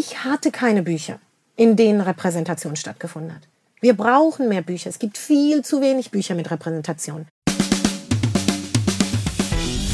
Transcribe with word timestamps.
Ich 0.00 0.22
hatte 0.22 0.52
keine 0.52 0.84
Bücher, 0.84 1.18
in 1.56 1.74
denen 1.74 2.00
Repräsentation 2.00 2.76
stattgefunden 2.76 3.34
hat. 3.34 3.42
Wir 3.80 3.94
brauchen 3.94 4.48
mehr 4.48 4.62
Bücher. 4.62 4.90
Es 4.90 5.00
gibt 5.00 5.18
viel 5.18 5.64
zu 5.64 5.80
wenig 5.80 6.12
Bücher 6.12 6.36
mit 6.36 6.52
Repräsentation. 6.52 7.26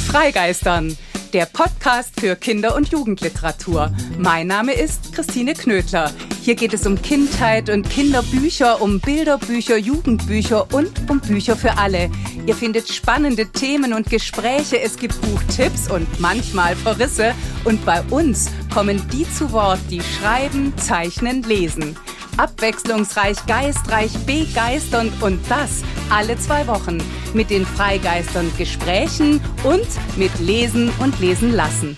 Freigeistern, 0.06 0.94
der 1.32 1.46
Podcast 1.46 2.20
für 2.20 2.36
Kinder- 2.36 2.76
und 2.76 2.88
Jugendliteratur. 2.88 3.94
Mein 4.18 4.48
Name 4.48 4.74
ist 4.74 5.14
Christine 5.14 5.54
Knödler. 5.54 6.12
Hier 6.42 6.54
geht 6.54 6.74
es 6.74 6.86
um 6.86 7.00
Kindheit 7.00 7.70
und 7.70 7.88
Kinderbücher, 7.88 8.82
um 8.82 9.00
Bilderbücher, 9.00 9.78
Jugendbücher 9.78 10.70
und 10.74 10.92
um 11.08 11.22
Bücher 11.22 11.56
für 11.56 11.78
alle. 11.78 12.10
Ihr 12.46 12.54
findet 12.54 12.92
spannende 12.92 13.46
Themen 13.46 13.94
und 13.94 14.10
Gespräche, 14.10 14.78
es 14.82 14.98
gibt 14.98 15.18
Buchtipps 15.22 15.90
und 15.90 16.20
manchmal 16.20 16.76
Verrisse. 16.76 17.34
Und 17.64 17.84
bei 17.86 18.02
uns 18.10 18.50
kommen 18.72 19.02
die 19.10 19.28
zu 19.30 19.50
Wort, 19.52 19.80
die 19.90 20.02
schreiben, 20.02 20.76
zeichnen, 20.76 21.42
lesen. 21.42 21.96
Abwechslungsreich, 22.36 23.46
geistreich, 23.46 24.12
begeisternd 24.26 25.12
und 25.22 25.40
das 25.48 25.82
alle 26.10 26.36
zwei 26.36 26.66
Wochen 26.66 26.98
mit 27.32 27.48
den 27.48 27.64
Freigeistern 27.64 28.52
Gesprächen 28.58 29.40
und 29.62 29.86
mit 30.16 30.38
Lesen 30.40 30.92
und 30.98 31.18
Lesen 31.20 31.52
lassen. 31.52 31.96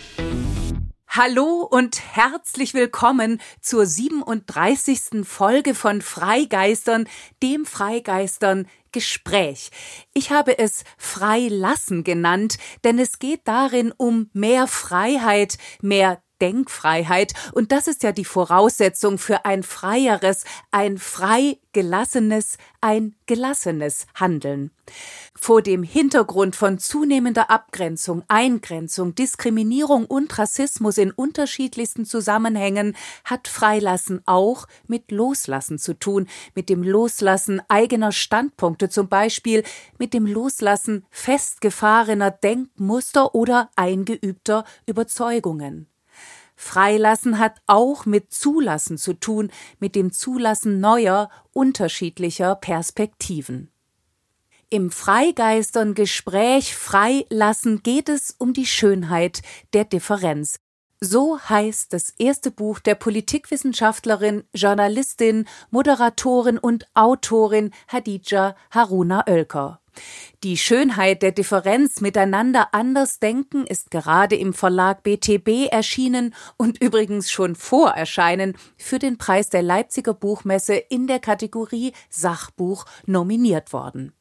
Hallo 1.09 1.67
und 1.69 2.01
herzlich 2.15 2.75
willkommen 2.75 3.41
zur 3.63 3.87
37. 3.87 5.25
Folge 5.25 5.75
von 5.75 6.03
Freigeistern, 6.03 7.09
dem 7.43 7.65
Freigeistern 7.65 8.69
Gespräch. 8.97 9.69
Ich 10.15 10.31
habe 10.31 10.59
es 10.59 10.83
Freilassen 10.97 12.03
genannt, 12.03 12.57
denn 12.83 12.99
es 12.99 13.19
geht 13.19 13.43
darin 13.45 13.93
um 13.95 14.31
mehr 14.33 14.67
Freiheit, 14.67 15.59
mehr 15.83 16.23
Denkfreiheit. 16.41 17.33
Und 17.53 17.73
das 17.73 17.87
ist 17.87 18.03
ja 18.03 18.13
die 18.13 18.25
Voraussetzung 18.25 19.19
für 19.19 19.45
ein 19.45 19.63
freieres, 19.63 20.45
ein 20.71 20.99
frei 20.99 21.59
gelassenes, 21.73 22.57
ein 22.81 23.15
gelassenes 23.27 24.07
Handeln. 24.15 24.71
Vor 25.35 25.61
dem 25.61 25.83
Hintergrund 25.83 26.57
von 26.57 26.79
zunehmender 26.79 27.51
Abgrenzung, 27.51 28.23
Eingrenzung, 28.29 29.15
Diskriminierung 29.15 30.07
und 30.07 30.39
Rassismus 30.39 30.97
in 30.97 31.11
unterschiedlichsten 31.11 32.07
Zusammenhängen 32.07 32.97
hat 33.25 33.49
Freilassen 33.49 34.23
auch 34.25 34.67
mit 34.87 35.11
Loslassen 35.11 35.79
zu 35.79 35.99
tun, 35.99 36.29
mit 36.55 36.71
dem 36.71 36.83
Loslassen 36.83 37.61
eigener 37.69 38.13
Standpunkte 38.13 38.89
zum 38.89 39.09
Beispiel, 39.09 39.63
mit 39.99 40.15
dem 40.15 40.27
Loslassen 40.27 41.05
festgefahrener 41.11 42.31
Denkmuster 42.31 43.35
oder 43.35 43.71
eingeübter 43.77 44.65
Überzeugungen. 44.87 45.89
Freilassen 46.57 47.39
hat 47.39 47.61
auch 47.67 48.07
mit 48.07 48.33
Zulassen 48.33 48.99
zu 48.99 49.13
tun, 49.13 49.51
mit 49.79 49.95
dem 49.95 50.13
Zulassen 50.13 50.81
neuer, 50.81 51.31
unterschiedlicher 51.53 52.57
Perspektiven. 52.57 53.71
Im 54.69 54.91
Freigeistern 54.91 55.95
Gespräch 55.95 56.75
Freilassen 56.75 57.83
geht 57.85 58.09
es 58.09 58.35
um 58.37 58.53
die 58.53 58.67
Schönheit 58.67 59.43
der 59.75 59.85
Differenz. 59.85 60.57
So 61.01 61.39
heißt 61.39 61.93
das 61.93 62.11
erste 62.19 62.51
Buch 62.51 62.79
der 62.79 62.95
Politikwissenschaftlerin, 62.95 64.45
Journalistin, 64.55 65.47
Moderatorin 65.71 66.57
und 66.57 66.87
Autorin 66.95 67.73
Hadija 67.89 68.57
Haruna 68.71 69.25
Oelker. 69.29 69.81
Die 70.43 70.57
Schönheit 70.57 71.23
der 71.23 71.33
Differenz 71.33 72.01
miteinander 72.01 72.69
anders 72.73 73.19
denken 73.19 73.67
ist 73.67 73.91
gerade 73.91 74.37
im 74.37 74.55
Verlag 74.55 75.03
BTB 75.03 75.71
erschienen 75.71 76.35
und 76.57 76.81
übrigens 76.83 77.31
schon 77.31 77.55
vor 77.55 77.91
Erscheinen 77.91 78.57
für 78.77 78.99
den 78.99 79.19
Preis 79.19 79.49
der 79.49 79.63
Leipziger 79.63 80.15
Buchmesse 80.15 80.75
in 80.75 81.07
der 81.07 81.19
Kategorie 81.19 81.93
Sachbuch 82.11 82.85
nominiert 83.07 83.73
worden. 83.73 84.13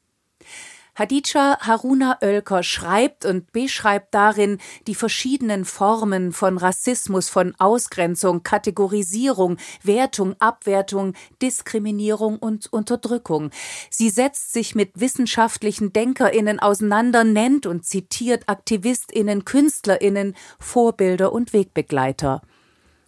Hadija 0.95 1.57
Haruna 1.59 2.17
Oelker 2.21 2.63
schreibt 2.63 3.25
und 3.25 3.51
beschreibt 3.51 4.13
darin 4.15 4.59
die 4.87 4.95
verschiedenen 4.95 5.65
Formen 5.65 6.31
von 6.31 6.57
Rassismus, 6.57 7.27
von 7.27 7.53
Ausgrenzung, 7.59 8.43
Kategorisierung, 8.43 9.57
Wertung, 9.83 10.35
Abwertung, 10.39 11.13
Diskriminierung 11.41 12.37
und 12.37 12.71
Unterdrückung. 12.71 13.51
Sie 13.89 14.09
setzt 14.09 14.53
sich 14.53 14.73
mit 14.73 14.91
wissenschaftlichen 14.97 15.91
Denkerinnen 15.91 16.59
auseinander, 16.59 17.25
nennt 17.25 17.65
und 17.65 17.85
zitiert 17.85 18.47
Aktivistinnen, 18.47 19.43
Künstlerinnen, 19.43 20.33
Vorbilder 20.59 21.33
und 21.33 21.51
Wegbegleiter. 21.51 22.41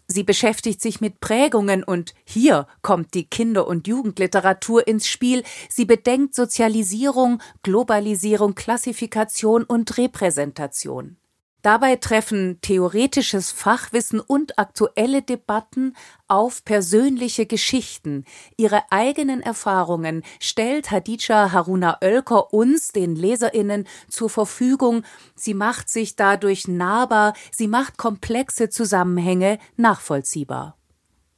Sie 0.07 0.23
beschäftigt 0.23 0.81
sich 0.81 1.01
mit 1.01 1.19
Prägungen 1.19 1.83
und 1.83 2.13
hier 2.23 2.67
kommt 2.81 3.13
die 3.13 3.25
Kinder- 3.25 3.67
und 3.67 3.87
Jugendliteratur 3.87 4.87
ins 4.87 5.07
Spiel. 5.07 5.43
Sie 5.69 5.83
bedenkt 5.83 6.33
Sozialisierung, 6.33 7.41
Globalisierung, 7.61 8.55
Klassifikation 8.55 9.63
und 9.65 9.97
Repräsentation. 9.97 11.17
Dabei 11.67 11.97
treffen 11.97 12.59
theoretisches 12.61 13.51
Fachwissen 13.51 14.21
und 14.21 14.57
aktuelle 14.57 15.21
Debatten 15.21 15.97
auf 16.29 16.63
persönliche 16.63 17.45
Geschichten. 17.45 18.23
Ihre 18.55 18.83
eigenen 18.89 19.41
Erfahrungen 19.41 20.23
stellt 20.39 20.91
Hadija 20.91 21.51
Haruna 21.51 21.97
Oelker 22.01 22.53
uns, 22.53 22.93
den 22.93 23.17
Leserinnen, 23.17 23.85
zur 24.07 24.29
Verfügung. 24.29 25.03
Sie 25.35 25.53
macht 25.53 25.89
sich 25.89 26.15
dadurch 26.15 26.69
nahbar, 26.69 27.33
sie 27.51 27.67
macht 27.67 27.97
komplexe 27.97 28.69
Zusammenhänge 28.69 29.59
nachvollziehbar. 29.75 30.77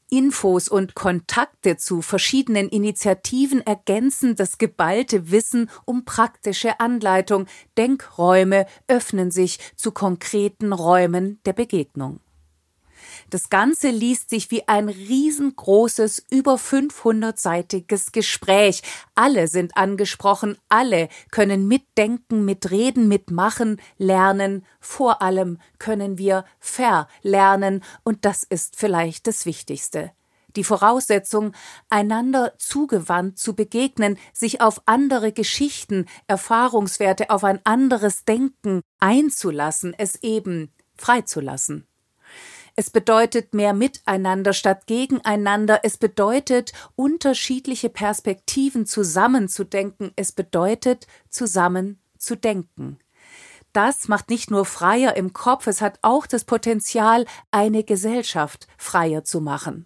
Infos 0.09 0.67
und 0.67 0.95
Kontakte 0.95 1.77
zu 1.77 2.01
verschiedenen 2.01 2.69
Initiativen 2.69 3.65
ergänzen 3.65 4.35
das 4.35 4.57
geballte 4.57 5.31
Wissen 5.31 5.69
um 5.85 6.05
praktische 6.05 6.79
Anleitung. 6.79 7.45
Denkräume 7.77 8.65
öffnen 8.87 9.31
sich 9.31 9.59
zu 9.75 9.91
konkreten 9.91 10.73
Räumen 10.73 11.39
der 11.45 11.53
Begegnung. 11.53 12.19
Das 13.29 13.49
Ganze 13.49 13.89
liest 13.89 14.31
sich 14.31 14.49
wie 14.49 14.67
ein 14.67 14.89
riesengroßes, 14.89 16.25
über 16.31 16.55
500-seitiges 16.55 18.11
Gespräch. 18.11 18.81
Alle 19.13 19.47
sind 19.47 19.77
angesprochen, 19.77 20.57
alle 20.67 21.09
können 21.29 21.67
mitdenken, 21.67 22.43
mitreden, 22.43 23.07
mitmachen, 23.07 23.79
lernen. 23.97 24.65
Vor 24.79 25.21
allem 25.21 25.59
können 25.77 26.17
wir 26.17 26.43
verlernen 26.59 27.83
und 28.03 28.25
das 28.25 28.43
ist 28.43 28.75
vielleicht 28.77 29.27
das 29.27 29.45
Wichtigste 29.45 30.11
die 30.55 30.63
Voraussetzung, 30.63 31.53
einander 31.89 32.53
zugewandt 32.57 33.37
zu 33.37 33.53
begegnen, 33.53 34.17
sich 34.33 34.61
auf 34.61 34.81
andere 34.87 35.31
Geschichten, 35.31 36.07
Erfahrungswerte, 36.25 37.29
auf 37.29 37.43
ein 37.43 37.59
anderes 37.65 38.25
Denken 38.25 38.81
einzulassen, 38.99 39.93
es 39.95 40.15
eben 40.23 40.73
freizulassen. 40.97 41.87
Es 42.79 42.89
bedeutet 42.89 43.53
mehr 43.53 43.73
Miteinander 43.73 44.53
statt 44.53 44.87
Gegeneinander. 44.87 45.81
Es 45.83 45.97
bedeutet, 45.97 46.71
unterschiedliche 46.95 47.89
Perspektiven 47.89 48.85
zusammenzudenken. 48.85 50.13
Es 50.15 50.31
bedeutet, 50.31 51.05
zusammen 51.27 51.99
zu 52.17 52.37
denken. 52.37 52.97
Das 53.73 54.07
macht 54.07 54.29
nicht 54.29 54.49
nur 54.49 54.63
freier 54.63 55.17
im 55.17 55.33
Kopf, 55.33 55.67
es 55.67 55.81
hat 55.81 55.99
auch 56.03 56.25
das 56.25 56.45
Potenzial, 56.45 57.25
eine 57.51 57.83
Gesellschaft 57.83 58.65
freier 58.77 59.25
zu 59.25 59.41
machen. 59.41 59.85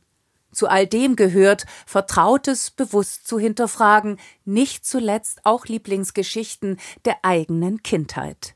Zu 0.52 0.68
all 0.68 0.86
dem 0.86 1.16
gehört, 1.16 1.66
Vertrautes 1.88 2.70
bewusst 2.70 3.26
zu 3.26 3.40
hinterfragen, 3.40 4.20
nicht 4.46 4.86
zuletzt 4.86 5.48
auch 5.48 5.66
Lieblingsgeschichten 5.66 6.80
der 7.06 7.26
eigenen 7.26 7.82
Kindheit. 7.82 8.54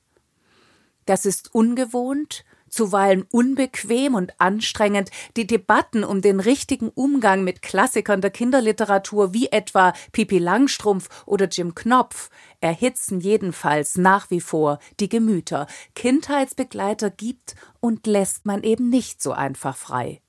Das 1.08 1.26
ist 1.26 1.56
ungewohnt, 1.56 2.46
zuweilen 2.70 3.26
unbequem 3.32 4.16
und 4.16 4.40
anstrengend, 4.40 5.10
die 5.36 5.48
Debatten 5.48 6.04
um 6.04 6.22
den 6.22 6.40
richtigen 6.40 6.90
Umgang 6.90 7.44
mit 7.44 7.62
Klassikern 7.62 8.22
der 8.22 8.32
Kinderliteratur 8.32 9.34
wie 9.34 9.48
etwa 9.48 9.94
Pipi 10.12 10.40
Langstrumpf 10.40 11.10
oder 11.26 11.48
Jim 11.48 11.76
Knopf 11.76 12.30
erhitzen 12.62 13.20
jedenfalls 13.20 13.98
nach 13.98 14.30
wie 14.30 14.42
vor 14.42 14.80
die 15.00 15.10
Gemüter. 15.10 15.68
Kindheitsbegleiter 15.96 17.10
gibt 17.10 17.56
und 17.80 18.08
lässt 18.08 18.46
man 18.46 18.64
eben 18.64 18.90
nicht 18.90 19.22
so 19.22 19.32
einfach 19.32 19.78
frei. 19.78 20.22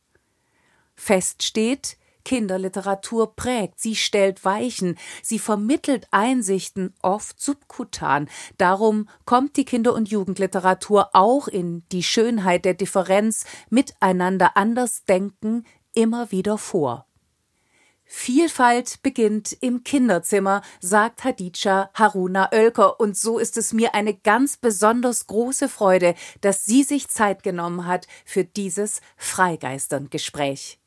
Fest 0.94 1.42
steht, 1.42 1.96
Kinderliteratur 2.24 3.34
prägt, 3.34 3.80
sie 3.80 3.96
stellt 3.96 4.44
Weichen, 4.44 4.98
sie 5.22 5.38
vermittelt 5.38 6.06
Einsichten, 6.10 6.94
oft 7.02 7.40
subkutan. 7.40 8.28
Darum 8.56 9.08
kommt 9.24 9.56
die 9.56 9.64
Kinder- 9.64 9.94
und 9.94 10.10
Jugendliteratur 10.10 11.10
auch 11.14 11.48
in 11.48 11.84
die 11.92 12.02
Schönheit 12.02 12.64
der 12.64 12.74
Differenz, 12.74 13.44
miteinander 13.70 14.56
anders 14.56 15.04
denken, 15.04 15.64
immer 15.94 16.30
wieder 16.30 16.58
vor. 16.58 17.08
Vielfalt 18.10 19.02
beginnt 19.02 19.54
im 19.60 19.84
Kinderzimmer, 19.84 20.62
sagt 20.80 21.24
Hadija 21.24 21.90
Haruna 21.92 22.50
Oelker. 22.52 22.98
Und 23.00 23.18
so 23.18 23.38
ist 23.38 23.58
es 23.58 23.74
mir 23.74 23.94
eine 23.94 24.14
ganz 24.14 24.56
besonders 24.56 25.26
große 25.26 25.68
Freude, 25.68 26.14
dass 26.40 26.64
sie 26.64 26.84
sich 26.84 27.08
Zeit 27.08 27.42
genommen 27.42 27.86
hat 27.86 28.06
für 28.24 28.44
dieses 28.44 29.02
Freigeistern-Gespräch. 29.18 30.80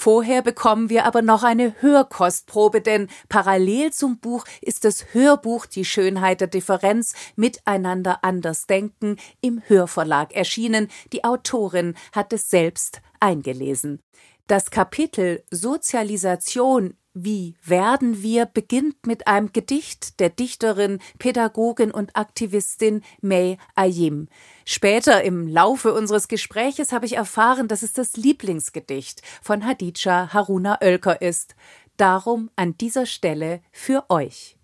Vorher 0.00 0.42
bekommen 0.42 0.90
wir 0.90 1.06
aber 1.06 1.22
noch 1.22 1.42
eine 1.42 1.74
Hörkostprobe, 1.82 2.80
denn 2.80 3.08
parallel 3.28 3.92
zum 3.92 4.20
Buch 4.20 4.44
ist 4.60 4.84
das 4.84 5.12
Hörbuch 5.12 5.66
Die 5.66 5.84
Schönheit 5.84 6.40
der 6.40 6.46
Differenz 6.46 7.14
miteinander 7.34 8.22
anders 8.22 8.68
denken 8.68 9.16
im 9.40 9.60
Hörverlag 9.66 10.32
erschienen. 10.36 10.86
Die 11.12 11.24
Autorin 11.24 11.96
hat 12.12 12.32
es 12.32 12.48
selbst 12.48 13.02
eingelesen. 13.18 14.00
Das 14.48 14.70
Kapitel 14.70 15.44
Sozialisation 15.50 16.94
wie 17.12 17.56
werden 17.62 18.22
wir 18.22 18.46
beginnt 18.46 19.06
mit 19.06 19.26
einem 19.26 19.52
Gedicht 19.52 20.20
der 20.20 20.30
Dichterin, 20.30 21.00
Pädagogin 21.18 21.90
und 21.90 22.16
Aktivistin 22.16 23.02
May 23.20 23.58
Ayim. 23.74 24.28
Später 24.64 25.22
im 25.22 25.48
Laufe 25.48 25.92
unseres 25.92 26.28
Gespräches 26.28 26.92
habe 26.92 27.04
ich 27.04 27.16
erfahren, 27.16 27.68
dass 27.68 27.82
es 27.82 27.92
das 27.92 28.16
Lieblingsgedicht 28.16 29.20
von 29.42 29.66
Hadija 29.66 30.32
Haruna 30.32 30.78
Oelker 30.80 31.20
ist. 31.20 31.54
Darum 31.98 32.50
an 32.56 32.78
dieser 32.78 33.04
Stelle 33.04 33.60
für 33.70 34.06
euch. 34.08 34.56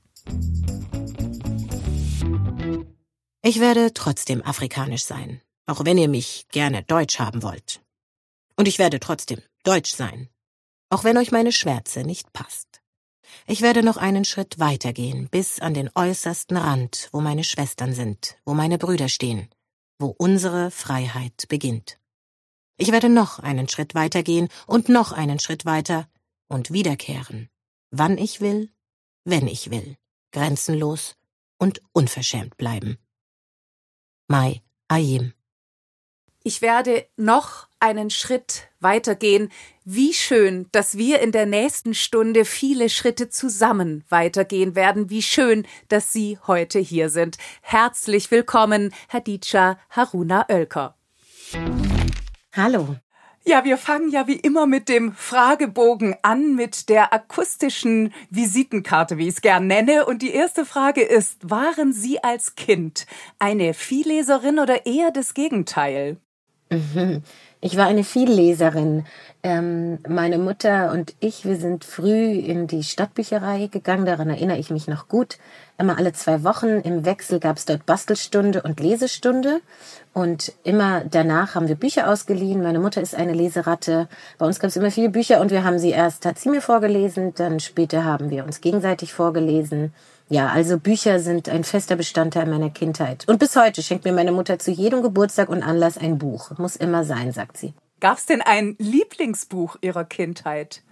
Ich 3.43 3.61
werde 3.61 3.93
trotzdem 3.93 4.43
afrikanisch 4.43 5.05
sein, 5.05 5.43
auch 5.67 5.85
wenn 5.85 5.99
ihr 5.99 6.09
mich 6.09 6.47
gerne 6.53 6.83
deutsch 6.85 7.19
haben 7.19 7.43
wollt. 7.43 7.83
Und 8.57 8.67
ich 8.67 8.79
werde 8.79 8.99
trotzdem 8.99 9.43
deutsch 9.65 9.95
sein, 9.95 10.29
auch 10.91 11.05
wenn 11.05 11.19
euch 11.19 11.33
meine 11.33 11.53
Schwärze 11.53 12.05
nicht 12.05 12.33
passt. 12.33 12.83
Ich 13.47 13.63
werde 13.63 13.83
noch 13.83 13.97
einen 13.97 14.25
Schritt 14.25 14.59
weitergehen, 14.59 15.29
bis 15.29 15.61
an 15.61 15.75
den 15.75 15.91
äußersten 15.95 16.57
Rand, 16.57 17.09
wo 17.13 17.21
meine 17.21 17.43
Schwestern 17.43 17.93
sind, 17.93 18.39
wo 18.45 18.55
meine 18.55 18.79
Brüder 18.79 19.09
stehen, 19.09 19.49
wo 19.99 20.15
unsere 20.17 20.71
Freiheit 20.71 21.47
beginnt. 21.49 21.99
Ich 22.77 22.93
werde 22.93 23.09
noch 23.09 23.39
einen 23.39 23.69
Schritt 23.69 23.95
weitergehen 23.95 24.49
und 24.67 24.89
noch 24.89 25.13
einen 25.13 25.41
Schritt 25.41 25.65
weiter 25.65 26.09
und 26.49 26.71
wiederkehren, 26.71 27.49
wann 27.91 28.19
ich 28.19 28.41
will, 28.41 28.71
wenn 29.25 29.49
ich 29.49 29.71
will, 29.71 29.97
grenzenlos 30.33 31.17
und 31.59 31.81
unverschämt 31.93 32.57
bleiben. 32.57 32.99
Mai 34.29 34.63
Ayim 34.89 35.33
ich 36.47 36.61
werde 36.61 37.09
noch 37.17 37.69
einen 37.85 38.09
Schritt 38.09 38.69
weitergehen. 38.81 39.51
Wie 39.85 40.15
schön, 40.15 40.67
dass 40.73 40.97
wir 40.97 41.21
in 41.21 41.33
der 41.33 41.45
nächsten 41.45 41.93
Stunde 41.93 42.47
viele 42.47 42.89
Schritte 42.89 43.29
zusammen 43.29 44.05
weitergehen 44.09 44.75
werden. 44.75 45.11
Wie 45.11 45.21
schön, 45.21 45.67
dass 45.89 46.11
Sie 46.11 46.39
heute 46.47 46.79
hier 46.79 47.11
sind. 47.11 47.37
Herzlich 47.61 48.31
willkommen, 48.31 48.95
Hadija 49.11 49.79
Haruna 49.91 50.47
Oelker. 50.49 50.97
Hallo. 52.55 52.97
Ja, 53.45 53.67
wir 53.67 53.77
fangen 53.77 54.11
ja 54.11 54.27
wie 54.27 54.37
immer 54.37 54.67
mit 54.67 54.89
dem 54.89 55.13
Fragebogen 55.13 56.17
an, 56.23 56.55
mit 56.55 56.89
der 56.89 57.13
akustischen 57.13 58.15
Visitenkarte, 58.31 59.19
wie 59.19 59.29
ich 59.29 59.35
es 59.35 59.43
gern 59.43 59.67
nenne. 59.67 60.07
Und 60.07 60.23
die 60.23 60.33
erste 60.33 60.65
Frage 60.65 61.03
ist, 61.03 61.51
waren 61.51 61.93
Sie 61.93 62.25
als 62.25 62.55
Kind 62.55 63.07
eine 63.39 63.75
Vielleserin 63.75 64.59
oder 64.59 64.87
eher 64.87 65.11
das 65.11 65.35
Gegenteil? 65.35 66.17
Mhm. 66.71 67.23
Ich 67.67 67.79
war 67.79 67.87
eine 67.87 68.05
Vielleserin. 68.05 69.07
Ähm, 69.43 69.99
meine 70.07 70.37
Mutter 70.37 70.93
und 70.93 71.15
ich, 71.21 71.47
wir 71.47 71.57
sind 71.57 71.83
früh 71.83 72.33
in 72.33 72.67
die 72.67 72.83
Stadtbücherei 72.83 73.69
gegangen, 73.69 74.05
daran 74.05 74.29
erinnere 74.29 74.59
ich 74.59 74.69
mich 74.69 74.87
noch 74.87 75.09
gut. 75.09 75.39
Immer 75.79 75.97
alle 75.97 76.13
zwei 76.13 76.45
Wochen 76.45 76.67
im 76.67 77.07
Wechsel 77.07 77.41
gab 77.41 77.57
es 77.57 77.65
dort 77.65 77.87
Bastelstunde 77.87 78.61
und 78.61 78.81
Lesestunde. 78.81 79.63
Und 80.13 80.53
immer 80.63 81.05
danach 81.11 81.55
haben 81.55 81.67
wir 81.67 81.77
Bücher 81.77 82.11
ausgeliehen. 82.11 82.63
Meine 82.63 82.81
Mutter 82.81 83.01
ist 83.01 83.15
eine 83.15 83.33
Leseratte. 83.33 84.09
Bei 84.37 84.45
uns 84.45 84.61
gab 84.61 84.69
es 84.69 84.77
immer 84.77 84.91
viele 84.91 85.09
Bücher 85.09 85.41
und 85.41 85.51
wir 85.51 85.65
haben 85.65 85.79
sie 85.79 85.93
erst, 85.93 86.27
hat 86.27 86.39
sie 86.39 86.51
mir 86.51 86.61
vorgelesen, 86.61 87.33
dann 87.35 87.61
später 87.61 88.05
haben 88.05 88.29
wir 88.29 88.45
uns 88.45 88.61
gegenseitig 88.61 89.15
vorgelesen. 89.15 89.95
Ja, 90.35 90.49
also 90.49 90.81
Bücher 90.81 91.21
sind 91.21 91.49
ein 91.49 91.63
fester 91.63 91.95
Bestandteil 91.95 92.47
meiner 92.47 92.69
Kindheit. 92.69 93.25
Und 93.29 93.39
bis 93.39 93.55
heute 93.55 93.85
schenkt 93.85 94.05
mir 94.05 94.13
meine 94.13 94.33
Mutter 94.33 94.59
zu 94.59 94.73
jedem 94.73 95.01
Geburtstag 95.01 95.49
und 95.49 95.63
Anlass 95.63 95.97
ein 95.97 96.19
Buch. 96.19 96.59
Muss 96.59 96.75
immer 96.75 97.05
sein, 97.05 97.31
sagt 97.31 97.57
sie. 97.57 97.73
Gab 98.01 98.19
es 98.19 98.27
denn 98.27 98.43
ein 98.43 98.75
Lieblingsbuch 98.81 99.77
Ihrer 99.81 100.05
Kindheit? 100.05 100.83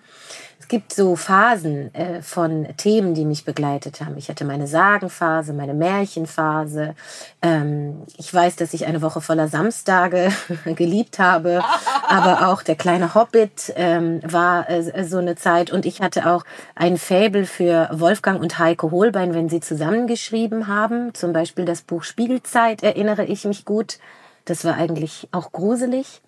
Es 0.63 0.69
gibt 0.69 0.95
so 0.95 1.17
Phasen 1.17 1.95
äh, 1.95 2.23
von 2.23 2.69
Themen, 2.77 3.15
die 3.15 3.25
mich 3.25 3.45
begleitet 3.45 4.01
haben. 4.01 4.17
Ich 4.17 4.29
hatte 4.29 4.45
meine 4.45 4.67
Sagenphase, 4.67 5.53
meine 5.53 5.75
Märchenphase. 5.75 6.95
Ähm, 7.43 8.03
ich 8.17 8.33
weiß, 8.33 8.57
dass 8.57 8.73
ich 8.73 8.87
eine 8.87 9.03
Woche 9.03 9.21
voller 9.21 9.49
Samstage 9.49 10.31
geliebt 10.65 11.19
habe, 11.19 11.63
aber 12.07 12.49
auch 12.49 12.63
der 12.63 12.77
kleine 12.77 13.15
Hobbit 13.15 13.73
ähm, 13.77 14.21
war 14.25 14.71
äh, 14.71 15.05
so 15.05 15.19
eine 15.19 15.35
Zeit. 15.35 15.73
Und 15.73 15.85
ich 15.85 16.01
hatte 16.01 16.31
auch 16.31 16.45
ein 16.75 16.97
Faible 16.97 17.45
für 17.45 17.89
Wolfgang 17.93 18.41
und 18.41 18.59
Heike 18.59 18.91
Holbein, 18.91 19.35
wenn 19.35 19.49
sie 19.49 19.61
zusammengeschrieben 19.61 20.69
haben. 20.69 21.13
Zum 21.13 21.33
Beispiel 21.33 21.65
das 21.65 21.83
Buch 21.83 22.05
Spiegelzeit 22.05 22.83
erinnere 22.83 23.25
ich 23.25 23.45
mich 23.45 23.65
gut. 23.65 23.99
Das 24.45 24.65
war 24.65 24.75
eigentlich 24.75 25.29
auch 25.33 25.53
gruselig. 25.53 26.23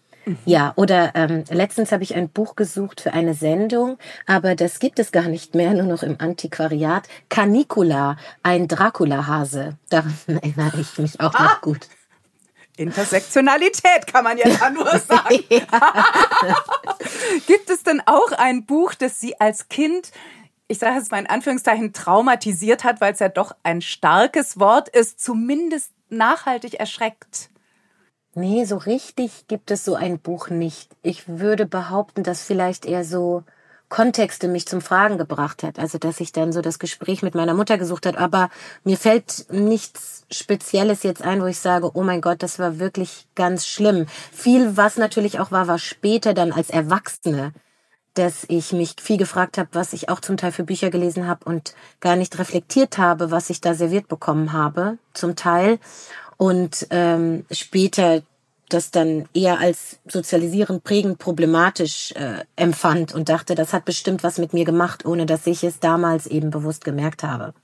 Ja, 0.44 0.72
oder 0.76 1.12
ähm, 1.14 1.44
letztens 1.50 1.92
habe 1.92 2.02
ich 2.02 2.14
ein 2.14 2.28
Buch 2.28 2.56
gesucht 2.56 3.00
für 3.00 3.12
eine 3.12 3.34
Sendung, 3.34 3.98
aber 4.26 4.54
das 4.54 4.78
gibt 4.78 4.98
es 4.98 5.12
gar 5.12 5.28
nicht 5.28 5.54
mehr, 5.54 5.74
nur 5.74 5.84
noch 5.84 6.02
im 6.02 6.16
Antiquariat. 6.18 7.08
Canicula, 7.28 8.16
ein 8.42 8.68
Dracula-Hase. 8.68 9.76
Daran 9.90 10.14
erinnere 10.26 10.80
ich 10.80 10.98
mich 10.98 11.20
auch 11.20 11.38
noch 11.38 11.60
gut. 11.60 11.88
Intersektionalität 12.76 14.08
kann 14.12 14.24
man 14.24 14.36
ja 14.36 14.48
da 14.48 14.68
nur 14.68 14.86
sagen. 14.98 15.44
Gibt 17.46 17.70
es 17.70 17.84
denn 17.84 18.02
auch 18.04 18.32
ein 18.32 18.66
Buch, 18.66 18.94
das 18.94 19.20
Sie 19.20 19.40
als 19.40 19.68
Kind, 19.68 20.10
ich 20.66 20.80
sage 20.80 20.98
es 20.98 21.10
mal 21.12 21.18
in 21.18 21.28
Anführungszeichen, 21.28 21.92
traumatisiert 21.92 22.82
hat, 22.82 23.00
weil 23.00 23.12
es 23.12 23.20
ja 23.20 23.28
doch 23.28 23.54
ein 23.62 23.80
starkes 23.80 24.58
Wort 24.58 24.88
ist, 24.88 25.20
zumindest 25.20 25.92
nachhaltig 26.08 26.74
erschreckt? 26.74 27.50
Nee, 28.34 28.64
so 28.64 28.76
richtig 28.76 29.46
gibt 29.46 29.70
es 29.70 29.84
so 29.84 29.94
ein 29.94 30.18
Buch 30.18 30.48
nicht. 30.50 30.90
Ich 31.02 31.28
würde 31.28 31.66
behaupten, 31.66 32.24
dass 32.24 32.42
vielleicht 32.42 32.84
eher 32.84 33.04
so 33.04 33.44
Kontexte 33.88 34.48
mich 34.48 34.66
zum 34.66 34.80
Fragen 34.80 35.18
gebracht 35.18 35.62
hat. 35.62 35.78
Also, 35.78 35.98
dass 35.98 36.18
ich 36.18 36.32
dann 36.32 36.52
so 36.52 36.60
das 36.60 36.80
Gespräch 36.80 37.22
mit 37.22 37.36
meiner 37.36 37.54
Mutter 37.54 37.78
gesucht 37.78 38.06
hat. 38.06 38.16
Aber 38.16 38.50
mir 38.82 38.96
fällt 38.96 39.46
nichts 39.50 40.24
Spezielles 40.32 41.04
jetzt 41.04 41.22
ein, 41.22 41.40
wo 41.42 41.46
ich 41.46 41.60
sage, 41.60 41.90
oh 41.94 42.02
mein 42.02 42.20
Gott, 42.20 42.42
das 42.42 42.58
war 42.58 42.80
wirklich 42.80 43.28
ganz 43.36 43.66
schlimm. 43.66 44.06
Viel, 44.32 44.76
was 44.76 44.96
natürlich 44.96 45.38
auch 45.38 45.52
war, 45.52 45.68
war 45.68 45.78
später 45.78 46.34
dann 46.34 46.50
als 46.50 46.70
Erwachsene, 46.70 47.52
dass 48.14 48.44
ich 48.48 48.72
mich 48.72 48.96
viel 49.00 49.16
gefragt 49.16 49.58
habe, 49.58 49.68
was 49.72 49.92
ich 49.92 50.08
auch 50.08 50.20
zum 50.20 50.36
Teil 50.36 50.50
für 50.52 50.64
Bücher 50.64 50.90
gelesen 50.90 51.28
habe 51.28 51.44
und 51.44 51.74
gar 52.00 52.16
nicht 52.16 52.38
reflektiert 52.38 52.98
habe, 52.98 53.30
was 53.30 53.50
ich 53.50 53.60
da 53.60 53.74
serviert 53.74 54.08
bekommen 54.08 54.52
habe, 54.52 54.98
zum 55.12 55.36
Teil 55.36 55.78
und 56.36 56.86
ähm, 56.90 57.44
später 57.50 58.22
das 58.68 58.90
dann 58.90 59.28
eher 59.34 59.58
als 59.60 59.98
sozialisierend 60.06 60.84
prägend 60.84 61.18
problematisch 61.18 62.12
äh, 62.12 62.44
empfand 62.56 63.14
und 63.14 63.28
dachte, 63.28 63.54
das 63.54 63.72
hat 63.72 63.84
bestimmt 63.84 64.22
was 64.22 64.38
mit 64.38 64.52
mir 64.52 64.64
gemacht, 64.64 65.04
ohne 65.04 65.26
dass 65.26 65.46
ich 65.46 65.62
es 65.64 65.80
damals 65.80 66.26
eben 66.26 66.50
bewusst 66.50 66.84
gemerkt 66.84 67.22
habe. 67.22 67.54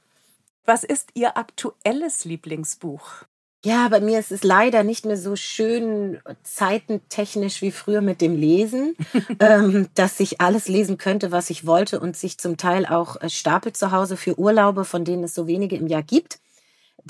Was 0.64 0.84
ist 0.84 1.08
Ihr 1.14 1.36
aktuelles 1.36 2.24
Lieblingsbuch? 2.24 3.24
Ja, 3.62 3.88
bei 3.88 4.00
mir 4.00 4.18
ist 4.18 4.32
es 4.32 4.42
leider 4.42 4.84
nicht 4.84 5.04
mehr 5.04 5.18
so 5.18 5.36
schön 5.36 6.18
zeitentechnisch 6.44 7.60
wie 7.60 7.72
früher 7.72 8.00
mit 8.00 8.22
dem 8.22 8.34
Lesen, 8.34 8.96
ähm, 9.40 9.88
dass 9.94 10.18
ich 10.18 10.40
alles 10.40 10.66
lesen 10.66 10.96
könnte, 10.96 11.30
was 11.30 11.50
ich 11.50 11.66
wollte 11.66 12.00
und 12.00 12.16
sich 12.16 12.38
zum 12.38 12.56
Teil 12.56 12.86
auch 12.86 13.20
äh, 13.20 13.28
stapelt 13.28 13.76
zu 13.76 13.90
Hause 13.90 14.16
für 14.16 14.38
Urlaube, 14.38 14.86
von 14.86 15.04
denen 15.04 15.24
es 15.24 15.34
so 15.34 15.46
wenige 15.46 15.76
im 15.76 15.88
Jahr 15.88 16.02
gibt. 16.02 16.38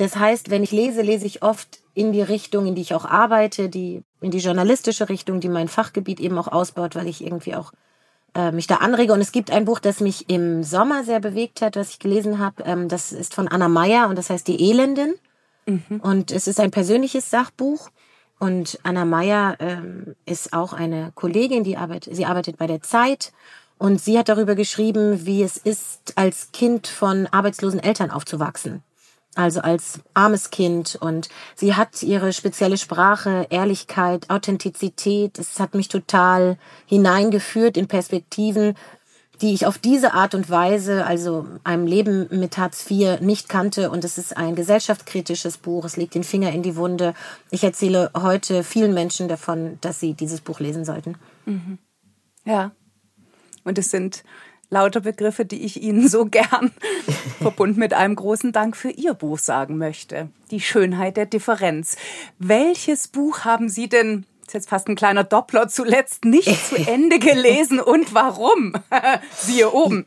Das 0.01 0.17
heißt, 0.17 0.49
wenn 0.49 0.63
ich 0.63 0.73
lese, 0.73 1.03
lese 1.03 1.27
ich 1.27 1.43
oft 1.43 1.79
in 1.93 2.13
die 2.13 2.23
Richtung, 2.23 2.65
in 2.65 2.75
die 2.75 2.81
ich 2.81 2.95
auch 2.95 3.05
arbeite, 3.05 3.69
die, 3.69 4.03
in 4.23 4.31
die 4.31 4.39
journalistische 4.39 5.11
Richtung, 5.11 5.41
die 5.41 5.51
mein 5.51 5.69
Fachgebiet 5.69 6.21
eben 6.21 6.39
auch 6.39 6.49
ausbaut, 6.49 6.95
weil 6.95 7.07
ich 7.07 7.23
irgendwie 7.23 7.55
auch 7.55 7.75
äh, 8.35 8.51
mich 8.51 8.67
da 8.67 8.77
anrege. 8.77 9.13
Und 9.13 9.21
es 9.21 9.31
gibt 9.31 9.51
ein 9.51 9.67
Buch, 9.67 9.79
das 9.79 10.01
mich 10.01 10.31
im 10.31 10.63
Sommer 10.63 11.05
sehr 11.05 11.21
bewegt 11.21 11.61
hat, 11.61 11.77
was 11.77 11.91
ich 11.91 11.99
gelesen 11.99 12.39
habe. 12.39 12.63
Ähm, 12.63 12.89
das 12.89 13.13
ist 13.13 13.35
von 13.35 13.47
Anna 13.47 13.69
Meyer 13.69 14.09
und 14.09 14.17
das 14.17 14.31
heißt 14.31 14.49
Die 14.49 14.71
Elenden. 14.71 15.17
Mhm. 15.67 16.01
Und 16.03 16.31
es 16.33 16.49
ist 16.49 16.61
ein 16.61 16.71
persönliches 16.71 17.29
Sachbuch. 17.29 17.91
Und 18.39 18.79
Anna 18.85 19.05
Meyer 19.05 19.57
ähm, 19.59 20.17
ist 20.25 20.55
auch 20.55 20.73
eine 20.73 21.13
Kollegin, 21.15 21.63
die 21.63 21.77
arbeitet, 21.77 22.17
sie 22.17 22.25
arbeitet 22.25 22.57
bei 22.57 22.67
der 22.67 22.81
Zeit. 22.81 23.35
Und 23.77 24.01
sie 24.01 24.19
hat 24.19 24.31
darüber 24.31 24.55
geschrieben, 24.55 25.27
wie 25.27 25.43
es 25.43 25.59
ist, 25.59 26.15
als 26.17 26.53
Kind 26.53 26.87
von 26.87 27.27
arbeitslosen 27.27 27.81
Eltern 27.81 28.11
aufzuwachsen 28.11 28.83
also 29.35 29.61
als 29.61 30.01
armes 30.13 30.51
Kind 30.51 30.97
und 31.01 31.29
sie 31.55 31.75
hat 31.75 32.03
ihre 32.03 32.33
spezielle 32.33 32.77
Sprache, 32.77 33.47
Ehrlichkeit, 33.51 34.29
Authentizität. 34.29 35.39
Es 35.39 35.61
hat 35.61 35.75
mich 35.75 35.89
total 35.89 36.59
hineingeführt 36.87 37.77
in 37.77 37.87
Perspektiven, 37.87 38.75
die 39.41 39.55
ich 39.55 39.67
auf 39.67 39.79
diese 39.79 40.13
Art 40.13 40.35
und 40.35 40.51
Weise, 40.51 41.07
also 41.07 41.47
einem 41.65 41.87
Leben 41.87 42.29
mit 42.31 42.59
Hartz 42.59 42.91
IV, 42.91 43.21
nicht 43.21 43.49
kannte. 43.49 43.91
Und 43.91 44.05
es 44.05 44.19
ist 44.19 44.37
ein 44.37 44.55
gesellschaftskritisches 44.55 45.57
Buch. 45.57 45.85
Es 45.85 45.97
legt 45.97 46.15
den 46.15 46.25
Finger 46.25 46.53
in 46.53 46.63
die 46.63 46.77
Wunde. 46.77 47.15
Ich 47.51 47.65
erzähle 47.65 48.11
heute 48.15 48.65
vielen 48.65 48.93
Menschen 48.93 49.29
davon, 49.29 49.79
dass 49.81 49.99
sie 49.99 50.13
dieses 50.13 50.43
Buch 50.43 50.61
lesen 50.61 50.85
sollten. 50.85 51.17
Mhm. 51.47 51.79
Ja. 52.45 52.73
Und 53.65 53.79
es 53.79 53.91
sind 53.91 54.25
lauter 54.71 55.01
Begriffe, 55.01 55.45
die 55.45 55.65
ich 55.65 55.83
Ihnen 55.83 56.09
so 56.09 56.25
gern 56.27 56.73
verbunden 57.41 57.81
mit 57.81 57.93
einem 57.93 58.17
großen 58.17 58.53
Dank 58.53 58.77
für 58.77 58.91
Ihr 58.91 59.15
Buch 59.15 59.39
sagen 59.39 59.77
möchte. 59.77 60.29
Die 60.51 60.61
Schönheit 60.61 61.17
der 61.17 61.27
Differenz. 61.27 61.97
Welches 62.39 63.09
Buch 63.09 63.45
haben 63.45 63.69
Sie 63.69 63.89
denn 63.89 64.25
ist 64.51 64.55
jetzt 64.55 64.69
fast 64.69 64.89
ein 64.89 64.97
kleiner 64.97 65.23
Doppler 65.23 65.69
zuletzt 65.69 66.25
nicht 66.25 66.67
zu 66.67 66.77
Ende 66.87 67.21
gelesen 67.21 67.79
und 67.79 68.15
warum? 68.15 68.73
Siehe 69.37 69.71
oben. 69.71 70.05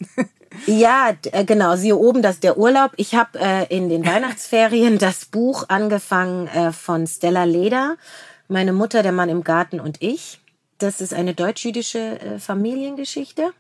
Ja, 0.68 1.14
äh, 1.32 1.46
genau, 1.46 1.76
siehe 1.76 1.96
oben, 1.96 2.22
das 2.22 2.36
ist 2.36 2.44
der 2.44 2.58
Urlaub. 2.58 2.92
Ich 2.98 3.16
habe 3.16 3.40
äh, 3.40 3.76
in 3.76 3.90
den 3.90 4.06
Weihnachtsferien 4.06 5.00
das 5.00 5.26
Buch 5.26 5.66
angefangen 5.70 6.48
äh, 6.48 6.72
von 6.72 7.08
Stella 7.08 7.46
Leder, 7.46 7.98
meine 8.48 8.72
Mutter, 8.72 9.02
der 9.02 9.14
Mann 9.14 9.30
im 9.30 9.44
Garten 9.44 9.80
und 9.80 10.02
ich. 10.02 10.40
Das 10.78 11.02
ist 11.02 11.14
eine 11.14 11.34
deutsch-jüdische 11.34 12.20
äh, 12.20 12.40
Familiengeschichte. 12.40 13.52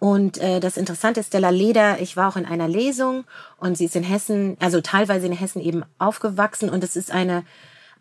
Und 0.00 0.38
äh, 0.38 0.60
das 0.60 0.78
Interessante 0.78 1.20
ist, 1.20 1.26
Stella 1.26 1.50
Leder, 1.50 2.00
ich 2.00 2.16
war 2.16 2.28
auch 2.28 2.36
in 2.36 2.46
einer 2.46 2.66
Lesung 2.66 3.24
und 3.58 3.76
sie 3.76 3.84
ist 3.84 3.94
in 3.94 4.02
Hessen, 4.02 4.56
also 4.58 4.80
teilweise 4.80 5.26
in 5.26 5.32
Hessen 5.32 5.60
eben 5.60 5.84
aufgewachsen 5.98 6.70
und 6.70 6.82
es 6.82 6.96
ist 6.96 7.12
eine, 7.12 7.44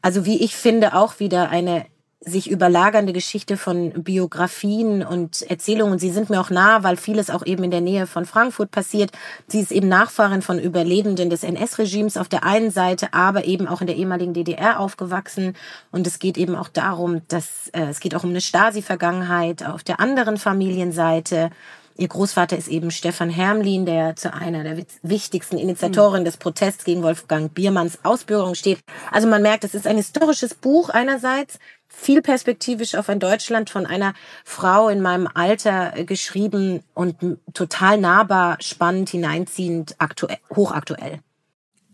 also 0.01 0.25
wie 0.25 0.41
ich 0.41 0.55
finde, 0.55 0.95
auch 0.95 1.19
wieder 1.19 1.49
eine 1.49 1.85
sich 2.21 2.51
überlagernde 2.51 3.13
Geschichte 3.13 3.55
von 3.55 3.91
Biografien 4.03 5.05
und 5.05 5.41
Erzählungen. 5.43 5.99
Sie 5.99 6.09
sind 6.09 6.29
mir 6.29 6.41
auch 6.41 6.49
nah, 6.49 6.83
weil 6.83 6.97
vieles 6.97 7.29
auch 7.29 7.45
eben 7.45 7.63
in 7.63 7.71
der 7.71 7.79
Nähe 7.79 8.07
von 8.07 8.25
Frankfurt 8.25 8.71
passiert. 8.71 9.11
Sie 9.47 9.61
ist 9.61 9.71
eben 9.71 9.87
Nachfahrin 9.87 10.41
von 10.41 10.59
Überlebenden 10.59 11.29
des 11.29 11.43
NS-Regimes 11.43 12.17
auf 12.17 12.27
der 12.27 12.43
einen 12.43 12.71
Seite, 12.71 13.13
aber 13.13 13.45
eben 13.45 13.67
auch 13.67 13.79
in 13.79 13.87
der 13.87 13.95
ehemaligen 13.95 14.33
DDR 14.33 14.81
aufgewachsen. 14.81 15.55
Und 15.91 16.07
es 16.07 16.19
geht 16.19 16.37
eben 16.37 16.55
auch 16.55 16.67
darum, 16.67 17.21
dass 17.29 17.69
äh, 17.69 17.83
es 17.83 18.01
geht 18.01 18.15
auch 18.15 18.25
um 18.25 18.31
eine 18.31 18.41
Stasi-Vergangenheit 18.41 19.65
auf 19.65 19.83
der 19.83 20.01
anderen 20.01 20.37
Familienseite. 20.37 21.51
Ihr 21.99 22.07
Großvater 22.07 22.57
ist 22.57 22.69
eben 22.69 22.91
Stefan 22.91 23.29
Hermlin, 23.29 23.85
der 23.85 24.15
zu 24.15 24.33
einer 24.33 24.63
der 24.63 24.77
wichtigsten 25.03 25.57
Initiatoren 25.57 26.23
des 26.23 26.37
Protests 26.37 26.85
gegen 26.85 27.03
Wolfgang 27.03 27.53
Biermanns 27.53 27.99
Ausbürgerung 28.03 28.55
steht. 28.55 28.79
Also 29.11 29.27
man 29.27 29.41
merkt, 29.41 29.65
es 29.65 29.75
ist 29.75 29.85
ein 29.85 29.97
historisches 29.97 30.55
Buch 30.55 30.87
einerseits, 30.87 31.59
viel 31.89 32.21
perspektivisch 32.21 32.95
auf 32.95 33.09
ein 33.09 33.19
Deutschland 33.19 33.69
von 33.69 33.85
einer 33.85 34.13
Frau 34.45 34.87
in 34.87 35.01
meinem 35.01 35.27
Alter 35.33 35.91
geschrieben 36.05 36.83
und 36.93 37.17
total 37.53 37.97
nahbar, 37.97 38.55
spannend, 38.61 39.09
hineinziehend, 39.09 39.95
aktuell, 39.97 40.37
hochaktuell. 40.55 41.19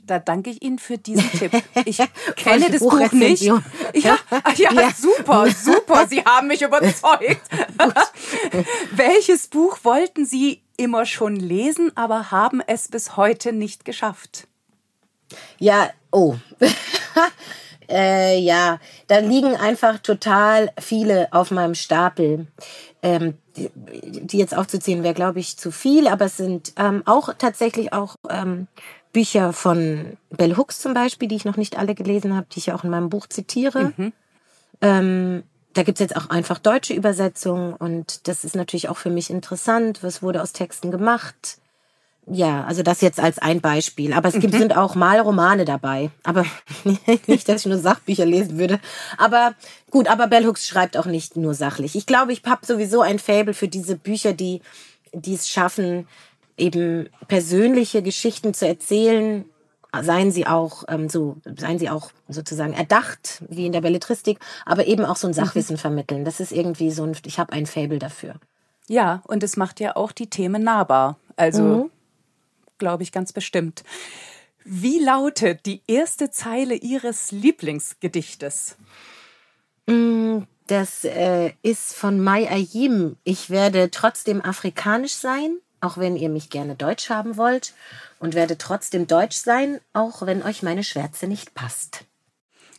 Da 0.08 0.20
danke 0.20 0.52
ich 0.52 0.62
Ihnen 0.62 0.78
für 0.78 0.98
diesen 0.98 1.30
Tipp. 1.32 1.52
Ich 1.86 1.98
kenne 2.36 2.70
das 2.70 2.80
Buch 2.80 3.12
nicht. 3.12 3.44
Ja, 3.94 4.18
ja, 4.56 4.72
ja, 4.74 4.92
super, 4.96 5.48
super. 5.50 6.06
Sie 6.08 6.24
haben 6.24 6.48
mich 6.48 6.62
überzeugt. 6.62 7.42
Welches 8.92 9.48
Buch 9.48 9.80
wollten 9.84 10.26
Sie 10.26 10.62
immer 10.78 11.06
schon 11.06 11.36
lesen, 11.36 11.96
aber 11.96 12.32
haben 12.32 12.62
es 12.68 12.90
bis 12.90 13.16
heute 13.18 13.54
nicht 13.54 13.86
geschafft? 13.86 14.48
Ja, 15.58 15.90
oh. 16.12 16.36
äh, 17.90 18.38
ja, 18.38 18.80
da 19.08 19.20
liegen 19.20 19.56
einfach 19.56 20.00
total 20.00 20.72
viele 20.80 21.30
auf 21.32 21.52
meinem 21.52 21.76
Stapel. 21.76 22.48
Ähm, 23.02 23.38
die, 23.56 23.70
die 23.74 24.38
jetzt 24.38 24.56
aufzuzählen 24.56 25.04
wäre, 25.04 25.14
glaube 25.14 25.40
ich, 25.40 25.58
zu 25.58 25.72
viel, 25.72 26.08
aber 26.08 26.26
es 26.26 26.38
sind 26.38 26.74
ähm, 26.78 27.04
auch 27.06 27.34
tatsächlich 27.38 27.94
auch 27.94 28.16
ähm, 28.30 28.68
Bücher 29.16 29.54
von 29.54 30.18
Bell 30.30 30.58
Hooks 30.58 30.80
zum 30.80 30.94
Beispiel, 30.94 31.30
die 31.30 31.38
ich 31.38 31.46
noch 31.46 31.56
nicht 31.56 31.78
alle 31.78 31.96
gelesen 31.96 32.36
habe, 32.36 32.48
die 32.52 32.60
ich 32.60 32.74
auch 32.74 32.84
in 32.84 32.90
meinem 32.90 33.08
Buch 33.08 33.28
zitiere. 33.28 33.94
Mhm. 33.96 34.12
Ähm, 34.82 35.44
da 35.74 35.84
gibt's 35.84 36.02
jetzt 36.02 36.18
auch 36.18 36.30
einfach 36.30 36.60
deutsche 36.60 36.94
Übersetzungen 36.94 37.76
und 37.76 38.28
das 38.28 38.44
ist 38.44 38.58
natürlich 38.58 38.90
auch 38.90 38.98
für 38.98 39.10
mich 39.10 39.30
interessant. 39.30 40.04
Was 40.04 40.22
wurde 40.22 40.42
aus 40.42 40.52
Texten 40.52 40.92
gemacht? 40.92 41.60
Ja, 42.28 42.66
also 42.66 42.84
das 42.84 43.00
jetzt 43.00 43.22
als 43.22 43.40
ein 43.40 43.62
Beispiel. 43.62 44.12
Aber 44.12 44.28
es 44.28 44.38
gibt, 44.38 44.54
mhm. 44.54 44.58
sind 44.58 44.76
auch 44.76 44.96
mal 44.96 45.22
Romane 45.22 45.64
dabei. 45.64 46.12
Aber 46.24 46.44
nicht, 47.28 47.48
dass 47.48 47.62
ich 47.62 47.68
nur 47.68 47.80
Sachbücher 47.80 48.26
lesen 48.26 48.58
würde. 48.58 48.82
Aber 49.18 49.56
gut, 49.92 50.10
aber 50.10 50.28
Bell 50.28 50.46
Hooks 50.46 50.68
schreibt 50.68 50.98
auch 50.98 51.06
nicht 51.06 51.38
nur 51.38 51.54
sachlich. 51.54 51.96
Ich 51.96 52.06
glaube, 52.06 52.34
ich 52.34 52.44
habe 52.44 52.66
sowieso 52.66 53.00
ein 53.00 53.20
Fable 53.20 53.54
für 53.54 53.70
diese 53.70 53.96
Bücher, 53.96 54.34
die, 54.34 54.62
die 55.14 55.36
es 55.36 55.48
schaffen, 55.48 56.06
eben 56.58 57.10
persönliche 57.28 58.02
Geschichten 58.02 58.54
zu 58.54 58.68
erzählen, 58.68 59.46
seien 60.02 60.32
sie 60.32 60.46
auch 60.48 60.84
ähm, 60.88 61.10
so, 61.10 61.38
seien 61.58 61.80
sie 61.80 61.90
auch 61.90 62.12
sozusagen 62.28 62.74
erdacht, 62.74 63.44
wie 63.48 63.66
in 63.66 63.72
der 63.72 63.82
Belletristik, 63.82 64.40
aber 64.66 64.88
eben 64.88 65.06
auch 65.06 65.16
so 65.16 65.28
ein 65.28 65.32
mhm. 65.32 65.36
Sachwissen 65.36 65.76
mhm. 65.76 65.80
vermitteln. 65.80 66.26
Das 66.26 66.40
ist 66.40 66.52
irgendwie 66.52 66.92
so 66.92 67.04
ein, 67.04 67.16
ich 67.26 67.40
habe 67.40 67.54
ein 67.54 67.66
Fable 67.66 68.00
dafür. 68.00 68.36
Ja, 68.88 69.22
und 69.26 69.44
es 69.44 69.58
macht 69.58 69.80
ja 69.80 69.96
auch 69.96 70.12
die 70.12 70.30
Themen 70.30 70.64
nahbar. 70.64 71.18
Also 71.36 71.64
mhm. 71.64 71.92
glaube 72.78 73.04
ich 73.04 73.12
ganz 73.12 73.34
bestimmt. 73.34 73.84
Wie 74.64 75.00
lautet 75.00 75.66
die 75.66 75.82
erste 75.88 76.32
Zeile 76.32 76.76
Ihres 76.76 77.32
Lieblingsgedichtes? 77.32 78.78
Mm, 79.86 80.40
das 80.68 81.04
äh, 81.04 81.54
ist 81.62 81.94
von 81.94 82.20
Mai 82.20 82.50
Ayim. 82.50 83.18
Ich 83.24 83.52
werde 83.52 83.92
trotzdem 83.92 84.44
afrikanisch 84.44 85.14
sein 85.14 85.60
auch 85.86 85.98
wenn 85.98 86.16
ihr 86.16 86.30
mich 86.30 86.50
gerne 86.50 86.76
deutsch 86.76 87.10
haben 87.10 87.38
wollt 87.38 87.74
und 88.20 88.34
werde 88.34 88.58
trotzdem 88.58 89.08
deutsch 89.08 89.38
sein, 89.38 89.80
auch 89.94 90.26
wenn 90.26 90.42
euch 90.44 90.64
meine 90.64 90.84
Schwärze 90.84 91.28
nicht 91.28 91.54
passt. 91.54 92.06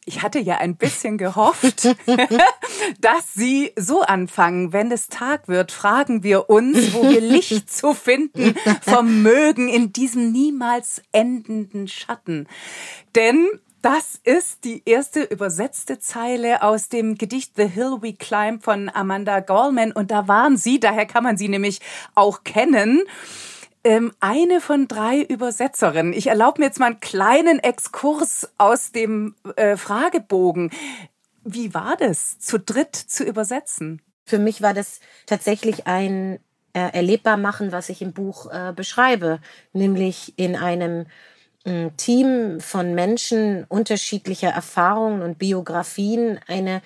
Ich 0.09 0.23
hatte 0.23 0.39
ja 0.39 0.59
ein 0.59 0.77
bisschen 0.77 1.19
gehofft, 1.19 1.97
dass 3.01 3.35
Sie 3.35 3.73
so 3.75 4.03
anfangen. 4.03 4.73
Wenn 4.73 4.93
es 4.93 5.09
Tag 5.09 5.49
wird, 5.49 5.73
fragen 5.73 6.23
wir 6.23 6.49
uns, 6.49 6.95
wo 6.95 7.03
wir 7.03 7.21
Licht 7.21 7.73
zu 7.73 7.93
finden 7.93 8.55
vermögen 8.83 9.69
in 9.69 9.93
diesem 9.93 10.31
niemals 10.31 11.03
endenden 11.11 11.89
Schatten. 11.89 12.47
Denn 13.17 13.49
das 13.87 14.21
ist 14.25 14.65
die 14.65 14.83
erste 14.85 15.23
übersetzte 15.23 16.01
Zeile 16.01 16.63
aus 16.63 16.89
dem 16.89 17.15
Gedicht 17.15 17.53
The 17.55 17.69
Hill 17.69 17.99
We 18.01 18.15
Climb 18.15 18.65
von 18.65 18.91
Amanda 18.93 19.39
Gorman. 19.39 19.93
Und 19.93 20.11
da 20.11 20.27
waren 20.27 20.57
sie, 20.57 20.81
daher 20.81 21.07
kann 21.07 21.23
man 21.23 21.37
sie 21.37 21.49
nämlich 21.49 21.79
auch 22.17 22.43
kennen 22.43 23.03
ähm, 23.85 24.13
eine 24.19 24.61
von 24.61 24.89
drei 24.89 25.23
Übersetzerinnen. 25.23 26.15
Ich 26.15 26.27
erlaube 26.27 26.61
mir 26.61 26.67
jetzt 26.67 26.81
mal 26.81 26.87
einen 26.87 26.99
kleinen 26.99 27.61
Exkurs 27.61 28.49
aus 28.59 28.91
dem 28.91 29.37
äh, 29.55 29.77
Fragebogen. 29.77 30.73
Wie 31.45 31.73
war 31.73 31.97
das, 31.97 32.41
zu 32.41 32.59
dritt 32.59 32.97
zu 32.97 33.23
übersetzen? 33.23 34.03
Für 34.25 34.41
mich 34.41 34.63
war 34.63 34.75
das 34.75 34.99
tatsächlich 35.27 35.87
ein 35.87 36.41
äh, 36.73 36.93
erlebbar 36.93 37.37
machen, 37.37 37.71
was 37.71 37.89
ich 37.89 38.03
im 38.03 38.13
Buch 38.13 38.51
äh, 38.51 38.73
beschreibe, 38.75 39.39
nämlich 39.73 40.37
in 40.37 40.57
einem 40.57 41.07
ein 41.67 41.97
Team 41.97 42.61
von 42.61 42.95
Menschen 42.95 43.65
unterschiedlicher 43.65 44.49
Erfahrungen 44.49 45.23
und 45.23 45.39
Biografien 45.39 46.39
eine 46.47 46.81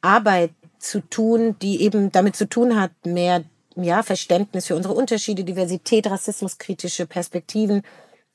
Arbeit 0.00 0.50
zu 0.78 1.00
tun, 1.00 1.56
die 1.60 1.82
eben 1.82 2.12
damit 2.12 2.36
zu 2.36 2.48
tun 2.48 2.78
hat, 2.78 2.92
mehr 3.04 3.44
ja, 3.76 4.02
Verständnis 4.02 4.66
für 4.66 4.76
unsere 4.76 4.94
Unterschiede, 4.94 5.44
Diversität, 5.44 6.06
rassismuskritische 6.06 7.06
Perspektiven 7.06 7.82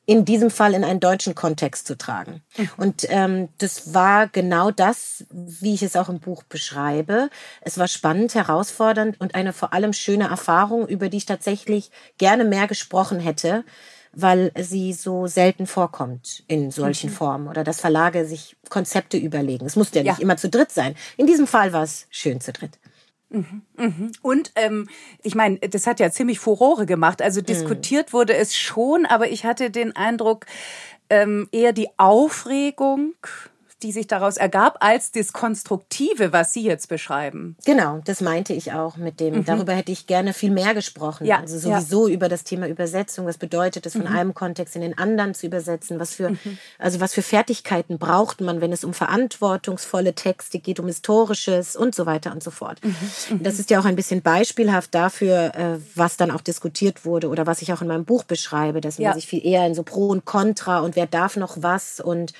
in 0.06 0.26
diesem 0.26 0.50
Fall 0.50 0.74
in 0.74 0.84
einen 0.84 1.00
deutschen 1.00 1.36
Kontext 1.36 1.88
zu 1.88 1.98
tragen. 1.98 2.42
Und 2.78 3.06
ähm, 3.10 3.50
das 3.60 3.94
war 3.94 4.28
genau 4.28 4.72
das, 4.72 5.26
wie 5.30 5.74
ich 5.76 5.84
es 5.84 5.96
auch 5.96 6.10
im 6.10 6.20
Buch 6.20 6.44
beschreibe. 6.44 7.30
Es 7.62 7.78
war 7.78 7.88
spannend, 7.88 8.34
herausfordernd 8.34 9.22
und 9.22 9.36
eine 9.36 9.54
vor 9.54 9.74
allem 9.74 9.94
schöne 9.94 10.28
Erfahrung, 10.28 10.88
über 10.88 11.08
die 11.08 11.18
ich 11.18 11.26
tatsächlich 11.26 11.92
gerne 12.18 12.44
mehr 12.44 12.68
gesprochen 12.68 13.20
hätte, 13.20 13.64
weil 14.14 14.52
sie 14.60 14.94
so 14.94 15.28
selten 15.28 15.68
vorkommt 15.68 16.44
in 16.48 16.72
solchen 16.72 17.10
mhm. 17.10 17.14
Formen 17.14 17.48
oder 17.48 17.64
dass 17.64 17.80
Verlage 17.80 18.26
sich 18.26 18.58
Konzepte 18.70 19.18
überlegen. 19.18 19.66
Es 19.66 19.76
musste 19.76 20.00
ja 20.00 20.04
nicht 20.04 20.20
ja. 20.20 20.24
immer 20.24 20.38
zu 20.38 20.50
dritt 20.50 20.72
sein. 20.72 20.96
In 21.18 21.28
diesem 21.28 21.48
Fall 21.48 21.74
war 21.74 21.84
es 21.84 22.08
schön 22.10 22.42
zu 22.42 22.52
dritt. 22.52 22.78
Mhm, 23.30 23.62
mhm. 23.78 24.12
Und 24.22 24.52
ähm, 24.56 24.90
ich 25.24 25.36
meine, 25.36 25.58
das 25.60 25.88
hat 25.88 26.02
ja 26.02 26.12
ziemlich 26.12 26.40
Furore 26.40 26.86
gemacht. 26.86 27.22
Also 27.22 27.40
mhm. 27.40 27.46
diskutiert 27.46 28.12
wurde 28.12 28.36
es 28.36 28.56
schon, 28.56 29.06
aber 29.06 29.30
ich 29.30 29.46
hatte 29.46 29.72
den 29.72 29.96
Eindruck, 29.96 30.46
ähm, 31.10 31.48
eher 31.52 31.74
die 31.74 31.90
Aufregung 31.98 33.14
die 33.84 33.92
sich 33.92 34.08
daraus 34.08 34.38
ergab, 34.38 34.78
als 34.80 35.12
das 35.12 35.34
Konstruktive, 35.34 36.34
was 36.34 36.54
Sie 36.54 36.64
jetzt 36.64 36.88
beschreiben. 36.88 37.56
Genau, 37.66 38.00
das 38.06 38.22
meinte 38.22 38.54
ich 38.54 38.74
auch 38.74 38.98
mit 38.98 39.20
dem. 39.20 39.36
Mhm. 39.36 39.46
Darüber 39.46 39.74
hätte 39.74 39.92
ich 39.92 40.08
gerne 40.08 40.34
viel 40.34 40.52
mehr 40.52 40.74
gesprochen. 40.74 41.26
Ja, 41.26 41.40
also 41.40 41.58
sowieso 41.58 42.08
ja. 42.08 42.14
über 42.14 42.30
das 42.30 42.44
Thema 42.44 42.68
Übersetzung. 42.68 43.26
Was 43.26 43.38
bedeutet 43.38 43.86
es, 43.86 43.94
von 43.94 44.04
mhm. 44.04 44.16
einem 44.16 44.34
Kontext 44.34 44.76
in 44.76 44.82
den 44.82 44.98
anderen 44.98 45.34
zu 45.34 45.46
übersetzen? 45.46 46.00
Was 46.00 46.16
für, 46.16 46.32
mhm. 46.32 46.58
also 46.78 47.00
was 47.00 47.14
für 47.14 47.22
Fertigkeiten 47.22 47.98
braucht 47.98 48.42
man, 48.42 48.62
wenn 48.62 48.72
es 48.72 48.84
um 48.84 48.94
verantwortungsvolle 48.94 50.14
Texte 50.14 50.60
geht, 50.60 50.80
um 50.80 50.88
historisches 50.88 51.76
und 51.76 51.96
so 51.96 52.06
weiter 52.06 52.32
und 52.32 52.44
so 52.44 52.52
fort. 52.52 52.84
Mhm. 52.84 52.96
Mhm. 53.30 53.44
Das 53.44 53.60
ist 53.60 53.70
ja 53.70 53.80
auch 53.80 53.86
ein 53.86 53.96
bisschen 53.96 54.22
beispielhaft 54.22 54.94
dafür, 54.94 55.56
äh, 55.56 55.80
was 55.96 56.18
dann 56.18 56.32
auch 56.32 56.42
diskutiert 56.42 57.06
wurde 57.06 57.30
oder 57.30 57.48
was 57.48 57.62
ich 57.62 57.74
auch 57.74 57.82
in 57.82 57.88
meinem 57.88 58.06
Buch 58.06 58.24
beschreibe, 58.24 58.82
dass 58.82 58.98
man 58.98 59.06
ja. 59.06 59.14
sich 59.14 59.28
viel 59.28 59.46
eher 59.46 59.66
in 59.66 59.76
so 59.76 59.84
Pro 59.84 60.08
und 60.08 60.26
Contra 60.26 60.80
und 60.80 60.96
wer 60.96 61.08
darf 61.08 61.36
noch 61.38 61.58
was 61.62 62.00
und 62.00 62.34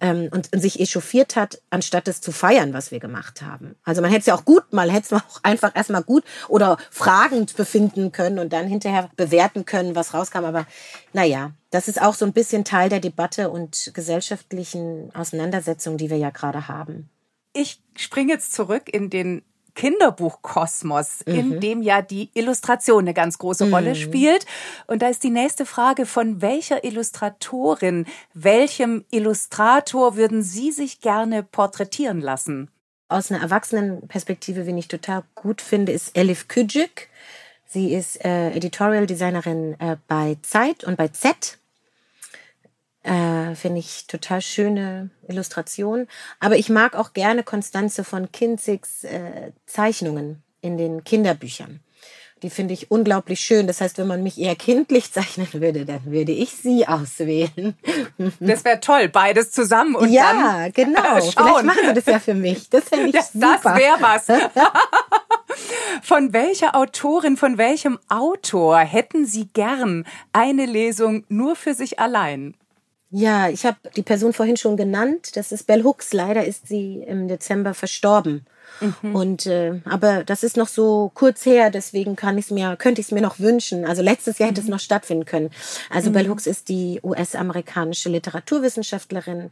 ähm, 0.00 0.28
und, 0.30 0.52
und 0.52 0.60
sich 0.60 0.80
echauffiert 0.80 1.36
hat, 1.36 1.60
anstatt 1.70 2.08
es 2.08 2.20
zu 2.20 2.32
feiern, 2.32 2.72
was 2.72 2.90
wir 2.90 3.00
gemacht 3.00 3.42
haben. 3.42 3.76
Also 3.84 4.02
man 4.02 4.10
hätte 4.10 4.20
es 4.20 4.26
ja 4.26 4.34
auch 4.34 4.44
gut, 4.44 4.72
mal 4.72 4.90
hätte 4.90 5.14
es 5.14 5.22
auch 5.22 5.42
einfach 5.42 5.74
erstmal 5.74 6.02
gut 6.02 6.24
oder 6.48 6.78
fragend 6.90 7.56
befinden 7.56 8.12
können 8.12 8.38
und 8.38 8.52
dann 8.52 8.66
hinterher 8.66 9.10
bewerten 9.16 9.64
können, 9.64 9.94
was 9.94 10.14
rauskam. 10.14 10.44
Aber 10.44 10.66
naja, 11.12 11.52
das 11.70 11.88
ist 11.88 12.00
auch 12.00 12.14
so 12.14 12.24
ein 12.24 12.32
bisschen 12.32 12.64
Teil 12.64 12.88
der 12.88 13.00
Debatte 13.00 13.50
und 13.50 13.90
gesellschaftlichen 13.94 15.14
Auseinandersetzungen, 15.14 15.98
die 15.98 16.10
wir 16.10 16.18
ja 16.18 16.30
gerade 16.30 16.68
haben. 16.68 17.08
Ich 17.54 17.82
springe 17.96 18.32
jetzt 18.32 18.54
zurück 18.54 18.88
in 18.92 19.10
den 19.10 19.42
Kinderbuchkosmos, 19.74 21.24
mhm. 21.26 21.34
in 21.34 21.60
dem 21.60 21.82
ja 21.82 22.02
die 22.02 22.30
Illustration 22.34 23.04
eine 23.04 23.14
ganz 23.14 23.38
große 23.38 23.66
mhm. 23.66 23.74
Rolle 23.74 23.94
spielt. 23.94 24.46
Und 24.86 25.02
da 25.02 25.08
ist 25.08 25.22
die 25.22 25.30
nächste 25.30 25.66
Frage, 25.66 26.06
von 26.06 26.42
welcher 26.42 26.84
Illustratorin, 26.84 28.06
welchem 28.34 29.04
Illustrator 29.10 30.16
würden 30.16 30.42
Sie 30.42 30.72
sich 30.72 31.00
gerne 31.00 31.42
porträtieren 31.42 32.20
lassen? 32.20 32.70
Aus 33.08 33.30
einer 33.30 33.42
Erwachsenenperspektive, 33.42 34.66
wen 34.66 34.78
ich 34.78 34.88
total 34.88 35.22
gut 35.34 35.60
finde, 35.60 35.92
ist 35.92 36.16
Elif 36.16 36.48
Kücük. 36.48 37.08
Sie 37.66 37.92
ist 37.94 38.24
äh, 38.24 38.50
Editorial 38.50 39.06
Designerin 39.06 39.76
äh, 39.78 39.96
bei 40.06 40.36
Zeit 40.42 40.84
und 40.84 40.96
bei 40.96 41.08
Z 41.08 41.58
äh, 43.02 43.54
Finde 43.54 43.80
ich 43.80 44.06
total 44.06 44.40
schöne 44.40 45.10
Illustration. 45.28 46.06
Aber 46.38 46.56
ich 46.56 46.68
mag 46.68 46.94
auch 46.94 47.12
gerne 47.12 47.42
Konstanze 47.42 48.04
von 48.04 48.30
Kinzigs 48.30 49.04
äh, 49.04 49.52
Zeichnungen 49.66 50.42
in 50.60 50.78
den 50.78 51.02
Kinderbüchern. 51.02 51.80
Die 52.42 52.50
finde 52.50 52.74
ich 52.74 52.90
unglaublich 52.90 53.38
schön. 53.40 53.68
Das 53.68 53.80
heißt, 53.80 53.98
wenn 53.98 54.08
man 54.08 54.22
mich 54.22 54.38
eher 54.38 54.56
kindlich 54.56 55.12
zeichnen 55.12 55.48
würde, 55.52 55.84
dann 55.84 56.04
würde 56.04 56.32
ich 56.32 56.50
sie 56.50 56.86
auswählen. 56.86 57.76
Das 58.38 58.64
wäre 58.64 58.78
toll, 58.78 59.08
beides 59.08 59.50
zusammen 59.50 59.96
und 59.96 60.12
ja, 60.12 60.32
dann 60.32 60.38
Ja, 60.38 60.68
genau. 60.74 61.20
Schauen. 61.20 61.32
Vielleicht 61.32 61.64
machen 61.64 61.86
wir 61.86 61.94
das 61.94 62.06
ja 62.06 62.18
für 62.20 62.34
mich. 62.34 62.70
Das 62.70 62.84
ich 62.92 63.14
ja, 63.14 63.22
super. 63.22 63.58
Das 63.64 63.76
wäre 63.76 63.96
was. 64.00 64.26
Von 66.02 66.32
welcher 66.32 66.76
Autorin, 66.76 67.36
von 67.36 67.58
welchem 67.58 67.98
Autor 68.08 68.78
hätten 68.78 69.26
Sie 69.26 69.48
gern 69.48 70.04
eine 70.32 70.66
Lesung 70.66 71.24
nur 71.28 71.56
für 71.56 71.74
sich 71.74 71.98
allein? 71.98 72.54
Ja, 73.14 73.50
ich 73.50 73.66
habe 73.66 73.76
die 73.94 74.02
Person 74.02 74.32
vorhin 74.32 74.56
schon 74.56 74.78
genannt. 74.78 75.36
Das 75.36 75.52
ist 75.52 75.66
Bell 75.66 75.84
Hooks. 75.84 76.14
Leider 76.14 76.46
ist 76.46 76.66
sie 76.66 77.04
im 77.06 77.28
Dezember 77.28 77.74
verstorben. 77.74 78.46
Mhm. 78.80 79.14
Und 79.14 79.46
äh, 79.46 79.80
aber 79.84 80.24
das 80.24 80.42
ist 80.42 80.56
noch 80.56 80.68
so 80.68 81.10
kurz 81.14 81.44
her, 81.44 81.70
deswegen 81.70 82.16
kann 82.16 82.38
ich 82.38 82.50
mir, 82.50 82.76
könnte 82.76 83.02
ich 83.02 83.08
es 83.08 83.12
mir 83.12 83.20
noch 83.20 83.38
wünschen. 83.38 83.84
Also 83.84 84.00
letztes 84.02 84.38
Jahr 84.38 84.48
hätte 84.48 84.62
mhm. 84.62 84.66
es 84.66 84.70
noch 84.70 84.80
stattfinden 84.80 85.26
können. 85.26 85.50
Also 85.90 86.08
mhm. 86.08 86.14
Bell 86.14 86.28
Hooks 86.28 86.46
ist 86.46 86.68
die 86.70 87.00
US-amerikanische 87.02 88.08
Literaturwissenschaftlerin 88.08 89.50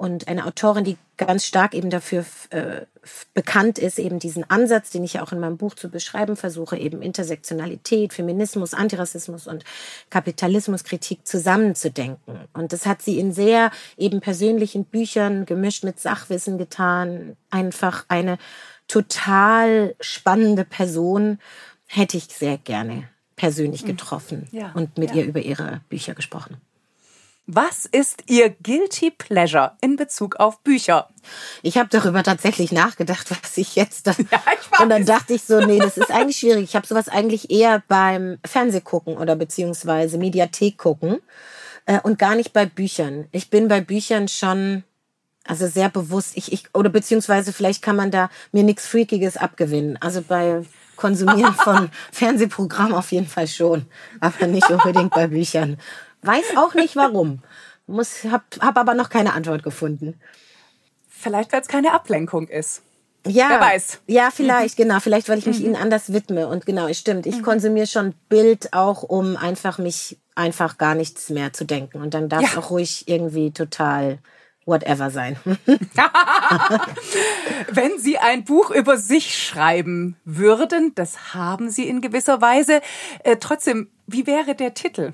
und 0.00 0.28
eine 0.28 0.46
Autorin, 0.46 0.82
die 0.82 0.96
ganz 1.18 1.44
stark 1.44 1.74
eben 1.74 1.90
dafür 1.90 2.24
äh, 2.48 2.86
bekannt 3.34 3.78
ist, 3.78 3.98
eben 3.98 4.18
diesen 4.18 4.48
Ansatz, 4.48 4.88
den 4.88 5.04
ich 5.04 5.12
ja 5.12 5.22
auch 5.22 5.30
in 5.30 5.40
meinem 5.40 5.58
Buch 5.58 5.74
zu 5.74 5.90
beschreiben 5.90 6.36
versuche, 6.36 6.78
eben 6.78 7.02
Intersektionalität, 7.02 8.14
Feminismus, 8.14 8.72
Antirassismus 8.72 9.46
und 9.46 9.62
Kapitalismuskritik 10.08 11.26
zusammenzudenken. 11.26 12.48
Und 12.54 12.72
das 12.72 12.86
hat 12.86 13.02
sie 13.02 13.18
in 13.18 13.34
sehr 13.34 13.70
eben 13.98 14.20
persönlichen 14.22 14.86
Büchern 14.86 15.44
gemischt 15.44 15.84
mit 15.84 16.00
Sachwissen 16.00 16.56
getan. 16.56 17.36
Einfach 17.50 18.06
eine 18.08 18.38
total 18.88 19.94
spannende 20.00 20.64
Person 20.64 21.38
hätte 21.86 22.16
ich 22.16 22.24
sehr 22.24 22.56
gerne 22.56 23.06
persönlich 23.36 23.82
mhm. 23.82 23.88
getroffen 23.88 24.48
ja, 24.50 24.72
und 24.72 24.96
mit 24.96 25.10
ja. 25.10 25.16
ihr 25.16 25.24
über 25.26 25.40
ihre 25.40 25.82
Bücher 25.90 26.14
gesprochen. 26.14 26.56
Was 27.52 27.84
ist 27.84 28.22
Ihr 28.28 28.50
Guilty 28.50 29.10
Pleasure 29.10 29.72
in 29.80 29.96
Bezug 29.96 30.36
auf 30.36 30.60
Bücher? 30.60 31.08
Ich 31.62 31.78
habe 31.78 31.88
darüber 31.90 32.22
tatsächlich 32.22 32.70
nachgedacht, 32.70 33.28
was 33.42 33.56
ich 33.56 33.74
jetzt 33.74 34.06
da. 34.06 34.12
Ja, 34.30 34.40
ich. 34.54 34.78
Und 34.78 34.88
dann 34.88 35.04
dachte 35.04 35.34
ich 35.34 35.42
so, 35.42 35.60
nee, 35.60 35.80
das 35.80 35.96
ist 35.96 36.12
eigentlich 36.12 36.36
schwierig. 36.36 36.62
Ich 36.62 36.76
habe 36.76 36.86
sowas 36.86 37.08
eigentlich 37.08 37.50
eher 37.50 37.82
beim 37.88 38.38
Fernsehgucken 38.46 39.16
oder 39.16 39.34
beziehungsweise 39.34 40.16
Mediathek 40.16 40.78
gucken 40.78 41.18
äh, 41.86 41.98
und 42.00 42.20
gar 42.20 42.36
nicht 42.36 42.52
bei 42.52 42.66
Büchern. 42.66 43.26
Ich 43.32 43.50
bin 43.50 43.66
bei 43.66 43.80
Büchern 43.80 44.28
schon 44.28 44.84
also 45.44 45.66
sehr 45.66 45.88
bewusst. 45.88 46.36
Ich, 46.36 46.52
ich 46.52 46.72
oder 46.72 46.88
beziehungsweise 46.88 47.52
vielleicht 47.52 47.82
kann 47.82 47.96
man 47.96 48.12
da 48.12 48.30
mir 48.52 48.62
nichts 48.62 48.86
Freakiges 48.86 49.36
abgewinnen. 49.36 49.98
Also 50.00 50.22
bei 50.22 50.62
Konsumieren 50.94 51.54
von 51.54 51.90
Fernsehprogrammen 52.12 52.92
auf 52.92 53.10
jeden 53.10 53.26
Fall 53.26 53.48
schon, 53.48 53.86
aber 54.20 54.46
nicht 54.46 54.70
unbedingt 54.70 55.10
bei 55.10 55.26
Büchern. 55.26 55.78
Weiß 56.22 56.56
auch 56.56 56.74
nicht 56.74 56.96
warum. 56.96 57.42
Muss, 57.86 58.24
hab, 58.24 58.44
hab 58.60 58.76
aber 58.76 58.94
noch 58.94 59.08
keine 59.08 59.34
Antwort 59.34 59.62
gefunden. 59.62 60.20
Vielleicht, 61.08 61.52
weil 61.52 61.60
es 61.60 61.68
keine 61.68 61.92
Ablenkung 61.92 62.48
ist. 62.48 62.82
Ja, 63.26 63.50
Wer 63.50 63.60
weiß. 63.60 64.00
Ja, 64.06 64.30
vielleicht, 64.30 64.78
mhm. 64.78 64.84
genau. 64.84 65.00
Vielleicht, 65.00 65.28
weil 65.28 65.38
ich 65.38 65.46
mich 65.46 65.58
mhm. 65.60 65.66
ihnen 65.66 65.76
anders 65.76 66.12
widme. 66.12 66.48
Und 66.48 66.64
genau, 66.64 66.86
es 66.88 66.98
stimmt. 66.98 67.26
Ich 67.26 67.38
mhm. 67.38 67.42
konsumiere 67.42 67.86
schon 67.86 68.14
Bild 68.28 68.72
auch, 68.72 69.02
um 69.02 69.36
einfach 69.36 69.78
mich 69.78 70.18
einfach 70.34 70.78
gar 70.78 70.94
nichts 70.94 71.28
mehr 71.28 71.52
zu 71.52 71.64
denken. 71.64 72.00
Und 72.00 72.14
dann 72.14 72.28
darf 72.28 72.44
es 72.44 72.54
ja. 72.54 72.60
auch 72.60 72.70
ruhig 72.70 73.08
irgendwie 73.08 73.50
total 73.50 74.18
whatever 74.64 75.10
sein. 75.10 75.36
Wenn 77.70 77.98
Sie 77.98 78.18
ein 78.18 78.44
Buch 78.44 78.70
über 78.70 78.96
sich 78.96 79.36
schreiben 79.36 80.16
würden, 80.24 80.94
das 80.94 81.34
haben 81.34 81.68
Sie 81.68 81.88
in 81.88 82.00
gewisser 82.00 82.40
Weise. 82.40 82.80
Äh, 83.24 83.36
trotzdem, 83.36 83.90
wie 84.06 84.26
wäre 84.26 84.54
der 84.54 84.72
Titel? 84.72 85.12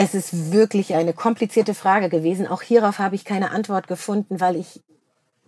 Es 0.00 0.14
ist 0.14 0.52
wirklich 0.52 0.94
eine 0.94 1.12
komplizierte 1.12 1.74
Frage 1.74 2.08
gewesen. 2.08 2.46
Auch 2.46 2.62
hierauf 2.62 2.98
habe 2.98 3.14
ich 3.14 3.24
keine 3.24 3.50
Antwort 3.50 3.86
gefunden, 3.86 4.40
weil 4.40 4.56
ich 4.56 4.80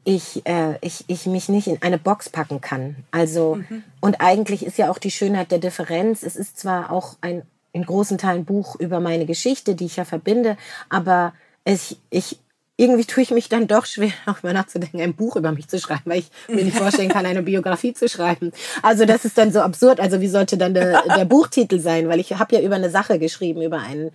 ich, 0.04 0.44
äh, 0.46 0.78
ich, 0.80 1.04
ich 1.06 1.26
mich 1.26 1.48
nicht 1.48 1.68
in 1.68 1.80
eine 1.80 1.98
Box 1.98 2.28
packen 2.28 2.60
kann. 2.60 2.96
Also, 3.12 3.56
mhm. 3.56 3.84
und 4.00 4.20
eigentlich 4.20 4.66
ist 4.66 4.76
ja 4.76 4.90
auch 4.90 4.98
die 4.98 5.12
Schönheit 5.12 5.52
der 5.52 5.58
Differenz. 5.58 6.24
Es 6.24 6.34
ist 6.34 6.58
zwar 6.58 6.90
auch 6.90 7.16
ein 7.20 7.42
in 7.72 7.84
großen 7.84 8.18
Teilen 8.18 8.44
Buch 8.44 8.78
über 8.78 9.00
meine 9.00 9.26
Geschichte, 9.26 9.74
die 9.74 9.86
ich 9.86 9.96
ja 9.96 10.04
verbinde, 10.04 10.56
aber 10.90 11.32
ich, 11.64 11.98
ich, 12.10 12.38
irgendwie 12.76 13.04
tue 13.04 13.22
ich 13.22 13.30
mich 13.30 13.48
dann 13.48 13.66
doch 13.66 13.86
schwer, 13.86 14.12
darüber 14.26 14.52
nachzudenken, 14.52 15.00
ein 15.00 15.14
Buch 15.14 15.36
über 15.36 15.52
mich 15.52 15.68
zu 15.68 15.78
schreiben, 15.78 16.02
weil 16.04 16.18
ich 16.20 16.30
mir 16.48 16.64
nicht 16.64 16.76
vorstellen 16.76 17.08
kann, 17.08 17.24
eine 17.24 17.42
Biografie 17.42 17.94
zu 17.94 18.08
schreiben. 18.08 18.52
Also 18.82 19.06
das 19.06 19.24
ist 19.24 19.38
dann 19.38 19.52
so 19.52 19.60
absurd. 19.60 20.00
Also 20.00 20.20
wie 20.20 20.28
sollte 20.28 20.58
dann 20.58 20.74
der, 20.74 21.02
der 21.02 21.24
Buchtitel 21.24 21.80
sein? 21.80 22.08
Weil 22.08 22.20
ich 22.20 22.34
habe 22.34 22.54
ja 22.54 22.60
über 22.60 22.74
eine 22.74 22.90
Sache 22.90 23.18
geschrieben, 23.18 23.62
über 23.62 23.80
einen 23.80 24.10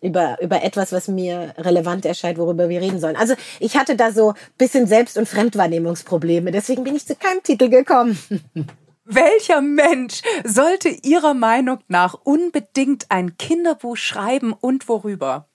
über, 0.00 0.38
über 0.40 0.62
etwas, 0.62 0.92
was 0.92 1.08
mir 1.08 1.54
relevant 1.58 2.04
erscheint, 2.04 2.38
worüber 2.38 2.68
wir 2.68 2.80
reden 2.80 3.00
sollen. 3.00 3.16
Also 3.16 3.34
ich 3.60 3.76
hatte 3.76 3.96
da 3.96 4.12
so 4.12 4.34
bisschen 4.58 4.86
Selbst- 4.86 5.18
und 5.18 5.28
Fremdwahrnehmungsprobleme, 5.28 6.50
deswegen 6.50 6.84
bin 6.84 6.96
ich 6.96 7.06
zu 7.06 7.16
keinem 7.16 7.42
Titel 7.42 7.68
gekommen. 7.68 8.18
Welcher 9.04 9.60
Mensch 9.60 10.22
sollte 10.44 10.88
Ihrer 10.88 11.34
Meinung 11.34 11.78
nach 11.86 12.14
unbedingt 12.24 13.06
ein 13.08 13.38
Kinderbuch 13.38 13.96
schreiben 13.96 14.52
und 14.52 14.88
worüber? 14.88 15.46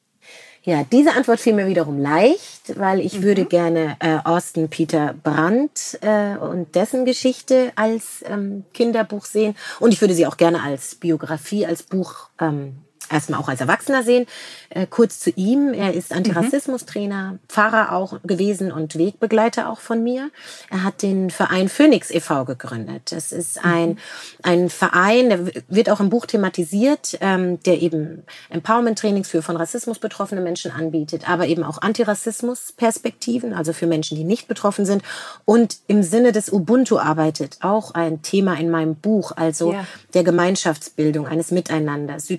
Ja, 0.64 0.86
diese 0.90 1.14
Antwort 1.14 1.40
fiel 1.40 1.54
mir 1.54 1.68
wiederum 1.68 2.00
leicht, 2.00 2.80
weil 2.80 3.00
ich 3.00 3.20
mhm. 3.20 3.24
würde 3.24 3.46
gerne 3.46 3.98
äh, 4.00 4.20
Austin 4.24 4.70
Peter 4.70 5.16
Brandt 5.24 5.98
äh, 6.02 6.38
und 6.38 6.76
dessen 6.76 7.04
Geschichte 7.04 7.72
als 7.76 8.24
ähm, 8.28 8.64
Kinderbuch 8.74 9.26
sehen 9.26 9.56
und 9.80 9.92
ich 9.92 10.02
würde 10.02 10.14
sie 10.14 10.28
auch 10.28 10.38
gerne 10.38 10.62
als 10.62 10.96
Biografie, 10.96 11.66
als 11.66 11.82
Buch 11.82 12.30
ähm, 12.40 12.78
erstmal 13.12 13.40
auch 13.40 13.50
als 13.50 13.62
Erwachsener 13.62 14.04
sehen. 14.04 14.26
Äh, 14.74 14.88
kurz 14.90 15.20
zu 15.20 15.32
ihm. 15.32 15.74
Er 15.74 15.94
ist 15.94 16.14
Antirassismus-Trainer, 16.14 17.40
Pfarrer 17.50 17.92
auch 17.92 18.22
gewesen 18.24 18.72
und 18.72 18.98
Wegbegleiter 18.98 19.70
auch 19.70 19.82
von 19.82 20.02
mir. 20.02 20.32
Er 20.70 20.84
hat 20.84 21.02
den 21.02 21.30
Verein 21.30 21.68
Phoenix 21.68 22.10
e.V. 22.10 22.46
gegründet. 22.46 23.12
Das 23.12 23.34
ist 23.34 23.66
ein, 23.66 23.98
ein 24.44 24.70
Verein, 24.70 25.30
der 25.30 25.46
wird 25.68 25.90
auch 25.90 26.00
im 26.00 26.10
Buch 26.10 26.26
thematisiert, 26.26 27.18
ähm, 27.20 27.62
der 27.64 27.82
eben 27.82 28.24
Empowerment-Trainings 28.50 29.28
für 29.28 29.42
von 29.42 29.58
Rassismus 29.58 30.00
betroffene 30.00 30.40
Menschen 30.40 30.72
anbietet, 30.72 31.30
aber 31.30 31.48
eben 31.48 31.64
auch 31.64 31.82
Antirassismus-Perspektiven, 31.82 33.54
also 33.54 33.74
für 33.74 33.88
Menschen, 33.88 34.16
die 34.16 34.24
nicht 34.24 34.48
betroffen 34.48 34.86
sind 34.86 35.04
und 35.44 35.80
im 35.88 36.02
Sinne 36.02 36.32
des 36.32 36.52
Ubuntu 36.52 36.98
arbeitet. 36.98 37.58
Auch 37.60 37.94
ein 37.94 38.22
Thema 38.22 38.58
in 38.58 38.70
meinem 38.70 38.96
Buch, 38.96 39.34
also 39.36 39.74
ja. 39.74 39.86
der 40.14 40.24
Gemeinschaftsbildung, 40.24 41.28
eines 41.28 41.52
Miteinanders, 41.52 42.30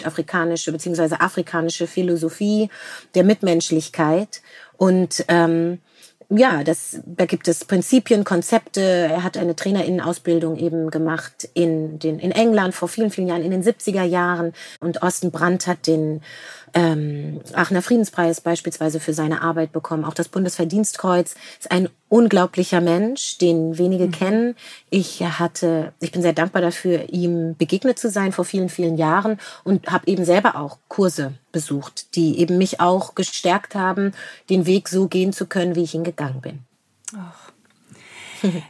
südafrikanische 0.62 0.72
bzw. 0.72 1.16
afrikanische 1.18 1.86
Philosophie 1.86 2.68
der 3.14 3.24
Mitmenschlichkeit 3.24 4.42
und 4.76 5.24
ähm, 5.28 5.78
ja, 6.34 6.64
das, 6.64 6.98
da 7.04 7.26
gibt 7.26 7.46
es 7.46 7.66
Prinzipien, 7.66 8.24
Konzepte. 8.24 8.80
Er 8.80 9.22
hat 9.22 9.36
eine 9.36 9.54
Trainerinnenausbildung 9.54 10.56
eben 10.56 10.90
gemacht 10.90 11.46
in, 11.52 11.98
den, 11.98 12.18
in 12.20 12.30
England 12.30 12.74
vor 12.74 12.88
vielen, 12.88 13.10
vielen 13.10 13.28
Jahren, 13.28 13.42
in 13.42 13.50
den 13.50 13.62
70er 13.62 14.04
Jahren. 14.04 14.54
Und 14.80 15.02
Osten 15.02 15.30
Brandt 15.30 15.66
hat 15.66 15.86
den 15.86 16.22
ähm, 16.74 17.40
Aachener 17.52 17.82
Friedenspreis 17.82 18.40
beispielsweise 18.40 19.00
für 19.00 19.12
seine 19.12 19.42
Arbeit 19.42 19.72
bekommen. 19.72 20.04
Auch 20.04 20.14
das 20.14 20.28
Bundesverdienstkreuz 20.28 21.34
ist 21.58 21.70
ein 21.70 21.88
unglaublicher 22.08 22.80
Mensch, 22.80 23.38
den 23.38 23.78
wenige 23.78 24.06
mhm. 24.06 24.12
kennen. 24.12 24.56
Ich 24.90 25.22
hatte, 25.22 25.92
ich 26.00 26.12
bin 26.12 26.22
sehr 26.22 26.32
dankbar 26.32 26.62
dafür, 26.62 27.08
ihm 27.10 27.56
begegnet 27.56 27.98
zu 27.98 28.10
sein 28.10 28.32
vor 28.32 28.44
vielen, 28.44 28.68
vielen 28.68 28.96
Jahren 28.96 29.38
und 29.64 29.90
habe 29.90 30.06
eben 30.06 30.24
selber 30.24 30.56
auch 30.56 30.78
Kurse 30.88 31.34
besucht, 31.52 32.16
die 32.16 32.38
eben 32.38 32.58
mich 32.58 32.80
auch 32.80 33.14
gestärkt 33.14 33.74
haben, 33.74 34.12
den 34.48 34.66
Weg 34.66 34.88
so 34.88 35.08
gehen 35.08 35.32
zu 35.32 35.46
können, 35.46 35.76
wie 35.76 35.82
ich 35.82 35.94
ihn 35.94 36.04
gegangen 36.04 36.40
bin. 36.40 36.60
Ach. 37.16 37.52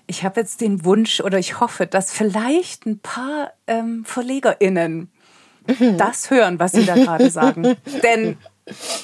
Ich 0.06 0.22
habe 0.22 0.40
jetzt 0.40 0.60
den 0.60 0.84
Wunsch 0.84 1.20
oder 1.20 1.38
ich 1.38 1.58
hoffe, 1.58 1.86
dass 1.86 2.12
vielleicht 2.12 2.84
ein 2.84 2.98
paar 2.98 3.52
ähm, 3.66 4.04
VerlegerInnen 4.04 5.10
Mhm. 5.66 5.96
das 5.98 6.30
hören, 6.30 6.58
was 6.58 6.72
Sie 6.72 6.84
da 6.84 6.94
gerade 6.94 7.30
sagen. 7.30 7.76
Denn 8.02 8.36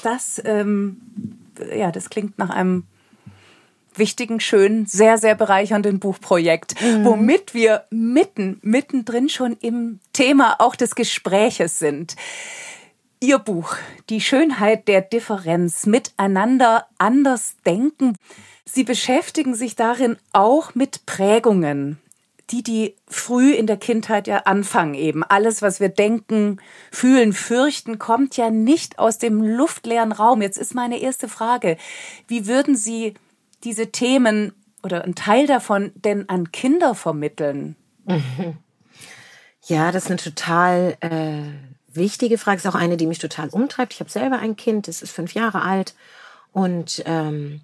das, 0.03 0.41
ähm, 0.45 1.01
ja, 1.75 1.91
das 1.91 2.09
klingt 2.09 2.37
nach 2.37 2.49
einem 2.49 2.83
wichtigen, 3.95 4.39
schönen, 4.39 4.85
sehr, 4.85 5.17
sehr 5.17 5.35
bereichernden 5.35 5.99
Buchprojekt, 5.99 6.81
mhm. 6.81 7.05
womit 7.05 7.53
wir 7.53 7.85
mitten, 7.89 8.59
mittendrin 8.61 9.29
schon 9.29 9.57
im 9.61 9.99
Thema 10.13 10.55
auch 10.59 10.75
des 10.75 10.95
Gespräches 10.95 11.79
sind. 11.79 12.15
Ihr 13.21 13.39
Buch, 13.39 13.75
Die 14.09 14.21
Schönheit 14.21 14.87
der 14.87 15.01
Differenz, 15.01 15.85
miteinander 15.85 16.87
anders 16.97 17.55
denken. 17.65 18.15
Sie 18.63 18.83
beschäftigen 18.83 19.55
sich 19.55 19.75
darin 19.75 20.17
auch 20.31 20.73
mit 20.73 21.05
Prägungen, 21.05 21.99
die, 22.51 22.63
die 22.63 22.95
früh 23.07 23.53
in 23.53 23.67
der 23.67 23.77
Kindheit 23.77 24.27
ja 24.27 24.39
anfangen 24.39 24.93
eben. 24.93 25.23
Alles, 25.23 25.61
was 25.61 25.79
wir 25.79 25.89
denken, 25.89 26.59
fühlen, 26.91 27.33
fürchten, 27.33 27.99
kommt 27.99 28.37
ja 28.37 28.49
nicht 28.49 28.99
aus 28.99 29.17
dem 29.17 29.41
luftleeren 29.41 30.11
Raum. 30.11 30.41
Jetzt 30.41 30.57
ist 30.57 30.73
meine 30.73 30.99
erste 30.99 31.27
Frage, 31.27 31.77
wie 32.27 32.47
würden 32.47 32.75
Sie 32.75 33.13
diese 33.63 33.91
Themen 33.91 34.53
oder 34.83 35.03
einen 35.03 35.15
Teil 35.15 35.45
davon 35.45 35.91
denn 35.95 36.29
an 36.29 36.51
Kinder 36.51 36.95
vermitteln? 36.95 37.75
Ja, 39.63 39.91
das 39.91 40.05
ist 40.05 40.09
eine 40.09 40.17
total 40.17 40.97
äh, 41.01 41.43
wichtige 41.93 42.39
Frage. 42.39 42.57
Ist 42.57 42.65
auch 42.65 42.75
eine, 42.75 42.97
die 42.97 43.05
mich 43.05 43.19
total 43.19 43.49
umtreibt. 43.49 43.93
Ich 43.93 43.99
habe 43.99 44.09
selber 44.09 44.39
ein 44.39 44.55
Kind, 44.55 44.87
das 44.87 45.03
ist 45.03 45.11
fünf 45.11 45.35
Jahre 45.35 45.61
alt 45.61 45.93
und 46.51 47.03
ähm, 47.05 47.61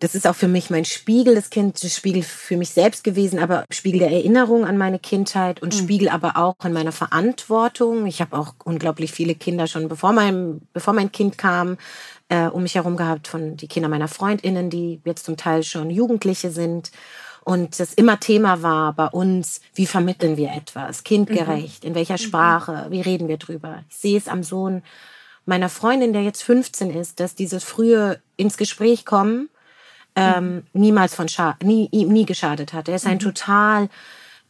das 0.00 0.14
ist 0.14 0.26
auch 0.26 0.34
für 0.34 0.48
mich 0.48 0.70
mein 0.70 0.84
Spiegel, 0.84 1.34
das 1.34 1.50
Kind, 1.50 1.82
das 1.82 1.96
Spiegel 1.96 2.22
für 2.22 2.56
mich 2.56 2.70
selbst 2.70 3.04
gewesen, 3.04 3.38
aber 3.38 3.64
Spiegel 3.70 4.00
der 4.00 4.10
Erinnerung 4.10 4.64
an 4.64 4.76
meine 4.76 4.98
Kindheit 4.98 5.62
und 5.62 5.74
mhm. 5.74 5.78
Spiegel 5.78 6.08
aber 6.08 6.36
auch 6.36 6.54
an 6.60 6.72
meiner 6.72 6.92
Verantwortung. 6.92 8.06
Ich 8.06 8.20
habe 8.20 8.36
auch 8.36 8.54
unglaublich 8.64 9.12
viele 9.12 9.34
Kinder 9.34 9.66
schon, 9.66 9.88
bevor 9.88 10.12
mein, 10.12 10.60
bevor 10.72 10.94
mein 10.94 11.12
Kind 11.12 11.38
kam, 11.38 11.78
äh, 12.28 12.46
um 12.46 12.62
mich 12.62 12.74
herum 12.74 12.96
gehabt 12.96 13.28
von 13.28 13.56
die 13.56 13.68
Kinder 13.68 13.88
meiner 13.88 14.08
Freundinnen, 14.08 14.70
die 14.70 15.00
jetzt 15.04 15.24
zum 15.24 15.36
Teil 15.36 15.62
schon 15.62 15.90
Jugendliche 15.90 16.50
sind. 16.50 16.90
Und 17.44 17.80
das 17.80 17.94
immer 17.94 18.20
Thema 18.20 18.62
war 18.62 18.92
bei 18.92 19.06
uns, 19.06 19.60
wie 19.74 19.86
vermitteln 19.86 20.36
wir 20.36 20.52
etwas, 20.52 21.02
kindgerecht, 21.02 21.82
mhm. 21.82 21.88
in 21.88 21.94
welcher 21.94 22.14
mhm. 22.14 22.18
Sprache, 22.18 22.86
wie 22.90 23.00
reden 23.00 23.28
wir 23.28 23.38
drüber. 23.38 23.84
Ich 23.88 23.96
sehe 23.96 24.18
es 24.18 24.28
am 24.28 24.42
Sohn 24.42 24.82
meiner 25.46 25.70
Freundin, 25.70 26.12
der 26.12 26.22
jetzt 26.22 26.42
15 26.42 26.90
ist, 26.90 27.20
dass 27.20 27.34
dieses 27.34 27.64
frühe 27.64 28.20
ins 28.36 28.58
Gespräch 28.58 29.06
kommen 29.06 29.48
ähm, 30.18 30.62
niemals 30.72 31.14
von 31.14 31.28
Scha 31.28 31.56
nie, 31.62 31.88
nie 31.92 32.26
geschadet 32.26 32.72
hat. 32.72 32.88
Er 32.88 32.96
ist 32.96 33.06
ein 33.06 33.14
mhm. 33.14 33.20
total 33.20 33.88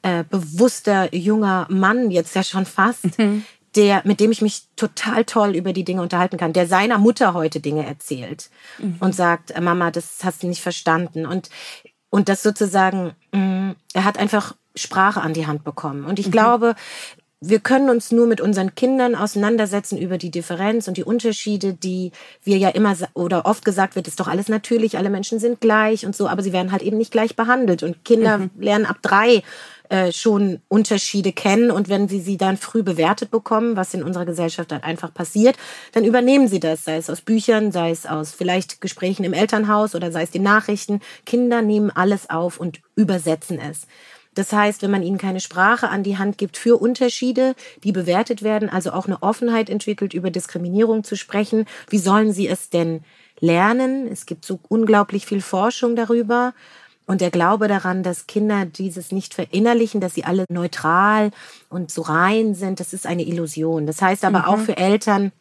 äh, 0.02 0.24
bewusster 0.24 1.14
junger 1.14 1.66
Mann, 1.70 2.10
jetzt 2.10 2.34
ja 2.34 2.42
schon 2.42 2.66
fast, 2.66 3.18
mhm. 3.18 3.44
der, 3.74 4.02
mit 4.04 4.20
dem 4.20 4.30
ich 4.30 4.42
mich 4.42 4.62
total 4.76 5.24
toll 5.24 5.54
über 5.56 5.72
die 5.72 5.84
Dinge 5.84 6.02
unterhalten 6.02 6.36
kann, 6.36 6.52
der 6.52 6.66
seiner 6.66 6.98
Mutter 6.98 7.34
heute 7.34 7.60
Dinge 7.60 7.86
erzählt 7.86 8.50
mhm. 8.78 8.96
und 9.00 9.14
sagt, 9.14 9.50
äh, 9.50 9.60
Mama, 9.60 9.90
das 9.90 10.20
hast 10.24 10.42
du 10.42 10.46
nicht 10.46 10.62
verstanden. 10.62 11.26
Und, 11.26 11.50
und 12.10 12.28
das 12.28 12.42
sozusagen, 12.42 13.12
mh, 13.32 13.40
mm, 13.40 13.76
er 13.94 14.04
hat 14.04 14.18
einfach 14.18 14.54
Sprache 14.74 15.20
an 15.20 15.34
die 15.34 15.46
Hand 15.46 15.64
bekommen. 15.64 16.04
Und 16.04 16.18
ich 16.18 16.28
mhm. 16.28 16.32
glaube, 16.32 16.74
wir 17.40 17.60
können 17.60 17.88
uns 17.88 18.10
nur 18.10 18.26
mit 18.26 18.40
unseren 18.40 18.74
Kindern 18.74 19.14
auseinandersetzen 19.14 19.96
über 19.96 20.18
die 20.18 20.30
Differenz 20.30 20.88
und 20.88 20.96
die 20.96 21.04
Unterschiede, 21.04 21.72
die 21.72 22.10
wir 22.42 22.58
ja 22.58 22.70
immer 22.70 22.96
oder 23.14 23.46
oft 23.46 23.64
gesagt 23.64 23.94
wird, 23.94 24.08
ist 24.08 24.18
doch 24.18 24.26
alles 24.26 24.48
natürlich, 24.48 24.98
alle 24.98 25.10
Menschen 25.10 25.38
sind 25.38 25.60
gleich 25.60 26.04
und 26.04 26.16
so, 26.16 26.26
aber 26.26 26.42
sie 26.42 26.52
werden 26.52 26.72
halt 26.72 26.82
eben 26.82 26.98
nicht 26.98 27.12
gleich 27.12 27.36
behandelt. 27.36 27.84
Und 27.84 28.04
Kinder 28.04 28.38
mhm. 28.38 28.50
lernen 28.58 28.86
ab 28.86 28.98
drei 29.02 29.44
äh, 29.88 30.10
schon 30.10 30.60
Unterschiede 30.66 31.32
kennen 31.32 31.70
und 31.70 31.88
wenn 31.88 32.08
sie 32.08 32.20
sie 32.20 32.36
dann 32.36 32.56
früh 32.56 32.82
bewertet 32.82 33.30
bekommen, 33.30 33.76
was 33.76 33.94
in 33.94 34.02
unserer 34.02 34.26
Gesellschaft 34.26 34.72
dann 34.72 34.82
einfach 34.82 35.14
passiert, 35.14 35.56
dann 35.92 36.04
übernehmen 36.04 36.48
sie 36.48 36.60
das, 36.60 36.84
sei 36.84 36.96
es 36.96 37.08
aus 37.08 37.20
Büchern, 37.20 37.70
sei 37.70 37.90
es 37.90 38.04
aus 38.04 38.32
vielleicht 38.32 38.80
Gesprächen 38.80 39.24
im 39.24 39.32
Elternhaus 39.32 39.94
oder 39.94 40.10
sei 40.10 40.24
es 40.24 40.30
den 40.32 40.42
Nachrichten. 40.42 41.00
Kinder 41.24 41.62
nehmen 41.62 41.90
alles 41.90 42.28
auf 42.30 42.58
und 42.58 42.80
übersetzen 42.96 43.60
es. 43.60 43.86
Das 44.38 44.52
heißt, 44.52 44.82
wenn 44.82 44.92
man 44.92 45.02
ihnen 45.02 45.18
keine 45.18 45.40
Sprache 45.40 45.88
an 45.88 46.04
die 46.04 46.16
Hand 46.16 46.38
gibt 46.38 46.56
für 46.56 46.80
Unterschiede, 46.80 47.56
die 47.82 47.90
bewertet 47.90 48.44
werden, 48.44 48.68
also 48.68 48.92
auch 48.92 49.06
eine 49.06 49.20
Offenheit 49.20 49.68
entwickelt, 49.68 50.14
über 50.14 50.30
Diskriminierung 50.30 51.02
zu 51.02 51.16
sprechen, 51.16 51.64
wie 51.90 51.98
sollen 51.98 52.32
sie 52.32 52.46
es 52.46 52.70
denn 52.70 53.00
lernen? 53.40 54.06
Es 54.06 54.26
gibt 54.26 54.44
so 54.44 54.60
unglaublich 54.68 55.26
viel 55.26 55.40
Forschung 55.40 55.96
darüber. 55.96 56.54
Und 57.04 57.20
der 57.20 57.32
Glaube 57.32 57.66
daran, 57.66 58.04
dass 58.04 58.28
Kinder 58.28 58.64
dieses 58.64 59.10
nicht 59.10 59.34
verinnerlichen, 59.34 60.00
dass 60.00 60.14
sie 60.14 60.22
alle 60.22 60.44
neutral 60.48 61.32
und 61.68 61.90
so 61.90 62.02
rein 62.02 62.54
sind, 62.54 62.78
das 62.78 62.92
ist 62.92 63.08
eine 63.08 63.24
Illusion. 63.24 63.88
Das 63.88 64.00
heißt 64.00 64.24
aber 64.24 64.40
mhm. 64.40 64.44
auch 64.44 64.58
für 64.58 64.76
Eltern, 64.76 65.32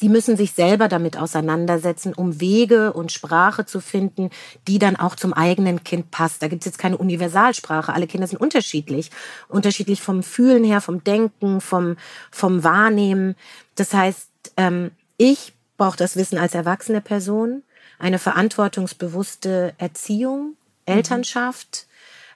Sie 0.00 0.08
müssen 0.08 0.34
sich 0.34 0.52
selber 0.52 0.88
damit 0.88 1.18
auseinandersetzen, 1.18 2.14
um 2.14 2.40
Wege 2.40 2.94
und 2.94 3.12
Sprache 3.12 3.66
zu 3.66 3.80
finden, 3.80 4.30
die 4.66 4.78
dann 4.78 4.96
auch 4.96 5.14
zum 5.14 5.34
eigenen 5.34 5.84
Kind 5.84 6.10
passt. 6.10 6.42
Da 6.42 6.48
gibt 6.48 6.62
es 6.62 6.64
jetzt 6.64 6.78
keine 6.78 6.96
Universalsprache. 6.96 7.92
Alle 7.92 8.06
Kinder 8.06 8.26
sind 8.26 8.40
unterschiedlich. 8.40 9.10
Unterschiedlich 9.48 10.00
vom 10.00 10.22
Fühlen 10.22 10.64
her, 10.64 10.80
vom 10.80 11.04
Denken, 11.04 11.60
vom, 11.60 11.98
vom 12.30 12.64
Wahrnehmen. 12.64 13.36
Das 13.74 13.92
heißt, 13.92 14.30
ähm, 14.56 14.92
ich 15.18 15.52
brauche 15.76 15.98
das 15.98 16.16
Wissen 16.16 16.38
als 16.38 16.54
erwachsene 16.54 17.02
Person, 17.02 17.62
eine 17.98 18.18
verantwortungsbewusste 18.18 19.74
Erziehung, 19.76 20.44
mhm. 20.46 20.54
Elternschaft. 20.86 21.86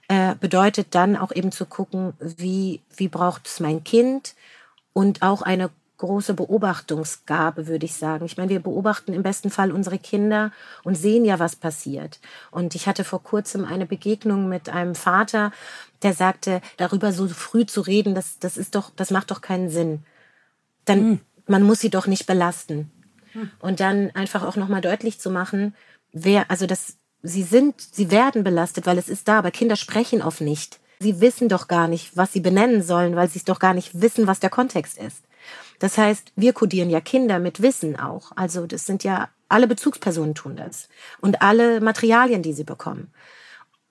Äh, 0.09 0.35
bedeutet 0.39 0.89
dann 0.91 1.17
auch 1.17 1.33
eben 1.33 1.51
zu 1.51 1.65
gucken, 1.65 2.13
wie, 2.21 2.83
wie 2.95 3.09
braucht 3.09 3.47
es 3.47 3.59
mein 3.59 3.85
Kind 3.85 4.35
und 4.93 5.23
auch 5.23 5.41
eine 5.41 5.71
große 5.99 6.35
Beobachtungsgabe, 6.35 7.67
würde 7.67 7.87
ich 7.87 7.95
sagen. 7.95 8.25
Ich 8.25 8.37
meine, 8.37 8.51
wir 8.51 8.61
beobachten 8.61 9.13
im 9.13 9.23
besten 9.23 9.51
Fall 9.51 9.71
unsere 9.71 9.99
Kinder 9.99 10.51
und 10.83 10.97
sehen 10.97 11.25
ja, 11.25 11.39
was 11.39 11.57
passiert. 11.57 12.21
Und 12.51 12.75
ich 12.75 12.87
hatte 12.87 13.05
vor 13.05 13.23
kurzem 13.23 13.65
eine 13.65 13.87
Begegnung 13.87 14.49
mit 14.49 14.69
einem 14.69 14.95
Vater, 14.95 15.53
der 16.03 16.13
sagte, 16.13 16.61
darüber 16.77 17.13
so 17.13 17.29
früh 17.29 17.65
zu 17.65 17.81
reden, 17.81 18.15
das, 18.15 18.39
das 18.39 18.57
ist 18.57 18.75
doch, 18.75 18.91
das 18.97 19.11
macht 19.11 19.31
doch 19.31 19.41
keinen 19.41 19.71
Sinn. 19.71 20.05
Dann, 20.85 21.09
mhm. 21.09 21.21
man 21.47 21.63
muss 21.63 21.81
sie 21.81 21.91
doch 21.91 22.07
nicht 22.07 22.27
belasten. 22.27 22.91
Mhm. 23.33 23.51
Und 23.61 23.81
dann 23.81 24.11
einfach 24.15 24.43
auch 24.43 24.57
nochmal 24.57 24.81
deutlich 24.81 25.21
zu 25.21 25.31
machen, 25.31 25.75
wer, 26.13 26.51
also 26.51 26.67
das, 26.67 26.97
sie 27.23 27.43
sind, 27.43 27.81
sie 27.81 28.11
werden 28.11 28.43
belastet, 28.43 28.87
weil 28.87 28.99
es 28.99 29.09
ist 29.09 29.29
da, 29.29 29.39
aber 29.39 29.53
Kinder 29.53 29.77
sprechen 29.77 30.23
oft 30.23 30.41
nicht. 30.41 30.81
Sie 31.01 31.21
wissen 31.21 31.49
doch 31.49 31.69
gar 31.69 31.89
nicht, 31.89 32.17
was 32.17 32.33
sie 32.33 32.41
benennen 32.41 32.83
sollen, 32.83 33.17
weil 33.17 33.29
sie 33.29 33.39
es 33.39 33.45
doch 33.45 33.59
gar 33.59 33.75
nicht 33.75 34.01
wissen, 34.01 34.27
was 34.27 34.41
der 34.41 34.51
Kontext 34.51 34.99
ist. 34.99 35.23
Das 35.79 35.99
heißt, 35.99 36.33
wir 36.37 36.53
kodieren 36.53 36.91
ja 36.91 37.01
Kinder 37.01 37.39
mit 37.39 37.63
Wissen 37.63 37.99
auch. 37.99 38.33
Also 38.37 38.67
das 38.67 38.87
sind 38.87 39.05
ja 39.05 39.29
alle 39.49 39.67
Bezugspersonen 39.67 40.35
tun 40.35 40.57
das 40.57 40.89
und 41.21 41.43
alle 41.43 41.81
Materialien, 41.81 42.43
die 42.43 42.53
sie 42.53 42.65
bekommen. 42.65 43.13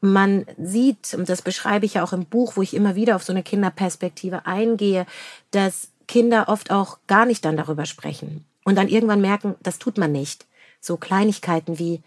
Man 0.02 0.46
sieht, 0.58 1.14
und 1.14 1.30
das 1.30 1.42
beschreibe 1.42 1.86
ich 1.86 1.94
ja 1.94 2.04
auch 2.04 2.12
im 2.12 2.26
Buch, 2.26 2.58
wo 2.58 2.62
ich 2.62 2.74
immer 2.74 2.96
wieder 2.96 3.16
auf 3.16 3.24
so 3.24 3.32
eine 3.32 3.44
Kinderperspektive 3.44 4.46
eingehe, 4.46 5.06
dass 5.52 5.90
Kinder 6.08 6.50
oft 6.50 6.72
auch 6.72 6.98
gar 7.08 7.26
nicht 7.26 7.46
dann 7.46 7.56
darüber 7.56 7.86
sprechen 7.86 8.46
und 8.66 8.76
dann 8.76 8.90
irgendwann 8.90 9.22
merken, 9.22 9.56
das 9.62 9.80
tut 9.80 9.98
man 9.98 10.12
nicht. 10.12 10.46
So 10.82 10.98
Kleinigkeiten 10.98 11.80
wie 11.80 12.02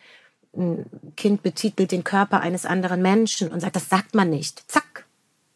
ein 0.55 0.87
Kind 1.17 1.43
betitelt 1.43 1.93
den 1.93 2.05
Körper 2.05 2.41
eines 2.41 2.67
anderen 2.67 3.03
Menschen 3.03 3.51
und 3.51 3.61
sagt, 3.61 3.77
das 3.77 3.89
sagt 3.89 4.15
man 4.15 4.31
nicht. 4.31 4.71
Zack, 4.71 5.07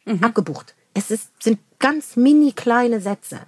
mhm. 0.05 0.23
abgebucht. 0.23 0.75
Es 0.95 1.11
ist, 1.11 1.31
sind 1.43 1.59
ganz 1.79 2.17
mini 2.17 2.53
kleine 2.53 3.01
Sätze. 3.01 3.41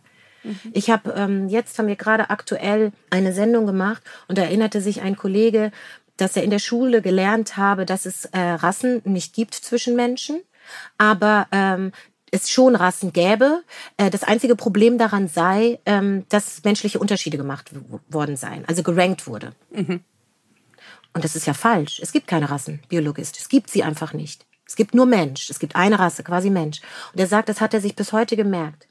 Mhm. 0.43 0.59
Ich 0.73 0.91
habe 0.91 1.13
ähm, 1.17 1.49
jetzt 1.49 1.79
haben 1.79 1.89
wir 1.89 1.97
gerade 1.97 2.31
aktuell 2.31 2.93
eine 3.11 3.33
Sendung 3.33 3.67
gemacht 3.67 4.03
und 4.29 4.39
da 4.39 4.43
erinnerte 4.43 4.81
sich 4.81 5.03
ein 5.03 5.17
Kollege, 5.17 5.73
dass 6.17 6.37
er 6.37 6.43
in 6.43 6.51
der 6.51 6.59
Schule 6.59 7.03
gelernt 7.03 7.57
habe, 7.57 7.87
dass 7.87 8.07
es 8.07 8.27
äh, 8.27 8.39
Rassen 8.39 9.03
nicht 9.05 9.35
gibt 9.35 9.55
zwischen 9.55 9.97
Menschen, 9.97 10.41
aber 10.99 11.47
ähm, 11.53 11.93
es 12.31 12.51
schon 12.51 12.75
Rassen 12.77 13.13
gäbe. 13.13 13.63
Äh, 13.97 14.11
das 14.11 14.25
einzige 14.25 14.57
Problem 14.57 14.99
daran 14.99 15.29
sei, 15.29 15.79
ähm, 15.87 16.25
dass 16.29 16.65
menschliche 16.65 16.99
Unterschiede 16.99 17.37
gemacht 17.37 17.71
worden 18.09 18.37
seien, 18.37 18.65
also 18.67 18.83
gerankt 18.83 19.27
wurde. 19.27 19.53
Mhm. 19.71 20.01
Und 21.15 21.25
das 21.25 21.37
ist 21.37 21.47
ja 21.47 21.55
falsch. 21.55 22.01
Es 22.03 22.13
gibt 22.13 22.27
keine 22.27 22.51
Rassen, 22.51 22.81
biologisch. 22.89 23.29
Es 23.39 23.49
gibt 23.49 23.71
sie 23.71 23.83
einfach 23.83 24.15
nicht. 24.15 24.47
Es 24.67 24.77
gibt 24.77 24.95
nur 24.95 25.05
Mensch. 25.05 25.51
Es 25.51 25.59
gibt 25.59 25.77
eine 25.77 25.99
Rasse, 25.99 26.23
quasi 26.23 26.49
Mensch. 26.49 26.81
Und 27.13 27.21
er 27.21 27.27
sagt, 27.27 27.51
das 27.51 27.61
hat 27.61 27.75
er 27.75 27.83
sich 27.83 27.95
bis 27.95 28.13
heute 28.13 28.37
gemerkt. 28.37 28.89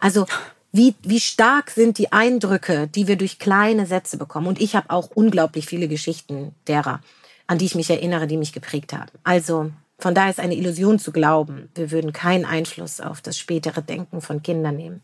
Also 0.00 0.26
wie, 0.72 0.94
wie 1.02 1.20
stark 1.20 1.70
sind 1.70 1.98
die 1.98 2.12
Eindrücke, 2.12 2.88
die 2.88 3.06
wir 3.06 3.16
durch 3.16 3.38
kleine 3.38 3.86
Sätze 3.86 4.16
bekommen. 4.16 4.46
Und 4.46 4.60
ich 4.60 4.74
habe 4.74 4.90
auch 4.90 5.10
unglaublich 5.14 5.66
viele 5.66 5.86
Geschichten 5.86 6.54
derer, 6.66 7.00
an 7.46 7.58
die 7.58 7.66
ich 7.66 7.74
mich 7.74 7.90
erinnere, 7.90 8.26
die 8.26 8.38
mich 8.38 8.52
geprägt 8.52 8.94
haben. 8.94 9.10
Also 9.22 9.70
von 9.98 10.14
daher 10.14 10.30
ist 10.30 10.40
eine 10.40 10.56
Illusion 10.56 10.98
zu 10.98 11.12
glauben, 11.12 11.68
wir 11.74 11.90
würden 11.90 12.12
keinen 12.12 12.44
Einfluss 12.44 13.00
auf 13.00 13.20
das 13.20 13.38
spätere 13.38 13.82
Denken 13.82 14.20
von 14.20 14.42
Kindern 14.42 14.76
nehmen. 14.76 15.02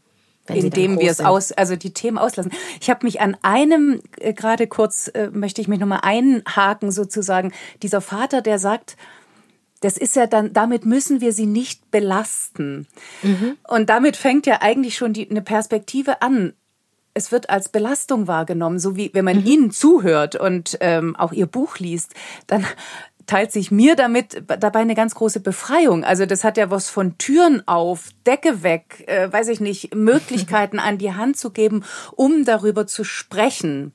Indem 0.49 0.99
wir 0.99 1.11
es 1.11 1.21
aus, 1.21 1.53
also 1.53 1.77
die 1.77 1.93
Themen 1.93 2.17
auslassen. 2.17 2.53
Ich 2.81 2.89
habe 2.89 3.05
mich 3.05 3.21
an 3.21 3.37
einem 3.43 4.01
äh, 4.17 4.33
gerade 4.33 4.67
kurz 4.67 5.09
äh, 5.09 5.29
möchte 5.31 5.61
ich 5.61 5.69
mich 5.69 5.79
nochmal 5.79 6.01
einhaken 6.03 6.91
sozusagen. 6.91 7.53
Dieser 7.83 8.01
Vater, 8.01 8.41
der 8.41 8.59
sagt, 8.59 8.97
das 9.81 9.97
ist 9.97 10.17
ja 10.17 10.27
dann, 10.27 10.53
damit 10.53 10.85
müssen 10.85 11.21
wir 11.21 11.33
sie 11.33 11.47
nicht 11.47 11.91
belasten. 11.91 12.87
Mhm. 13.23 13.57
Und 13.69 13.89
damit 13.91 14.17
fängt 14.17 14.47
ja 14.47 14.61
eigentlich 14.61 14.97
schon 14.97 15.13
die, 15.13 15.31
eine 15.31 15.43
Perspektive 15.43 16.23
an. 16.23 16.55
Es 17.15 17.33
wird 17.33 17.51
als 17.51 17.69
Belastung 17.69 18.27
wahrgenommen, 18.27 18.79
so 18.79 18.97
wie 18.97 19.11
wenn 19.13 19.25
man 19.25 19.41
mhm. 19.41 19.47
ihnen 19.47 19.71
zuhört 19.71 20.37
und 20.37 20.79
ähm, 20.81 21.17
auch 21.17 21.33
ihr 21.33 21.47
Buch 21.47 21.79
liest, 21.79 22.15
dann 22.47 22.65
teilt 23.27 23.53
sich 23.53 23.71
mir 23.71 23.95
damit 23.95 24.43
dabei 24.47 24.81
eine 24.81 24.95
ganz 24.95 25.15
große 25.15 25.41
Befreiung. 25.41 26.03
Also 26.03 26.27
das 26.27 26.45
hat 26.45 26.57
ja 26.57 26.71
was 26.71 26.89
von 26.89 27.19
Türen 27.19 27.67
auf, 27.69 28.09
Decke 28.27 28.63
weg, 28.63 29.05
äh, 29.07 29.31
weiß 29.31 29.49
ich 29.49 29.61
nicht, 29.61 29.95
Möglichkeiten 29.95 30.79
an 30.79 30.99
die 30.99 31.13
Hand 31.13 31.37
zu 31.37 31.51
geben, 31.51 31.85
um 32.17 32.45
darüber 32.45 32.87
zu 32.87 33.05
sprechen. 33.05 33.93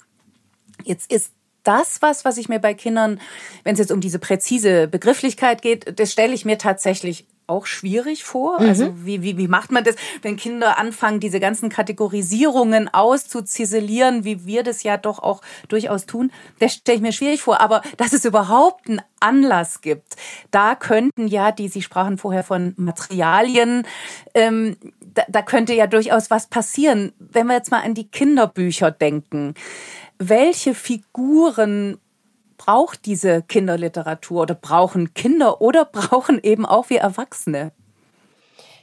Jetzt 0.84 1.12
ist 1.12 1.32
das 1.64 2.02
was, 2.02 2.26
was 2.26 2.38
ich 2.38 2.50
mir 2.50 2.60
bei 2.60 2.74
Kindern, 2.74 3.20
wenn 3.64 3.74
es 3.74 3.80
jetzt 3.80 3.92
um 3.92 4.02
diese 4.02 4.20
präzise 4.20 4.88
Begrifflichkeit 4.88 5.62
geht, 5.62 6.00
das 6.00 6.12
stelle 6.12 6.34
ich 6.34 6.46
mir 6.46 6.58
tatsächlich 6.58 7.26
auch 7.48 7.66
schwierig 7.66 8.24
vor. 8.24 8.62
Mhm. 8.62 8.68
Also 8.68 8.94
wie, 9.06 9.22
wie, 9.22 9.38
wie 9.38 9.48
macht 9.48 9.72
man 9.72 9.84
das, 9.84 9.96
wenn 10.22 10.38
Kinder 10.38 10.78
anfangen, 10.78 11.20
diese 11.20 11.40
ganzen 11.40 11.70
Kategorisierungen 11.70 12.94
auszuziselieren, 12.94 14.24
wie 14.24 14.46
wir 14.46 14.64
das 14.64 14.84
ja 14.84 14.98
doch 14.98 15.20
auch 15.20 15.42
durchaus 15.68 16.06
tun? 16.06 16.32
Das 16.60 16.74
stelle 16.74 16.98
ich 16.98 17.02
mir 17.02 17.12
schwierig 17.12 17.42
vor. 17.42 17.60
Aber 17.60 17.82
dass 17.98 18.14
es 18.14 18.26
überhaupt 18.26 18.90
einen 18.90 19.02
Anlass 19.20 19.82
gibt, 19.82 20.16
da 20.52 20.76
könnten 20.76 21.28
ja, 21.28 21.52
die 21.52 21.68
Sie 21.68 21.82
sprachen 21.82 22.18
vorher 22.18 22.44
von 22.44 22.74
Materialien, 22.78 23.86
ähm, 24.34 24.78
da, 25.02 25.24
da 25.28 25.42
könnte 25.42 25.74
ja 25.74 25.88
durchaus 25.88 26.32
was 26.32 26.48
passieren. 26.48 27.14
Wenn 27.20 27.48
wir 27.48 27.56
jetzt 27.56 27.72
mal 27.72 27.84
an 27.84 27.94
die 27.94 28.08
Kinderbücher 28.08 28.90
denken 28.90 29.54
welche 30.20 30.74
Figuren 30.74 31.98
braucht 32.58 33.06
diese 33.06 33.42
Kinderliteratur 33.42 34.44
oder 34.44 34.56
brauchen 34.56 35.14
Kinder 35.14 35.62
oder 35.62 35.86
brauchen 35.92 36.40
eben 36.42 36.66
auch 36.66 36.90
wir 36.90 37.02
Erwachsene? 37.02 37.72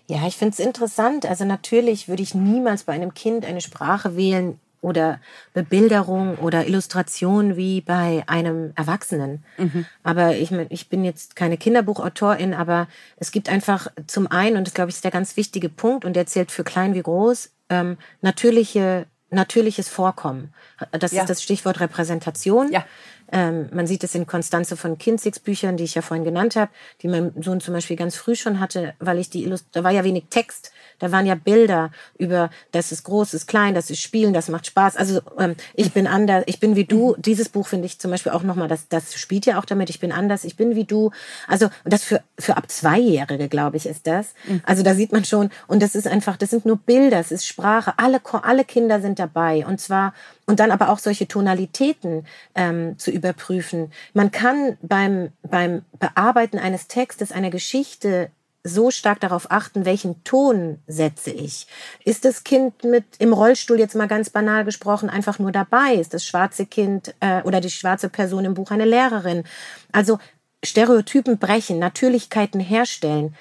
Ja, 0.07 0.27
ich 0.27 0.37
finde 0.37 0.55
es 0.55 0.59
interessant. 0.59 1.25
Also 1.25 1.45
natürlich 1.45 2.09
würde 2.09 2.23
ich 2.23 2.35
niemals 2.35 2.85
bei 2.85 2.93
einem 2.93 3.15
Kind 3.15 3.45
eine 3.45 3.61
Sprache 3.61 4.17
wählen 4.17 4.59
oder 4.83 5.21
Bebilderung 5.53 6.37
oder 6.39 6.67
Illustration 6.67 7.57
wie 7.57 7.81
bei 7.81 8.25
einem 8.27 8.73
Erwachsenen. 8.75 9.45
Mhm. 9.59 9.87
Aber 10.03 10.37
ich, 10.37 10.51
ich 10.71 10.89
bin 10.89 11.05
jetzt 11.05 11.37
keine 11.37 11.57
Kinderbuchautorin, 11.59 12.55
aber 12.55 12.89
es 13.19 13.31
gibt 13.31 13.49
einfach 13.49 13.89
zum 14.07 14.27
einen, 14.27 14.57
und 14.57 14.67
das 14.67 14.75
glaube 14.75 14.91
ich 14.91 14.97
ist 14.97 15.05
der 15.05 15.11
ganz 15.11 15.37
wichtige 15.37 15.69
Punkt, 15.69 16.05
und 16.05 16.15
der 16.15 16.27
zählt 16.27 16.51
für 16.51 16.65
klein 16.65 16.95
wie 16.95 17.03
groß, 17.03 17.51
ähm, 17.69 17.97
natürliche 18.23 19.07
natürliches 19.31 19.89
Vorkommen. 19.89 20.53
Das 20.93 21.13
ja. 21.13 21.23
ist 21.23 21.31
das 21.31 21.43
Stichwort 21.43 21.81
Repräsentation. 21.81 22.71
Ja. 22.73 22.85
Ähm, 23.33 23.69
man 23.73 23.87
sieht 23.87 24.03
es 24.03 24.15
in 24.15 24.27
Konstanze 24.27 24.77
von 24.77 24.99
Kinzigs 24.99 25.39
Büchern, 25.39 25.77
die 25.77 25.85
ich 25.85 25.95
ja 25.95 26.03
vorhin 26.03 26.25
genannt 26.25 26.57
habe, 26.57 26.71
die 27.03 27.09
mein 27.09 27.33
Sohn 27.41 27.61
zum 27.61 27.75
Beispiel 27.75 27.97
ganz 27.97 28.17
früh 28.17 28.35
schon 28.35 28.59
hatte, 28.59 28.95
weil 28.99 29.19
ich 29.19 29.31
die 29.31 29.45
Illust 29.45 29.67
da 29.73 29.85
war 29.85 29.93
ja 29.93 30.03
wenig 30.03 30.25
Text, 30.31 30.73
da 30.99 31.13
waren 31.13 31.27
ja 31.27 31.37
Bilder 31.37 31.93
über, 32.19 32.51
das 32.73 32.91
ist 32.91 33.05
groß, 33.05 33.31
das 33.31 33.43
ist 33.43 33.47
klein, 33.47 33.75
das 33.75 33.91
ist 33.91 34.01
Spielen, 34.01 34.33
das 34.33 34.49
macht 34.49 34.67
Spaß. 34.67 34.97
Also 34.97 35.21
ähm, 35.39 35.55
ich 35.75 35.93
bin 35.93 36.07
anders, 36.09 36.43
ich 36.47 36.59
bin 36.59 36.75
wie 36.75 36.85
du. 36.85 37.15
Mhm. 37.17 37.23
Dieses 37.23 37.49
Buch 37.49 37.69
finde 37.69 37.87
ich 37.87 38.01
zum 38.01 38.11
Beispiel 38.11 38.33
auch 38.33 38.43
nochmal, 38.43 38.67
das, 38.69 38.89
das 38.89 39.15
spielt 39.15 39.47
ja 39.47 39.61
auch 39.61 39.65
damit, 39.65 39.91
ich 39.91 40.01
bin 40.01 40.11
anders, 40.11 40.45
ich 40.45 40.57
bin 40.57 40.75
wie 40.75 40.85
du. 40.85 41.13
Also 41.47 41.69
das 41.85 42.03
für, 42.03 42.23
für 42.37 42.57
ab 42.57 42.69
Zweijährige, 42.69 43.49
glaube 43.49 43.77
ich, 43.77 43.87
ist 43.87 44.09
das. 44.09 44.35
Mhm. 44.47 44.63
Also 44.67 44.83
da 44.83 44.95
sieht 44.95 45.13
man 45.13 45.25
schon, 45.25 45.51
und 45.69 45.83
das 45.83 45.95
ist 45.95 46.09
einfach, 46.09 46.37
das 46.37 46.51
sind 46.51 46.67
nur 46.67 46.79
Bilder, 46.79 47.21
es 47.21 47.31
ist 47.31 47.47
Sprache, 47.47 47.95
alle, 47.97 48.21
alle 48.43 48.65
Kinder 48.65 49.01
sind 49.01 49.20
dabei. 49.21 49.65
Und 49.67 49.81
zwar 49.81 50.15
und 50.47 50.59
dann 50.59 50.71
aber 50.71 50.89
auch 50.89 50.99
solche 50.99 51.29
Tonalitäten 51.29 52.27
ähm, 52.55 52.99
zu 52.99 53.11
überprüfen. 53.11 53.93
Man 54.15 54.31
kann 54.31 54.79
beim, 54.83 55.31
beim 55.43 55.83
Bearbeiten 55.99 56.59
eines 56.59 56.89
Textes, 56.89 57.31
einer 57.31 57.51
Geschichte 57.51 58.31
so 58.63 58.91
stark 58.91 59.21
darauf 59.21 59.51
achten, 59.51 59.85
welchen 59.85 60.23
Ton 60.25 60.81
setze 60.87 61.31
ich. 61.31 61.67
Ist 62.05 62.25
das 62.25 62.45
Kind 62.45 62.85
mit 62.85 63.05
im 63.19 63.33
Rollstuhl 63.33 63.79
jetzt 63.79 63.95
mal 63.95 64.09
ganz 64.09 64.31
banal 64.31 64.65
gesprochen 64.65 65.09
einfach 65.09 65.39
nur 65.39 65.53
dabei? 65.53 65.95
Ist 65.95 66.13
das 66.13 66.27
schwarze 66.27 66.67
Kind 66.67 67.15
äh, 67.21 67.43
oder 67.43 67.61
die 67.61 67.71
schwarze 67.71 68.09
Person 68.09 68.45
im 68.45 68.55
Buch 68.55 68.71
eine 68.71 68.85
Lehrerin? 68.85 69.45
Also 69.93 70.19
Stereotypen 70.63 71.39
brechen, 71.39 71.79
Natürlichkeiten 71.79 72.61
herstellen, 72.61 73.35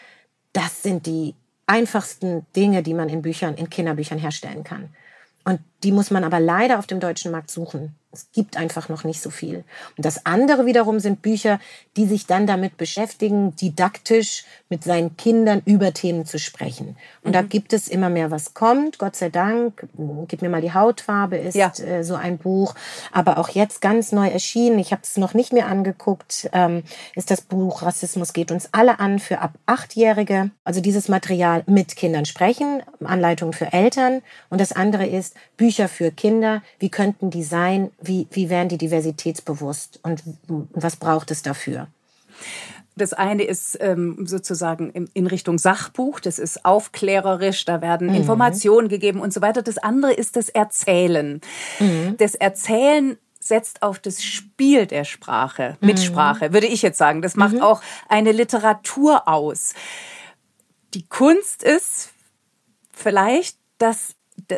das 0.53 0.83
sind 0.83 1.05
die 1.05 1.35
einfachsten 1.67 2.45
Dinge, 2.55 2.81
die 2.81 2.93
man 2.93 3.09
in 3.09 3.21
Büchern, 3.21 3.55
in 3.55 3.69
Kinderbüchern 3.69 4.17
herstellen 4.17 4.63
kann. 4.63 4.89
Und 5.49 5.62
die 5.83 5.91
muss 5.91 6.11
man 6.11 6.23
aber 6.23 6.39
leider 6.39 6.79
auf 6.79 6.87
dem 6.87 6.99
deutschen 6.99 7.31
Markt 7.31 7.51
suchen. 7.51 7.95
Es 8.11 8.31
gibt 8.31 8.57
einfach 8.57 8.89
noch 8.89 9.03
nicht 9.03 9.21
so 9.21 9.29
viel. 9.29 9.63
Und 9.95 10.03
das 10.03 10.25
andere 10.25 10.65
wiederum 10.65 10.99
sind 10.99 11.21
Bücher, 11.21 11.59
die 11.95 12.07
sich 12.07 12.25
dann 12.25 12.47
damit 12.47 12.75
beschäftigen, 12.75 13.55
didaktisch 13.55 14.45
mit 14.67 14.83
seinen 14.83 15.15
Kindern 15.15 15.61
über 15.65 15.93
Themen 15.93 16.25
zu 16.25 16.39
sprechen. 16.39 16.97
Und 17.21 17.29
mhm. 17.29 17.33
da 17.33 17.41
gibt 17.43 17.71
es 17.71 17.87
immer 17.87 18.09
mehr, 18.09 18.31
was 18.31 18.55
kommt. 18.55 18.97
Gott 18.97 19.15
sei 19.15 19.29
Dank. 19.29 19.87
Gib 20.27 20.41
mir 20.41 20.49
mal 20.49 20.61
die 20.61 20.73
Hautfarbe 20.73 21.37
ist 21.37 21.53
ja. 21.53 21.71
äh, 21.85 22.03
so 22.03 22.15
ein 22.15 22.39
Buch. 22.39 22.73
Aber 23.11 23.37
auch 23.37 23.49
jetzt 23.49 23.79
ganz 23.79 24.11
neu 24.11 24.27
erschienen. 24.27 24.79
Ich 24.79 24.91
habe 24.91 25.03
es 25.03 25.15
noch 25.17 25.35
nicht 25.35 25.53
mehr 25.53 25.67
angeguckt. 25.67 26.49
Ähm, 26.51 26.81
ist 27.15 27.29
das 27.29 27.41
Buch 27.41 27.83
Rassismus 27.83 28.33
geht 28.33 28.51
uns 28.51 28.69
alle 28.71 28.99
an 28.99 29.19
für 29.19 29.39
ab 29.39 29.53
achtjährige. 29.67 30.49
Also 30.63 30.81
dieses 30.81 31.09
Material 31.09 31.61
mit 31.67 31.95
Kindern 31.95 32.25
sprechen, 32.25 32.81
Anleitung 33.03 33.53
für 33.53 33.71
Eltern. 33.71 34.23
Und 34.49 34.59
das 34.59 34.71
andere 34.71 35.05
ist 35.05 35.35
Bücher 35.57 35.68
für 35.88 36.12
Kinder. 36.12 36.62
Wie 36.79 36.89
könnten 36.89 37.29
die 37.29 37.43
sein? 37.43 37.91
wie, 38.01 38.27
wie 38.32 38.49
werden 38.49 38.69
die 38.69 38.77
diversitätsbewusst 38.77 39.99
und 40.03 40.23
was 40.47 40.95
braucht 40.95 41.32
es 41.32 41.41
dafür? 41.41 41.88
Das 42.95 43.13
eine 43.13 43.43
ist 43.43 43.77
ähm, 43.79 44.25
sozusagen 44.27 44.89
in, 44.89 45.27
Richtung 45.27 45.58
Sachbuch, 45.58 46.19
das 46.19 46.38
ist 46.38 46.65
aufklärerisch, 46.65 47.63
da 47.63 47.82
werden 47.82 48.10
mhm. 48.10 48.15
Informationen 48.15 48.89
gegeben 48.89 49.21
und 49.21 49.34
so 49.34 49.41
weiter. 49.41 49.62
Das 49.62 49.77
andere 49.77 50.12
ist 50.13 50.36
das 50.36 50.49
Erzählen. 50.49 51.39
Mhm. 51.79 52.15
Das 52.17 52.36
Erzählen 52.36 53.17
setzt 53.39 53.84
auf 53.84 53.99
das 53.99 54.21
Spiel 54.21 54.86
der 54.86 55.05
Sprache, 55.05 55.77
mit 55.79 55.97
mhm. 55.97 56.03
Sprache, 56.03 56.51
würde 56.51 56.67
ich 56.67 56.82
jetzt 56.82 56.97
sagen. 56.97 57.21
Das 57.21 57.36
macht 57.36 57.55
mhm. 57.55 57.62
auch 57.62 57.82
eine 58.10 58.34
Literatur 58.34 59.27
aus. 59.29 59.73
Die 60.93 61.08
Kunst 61.08 61.63
ist 61.63 62.10
vielleicht, 62.91 63.58
dass 63.77 64.15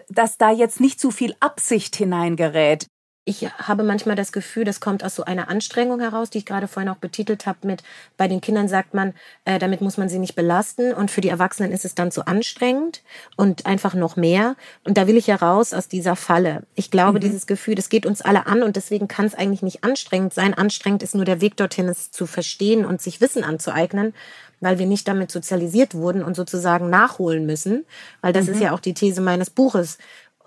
dass 0.10 0.38
da 0.38 0.51
jetzt 0.51 0.80
nicht 0.80 0.99
zu 0.99 1.12
viel 1.12 1.36
Absicht 1.39 1.95
hineingerät 1.95 2.88
ich 3.23 3.47
habe 3.51 3.84
manchmal 3.84 4.15
das 4.15 4.32
Gefühl, 4.32 4.63
das 4.63 4.80
kommt 4.80 5.04
aus 5.04 5.13
so 5.13 5.23
einer 5.23 5.47
Anstrengung 5.47 5.99
heraus, 5.99 6.32
die 6.32 6.39
ich 6.39 6.45
gerade 6.45 6.67
vorhin 6.67 6.89
auch 6.89 6.97
betitelt 6.97 7.45
habe 7.45 7.67
mit, 7.67 7.84
bei 8.17 8.27
den 8.27 8.41
Kindern 8.41 8.67
sagt 8.67 8.95
man, 8.95 9.13
äh, 9.45 9.60
damit 9.60 9.80
muss 9.82 9.97
man 9.97 10.10
sie 10.10 10.17
nicht 10.17 10.34
belasten 10.34 10.91
und 10.91 11.12
für 11.12 11.21
die 11.21 11.30
Erwachsenen 11.30 11.71
ist 11.71 11.86
es 11.86 11.93
dann 11.93 12.12
zu 12.12 12.25
anstrengend 12.25 13.04
und 13.38 13.67
einfach 13.67 13.93
noch 13.93 14.15
mehr. 14.15 14.56
Und 14.84 14.97
da 14.97 15.06
will 15.06 15.17
ich 15.17 15.27
ja 15.27 15.36
raus 15.36 15.71
aus 15.73 15.88
dieser 15.88 16.15
Falle. 16.15 16.63
Ich 16.73 16.89
glaube, 16.89 17.19
mhm. 17.19 17.21
dieses 17.21 17.45
Gefühl, 17.45 17.75
das 17.75 17.89
geht 17.89 18.08
uns 18.08 18.23
alle 18.23 18.47
an 18.47 18.63
und 18.63 18.75
deswegen 18.75 19.08
kann 19.08 19.27
es 19.27 19.36
eigentlich 19.36 19.62
nicht 19.62 19.84
anstrengend 19.84 20.34
sein. 20.34 20.56
Anstrengend 20.56 21.04
ist 21.04 21.13
nur 21.13 21.25
der 21.25 21.41
Weg 21.41 21.56
dorthin, 21.58 21.89
es 21.89 22.10
zu 22.10 22.25
verstehen 22.25 22.86
und 22.86 23.04
sich 23.04 23.21
Wissen 23.21 23.43
anzueignen 23.43 24.15
weil 24.62 24.80
wir 24.80 24.86
nicht 24.86 25.08
damit 25.08 25.32
sozialisiert 25.32 25.93
wurden 25.93 26.24
und 26.24 26.36
sozusagen 26.36 26.89
nachholen 26.89 27.45
müssen, 27.45 27.86
weil 28.21 28.32
das 28.32 28.47
mhm. 28.47 28.54
ist 28.54 28.62
ja 28.62 28.71
auch 28.71 28.80
die 28.80 28.93
These 28.93 29.21
meines 29.21 29.50
Buches 29.50 29.97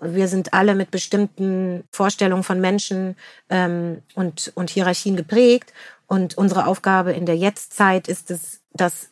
wir 0.01 0.27
sind 0.27 0.53
alle 0.53 0.75
mit 0.75 0.91
bestimmten 0.91 1.83
Vorstellungen 1.91 2.43
von 2.43 2.59
Menschen 2.59 3.15
ähm, 3.49 4.01
und, 4.13 4.51
und 4.55 4.69
Hierarchien 4.69 5.15
geprägt. 5.15 5.73
Und 6.07 6.37
unsere 6.37 6.67
Aufgabe 6.67 7.13
in 7.13 7.25
der 7.25 7.37
Jetztzeit 7.37 8.07
ist 8.07 8.29
es, 8.29 8.61
das 8.73 9.09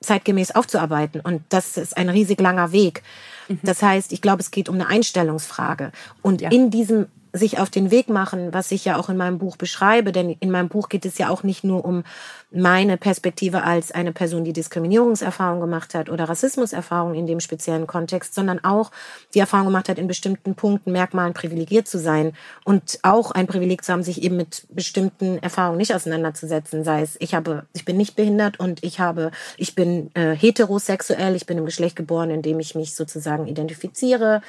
zeitgemäß 0.00 0.52
aufzuarbeiten. 0.52 1.20
Und 1.20 1.42
das 1.48 1.76
ist 1.76 1.96
ein 1.96 2.08
riesig 2.08 2.40
langer 2.40 2.72
Weg. 2.72 3.02
Mhm. 3.48 3.60
Das 3.62 3.82
heißt, 3.82 4.12
ich 4.12 4.22
glaube, 4.22 4.40
es 4.40 4.50
geht 4.50 4.68
um 4.68 4.76
eine 4.76 4.86
Einstellungsfrage. 4.86 5.92
Und 6.22 6.40
ja. 6.40 6.50
in 6.50 6.70
diesem 6.70 7.06
sich 7.32 7.58
auf 7.58 7.70
den 7.70 7.90
Weg 7.90 8.08
machen, 8.08 8.52
was 8.52 8.72
ich 8.72 8.84
ja 8.84 8.96
auch 8.96 9.08
in 9.08 9.16
meinem 9.16 9.38
Buch 9.38 9.56
beschreibe, 9.56 10.12
denn 10.12 10.30
in 10.40 10.50
meinem 10.50 10.68
Buch 10.68 10.88
geht 10.88 11.04
es 11.04 11.18
ja 11.18 11.28
auch 11.28 11.42
nicht 11.42 11.64
nur 11.64 11.84
um 11.84 12.04
meine 12.50 12.96
Perspektive 12.96 13.62
als 13.62 13.92
eine 13.92 14.12
Person, 14.12 14.44
die 14.44 14.52
Diskriminierungserfahrung 14.52 15.60
gemacht 15.60 15.94
hat 15.94 16.10
oder 16.10 16.28
Rassismuserfahrung 16.28 17.14
in 17.14 17.26
dem 17.26 17.38
speziellen 17.38 17.86
Kontext, 17.86 18.34
sondern 18.34 18.64
auch 18.64 18.90
die 19.34 19.38
Erfahrung 19.38 19.66
gemacht 19.66 19.88
hat, 19.88 19.98
in 19.98 20.08
bestimmten 20.08 20.54
Punkten, 20.56 20.90
Merkmalen 20.90 21.32
privilegiert 21.32 21.86
zu 21.86 21.98
sein 21.98 22.32
und 22.64 22.98
auch 23.02 23.30
ein 23.30 23.46
Privileg 23.46 23.84
zu 23.84 23.92
haben, 23.92 24.02
sich 24.02 24.22
eben 24.22 24.36
mit 24.36 24.66
bestimmten 24.70 25.38
Erfahrungen 25.38 25.78
nicht 25.78 25.94
auseinanderzusetzen, 25.94 26.82
sei 26.82 27.02
es, 27.02 27.16
ich 27.20 27.34
habe, 27.34 27.66
ich 27.72 27.84
bin 27.84 27.96
nicht 27.96 28.16
behindert 28.16 28.58
und 28.58 28.82
ich 28.82 28.98
habe, 28.98 29.30
ich 29.56 29.74
bin 29.76 30.10
äh, 30.14 30.34
heterosexuell, 30.34 31.36
ich 31.36 31.46
bin 31.46 31.58
im 31.58 31.66
Geschlecht 31.66 31.94
geboren, 31.94 32.30
in 32.30 32.42
dem 32.42 32.58
ich 32.58 32.74
mich 32.74 32.94
sozusagen 32.94 33.46
identifiziere. 33.46 34.42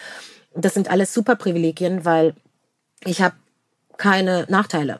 Das 0.55 0.73
sind 0.73 0.89
alles 0.89 1.13
super 1.13 1.35
Privilegien, 1.35 2.03
weil 2.03 2.33
ich 3.05 3.21
habe 3.21 3.35
keine 3.97 4.45
Nachteile 4.49 4.97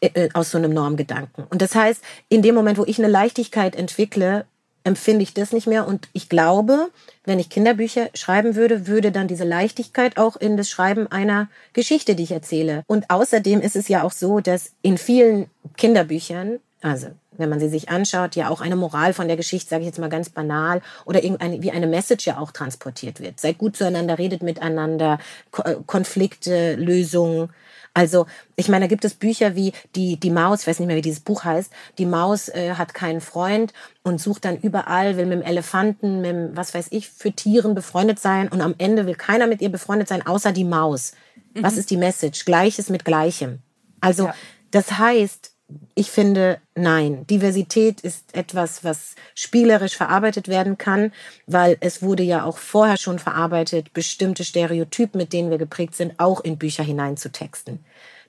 äh, 0.00 0.10
äh, 0.14 0.28
aus 0.34 0.50
so 0.50 0.58
einem 0.58 0.72
Normgedanken. 0.72 1.44
Und 1.48 1.62
das 1.62 1.74
heißt, 1.74 2.02
in 2.28 2.42
dem 2.42 2.54
Moment, 2.54 2.78
wo 2.78 2.84
ich 2.84 2.98
eine 2.98 3.08
Leichtigkeit 3.08 3.74
entwickle, 3.74 4.44
empfinde 4.84 5.22
ich 5.22 5.32
das 5.32 5.52
nicht 5.52 5.66
mehr. 5.66 5.86
Und 5.86 6.08
ich 6.12 6.28
glaube, 6.28 6.90
wenn 7.24 7.38
ich 7.38 7.48
Kinderbücher 7.48 8.10
schreiben 8.14 8.54
würde, 8.54 8.86
würde 8.86 9.12
dann 9.12 9.28
diese 9.28 9.44
Leichtigkeit 9.44 10.18
auch 10.18 10.36
in 10.36 10.56
das 10.56 10.68
Schreiben 10.68 11.06
einer 11.06 11.48
Geschichte, 11.72 12.14
die 12.14 12.24
ich 12.24 12.32
erzähle. 12.32 12.82
Und 12.86 13.08
außerdem 13.10 13.60
ist 13.60 13.76
es 13.76 13.88
ja 13.88 14.02
auch 14.02 14.12
so, 14.12 14.40
dass 14.40 14.72
in 14.82 14.98
vielen 14.98 15.48
Kinderbüchern, 15.76 16.58
also 16.82 17.08
wenn 17.38 17.48
man 17.48 17.60
sie 17.60 17.68
sich 17.68 17.88
anschaut, 17.88 18.36
ja 18.36 18.48
auch 18.48 18.60
eine 18.60 18.76
Moral 18.76 19.12
von 19.12 19.28
der 19.28 19.36
Geschichte, 19.36 19.70
sage 19.70 19.82
ich 19.82 19.86
jetzt 19.86 19.98
mal 19.98 20.08
ganz 20.08 20.30
banal, 20.30 20.82
oder 21.04 21.22
irgendeine, 21.22 21.62
wie 21.62 21.70
eine 21.70 21.86
Message 21.86 22.26
ja 22.26 22.38
auch 22.38 22.50
transportiert 22.50 23.20
wird. 23.20 23.40
Seid 23.40 23.58
gut 23.58 23.76
zueinander, 23.76 24.18
redet 24.18 24.42
miteinander, 24.42 25.18
äh, 25.64 25.76
Konflikte, 25.86 26.74
Lösungen. 26.76 27.50
Also, 27.94 28.26
ich 28.56 28.68
meine, 28.68 28.86
da 28.86 28.88
gibt 28.88 29.04
es 29.04 29.14
Bücher 29.14 29.54
wie 29.54 29.72
die, 29.94 30.18
die 30.18 30.30
Maus, 30.30 30.62
ich 30.62 30.66
weiß 30.66 30.78
nicht 30.78 30.86
mehr, 30.86 30.96
wie 30.96 31.02
dieses 31.02 31.20
Buch 31.20 31.44
heißt, 31.44 31.70
die 31.98 32.06
Maus 32.06 32.48
äh, 32.48 32.74
hat 32.74 32.94
keinen 32.94 33.20
Freund 33.20 33.74
und 34.02 34.18
sucht 34.20 34.46
dann 34.46 34.56
überall, 34.56 35.18
will 35.18 35.26
mit 35.26 35.40
dem 35.40 35.42
Elefanten, 35.42 36.22
mit 36.22 36.30
dem, 36.30 36.56
was 36.56 36.72
weiß 36.72 36.86
ich, 36.90 37.10
für 37.10 37.32
Tieren 37.32 37.74
befreundet 37.74 38.18
sein 38.18 38.48
und 38.48 38.62
am 38.62 38.74
Ende 38.78 39.06
will 39.06 39.14
keiner 39.14 39.46
mit 39.46 39.60
ihr 39.60 39.70
befreundet 39.70 40.08
sein, 40.08 40.26
außer 40.26 40.52
die 40.52 40.64
Maus. 40.64 41.12
Mhm. 41.52 41.64
Was 41.64 41.76
ist 41.76 41.90
die 41.90 41.98
Message? 41.98 42.46
Gleiches 42.46 42.88
mit 42.88 43.04
Gleichem. 43.04 43.58
Also, 44.00 44.26
ja. 44.26 44.34
das 44.70 44.98
heißt, 44.98 45.51
ich 45.94 46.10
finde, 46.10 46.58
nein. 46.74 47.26
Diversität 47.26 48.00
ist 48.00 48.34
etwas, 48.34 48.84
was 48.84 49.14
spielerisch 49.34 49.96
verarbeitet 49.96 50.48
werden 50.48 50.78
kann, 50.78 51.12
weil 51.46 51.76
es 51.80 52.02
wurde 52.02 52.22
ja 52.22 52.44
auch 52.44 52.58
vorher 52.58 52.96
schon 52.96 53.18
verarbeitet, 53.18 53.92
bestimmte 53.92 54.44
Stereotypen, 54.44 55.18
mit 55.18 55.32
denen 55.32 55.50
wir 55.50 55.58
geprägt 55.58 55.94
sind, 55.94 56.18
auch 56.18 56.40
in 56.40 56.58
Bücher 56.58 56.84
hineinzutexten. 56.84 57.80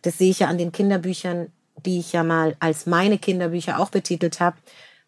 Das 0.01 0.17
sehe 0.17 0.31
ich 0.31 0.39
ja 0.39 0.47
an 0.47 0.57
den 0.57 0.71
Kinderbüchern, 0.71 1.51
die 1.85 1.99
ich 1.99 2.13
ja 2.13 2.23
mal 2.23 2.55
als 2.59 2.85
meine 2.85 3.17
Kinderbücher 3.17 3.79
auch 3.79 3.89
betitelt 3.89 4.39
habe, 4.39 4.57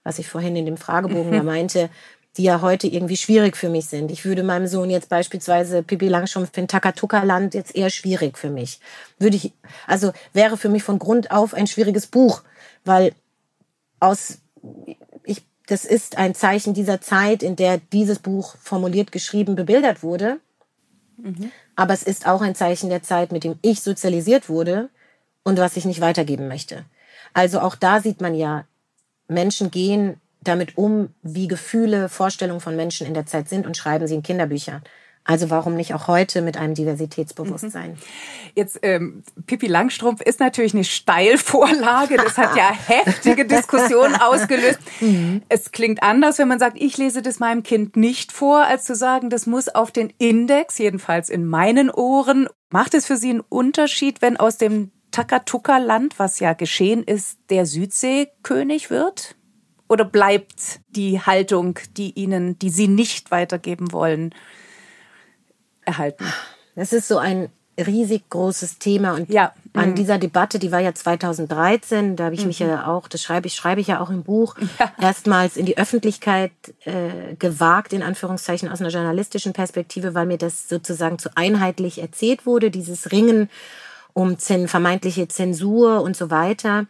was 0.03 0.19
ich 0.19 0.27
vorhin 0.27 0.55
in 0.55 0.65
dem 0.65 0.77
Fragebogen 0.77 1.33
ja 1.33 1.43
meinte, 1.43 1.89
die 2.37 2.43
ja 2.43 2.61
heute 2.61 2.87
irgendwie 2.87 3.17
schwierig 3.17 3.55
für 3.55 3.69
mich 3.69 3.87
sind. 3.87 4.11
Ich 4.11 4.25
würde 4.25 4.43
meinem 4.43 4.67
Sohn 4.67 4.89
jetzt 4.89 5.09
beispielsweise 5.09 5.83
Pippi 5.83 6.07
Langstrumpf 6.07 6.55
in 6.57 6.67
Takatuka-Land 6.67 7.53
jetzt 7.53 7.75
eher 7.75 7.89
schwierig 7.89 8.37
für 8.37 8.49
mich. 8.49 8.79
Würde 9.17 9.37
ich, 9.37 9.53
also 9.87 10.11
wäre 10.33 10.57
für 10.57 10.69
mich 10.69 10.83
von 10.83 10.99
Grund 10.99 11.31
auf 11.31 11.53
ein 11.53 11.67
schwieriges 11.67 12.07
Buch, 12.07 12.43
weil 12.83 13.13
aus, 13.99 14.39
ich, 15.23 15.43
das 15.67 15.85
ist 15.85 16.17
ein 16.17 16.35
Zeichen 16.35 16.73
dieser 16.73 16.99
Zeit, 16.99 17.41
in 17.41 17.55
der 17.55 17.77
dieses 17.77 18.19
Buch 18.19 18.55
formuliert, 18.61 19.11
geschrieben, 19.11 19.55
bebildert 19.55 20.03
wurde. 20.03 20.39
Mhm. 21.17 21.51
Aber 21.77 21.93
es 21.93 22.03
ist 22.03 22.27
auch 22.27 22.41
ein 22.41 22.55
Zeichen 22.55 22.89
der 22.89 23.01
Zeit, 23.03 23.31
mit 23.31 23.45
dem 23.45 23.57
ich 23.61 23.81
sozialisiert 23.81 24.49
wurde 24.49 24.89
und 25.43 25.57
was 25.57 25.77
ich 25.77 25.85
nicht 25.85 26.01
weitergeben 26.01 26.49
möchte. 26.49 26.83
Also 27.33 27.61
auch 27.61 27.75
da 27.75 28.01
sieht 28.01 28.19
man 28.19 28.35
ja, 28.35 28.65
Menschen 29.27 29.71
gehen 29.71 30.19
damit 30.47 30.77
um, 30.77 31.09
wie 31.21 31.47
Gefühle, 31.47 32.09
Vorstellungen 32.09 32.61
von 32.61 32.75
Menschen 32.75 33.05
in 33.05 33.13
der 33.13 33.25
Zeit 33.25 33.49
sind 33.49 33.65
und 33.65 33.77
schreiben 33.77 34.07
sie 34.07 34.15
in 34.15 34.23
Kinderbüchern. 34.23 34.81
Also 35.27 35.49
warum 35.49 35.73
nicht 35.73 35.95
auch 35.95 36.07
heute 36.07 36.43
mit 36.43 36.55
einem 36.55 36.75
Diversitätsbewusstsein? 36.75 37.91
Mhm. 37.91 37.97
Jetzt 38.53 38.79
ähm, 38.83 39.23
Pippi 39.47 39.65
Langstrumpf 39.65 40.21
ist 40.21 40.39
natürlich 40.39 40.75
eine 40.75 40.83
Steilvorlage. 40.83 42.17
Das 42.17 42.37
hat 42.37 42.55
ja 42.55 42.71
heftige 42.87 43.45
Diskussionen 43.45 44.15
ausgelöst. 44.15 44.77
Mhm. 45.01 45.41
Es 45.49 45.71
klingt 45.71 46.03
anders, 46.03 46.37
wenn 46.37 46.47
man 46.47 46.59
sagt, 46.59 46.77
ich 46.79 46.97
lese 46.97 47.23
das 47.23 47.39
meinem 47.39 47.63
Kind 47.63 47.95
nicht 47.97 48.31
vor, 48.31 48.65
als 48.65 48.83
zu 48.83 48.93
sagen, 48.93 49.31
das 49.31 49.47
muss 49.47 49.67
auf 49.67 49.91
den 49.91 50.13
Index, 50.19 50.77
jedenfalls 50.77 51.29
in 51.29 51.45
meinen 51.45 51.89
Ohren. 51.89 52.47
Macht 52.69 52.93
es 52.93 53.07
für 53.07 53.17
Sie 53.17 53.31
einen 53.31 53.41
Unterschied, 53.41 54.21
wenn 54.21 54.37
aus 54.37 54.57
dem 54.59 54.91
Takatuka-Land, 55.09 56.19
was 56.19 56.39
ja 56.39 56.53
geschehen 56.53 57.03
ist, 57.03 57.39
der 57.49 57.65
Südseekönig 57.65 58.91
wird? 58.91 59.35
Oder 59.87 60.05
bleibt 60.05 60.79
die 60.89 61.21
Haltung, 61.21 61.79
die 61.95 62.11
Ihnen, 62.11 62.57
die 62.57 62.69
Sie 62.69 62.87
nicht 62.87 63.31
weitergeben 63.31 63.91
wollen, 63.91 64.33
erhalten? 65.85 66.25
Das 66.75 66.91
ist 66.91 67.07
so 67.07 67.17
ein 67.17 67.49
riesig 67.77 68.29
großes 68.29 68.79
Thema 68.79 69.13
und 69.15 69.29
ja. 69.29 69.53
an 69.73 69.91
mhm. 69.91 69.95
dieser 69.95 70.17
Debatte, 70.17 70.59
die 70.59 70.71
war 70.71 70.79
ja 70.79 70.93
2013, 70.93 72.15
da 72.15 72.25
habe 72.25 72.35
ich 72.35 72.41
mhm. 72.41 72.47
mich 72.47 72.59
ja 72.59 72.87
auch, 72.87 73.07
das 73.07 73.21
schreibe 73.21 73.47
ich, 73.47 73.55
schreibe 73.55 73.81
ich 73.81 73.87
ja 73.87 73.99
auch 73.99 74.09
im 74.09 74.23
Buch, 74.23 74.55
ja. 74.79 74.91
erstmals 74.99 75.57
in 75.57 75.65
die 75.65 75.77
Öffentlichkeit 75.77 76.51
äh, 76.85 77.35
gewagt, 77.37 77.91
in 77.91 78.01
Anführungszeichen 78.01 78.69
aus 78.69 78.79
einer 78.79 78.91
journalistischen 78.91 79.53
Perspektive, 79.53 80.13
weil 80.13 80.25
mir 80.25 80.37
das 80.37 80.69
sozusagen 80.69 81.19
zu 81.19 81.29
einheitlich 81.35 82.01
erzählt 82.01 82.45
wurde, 82.45 82.71
dieses 82.71 83.11
Ringen 83.11 83.49
um 84.13 84.37
vermeintliche 84.37 85.27
Zensur 85.27 86.01
und 86.01 86.15
so 86.15 86.29
weiter 86.29 86.85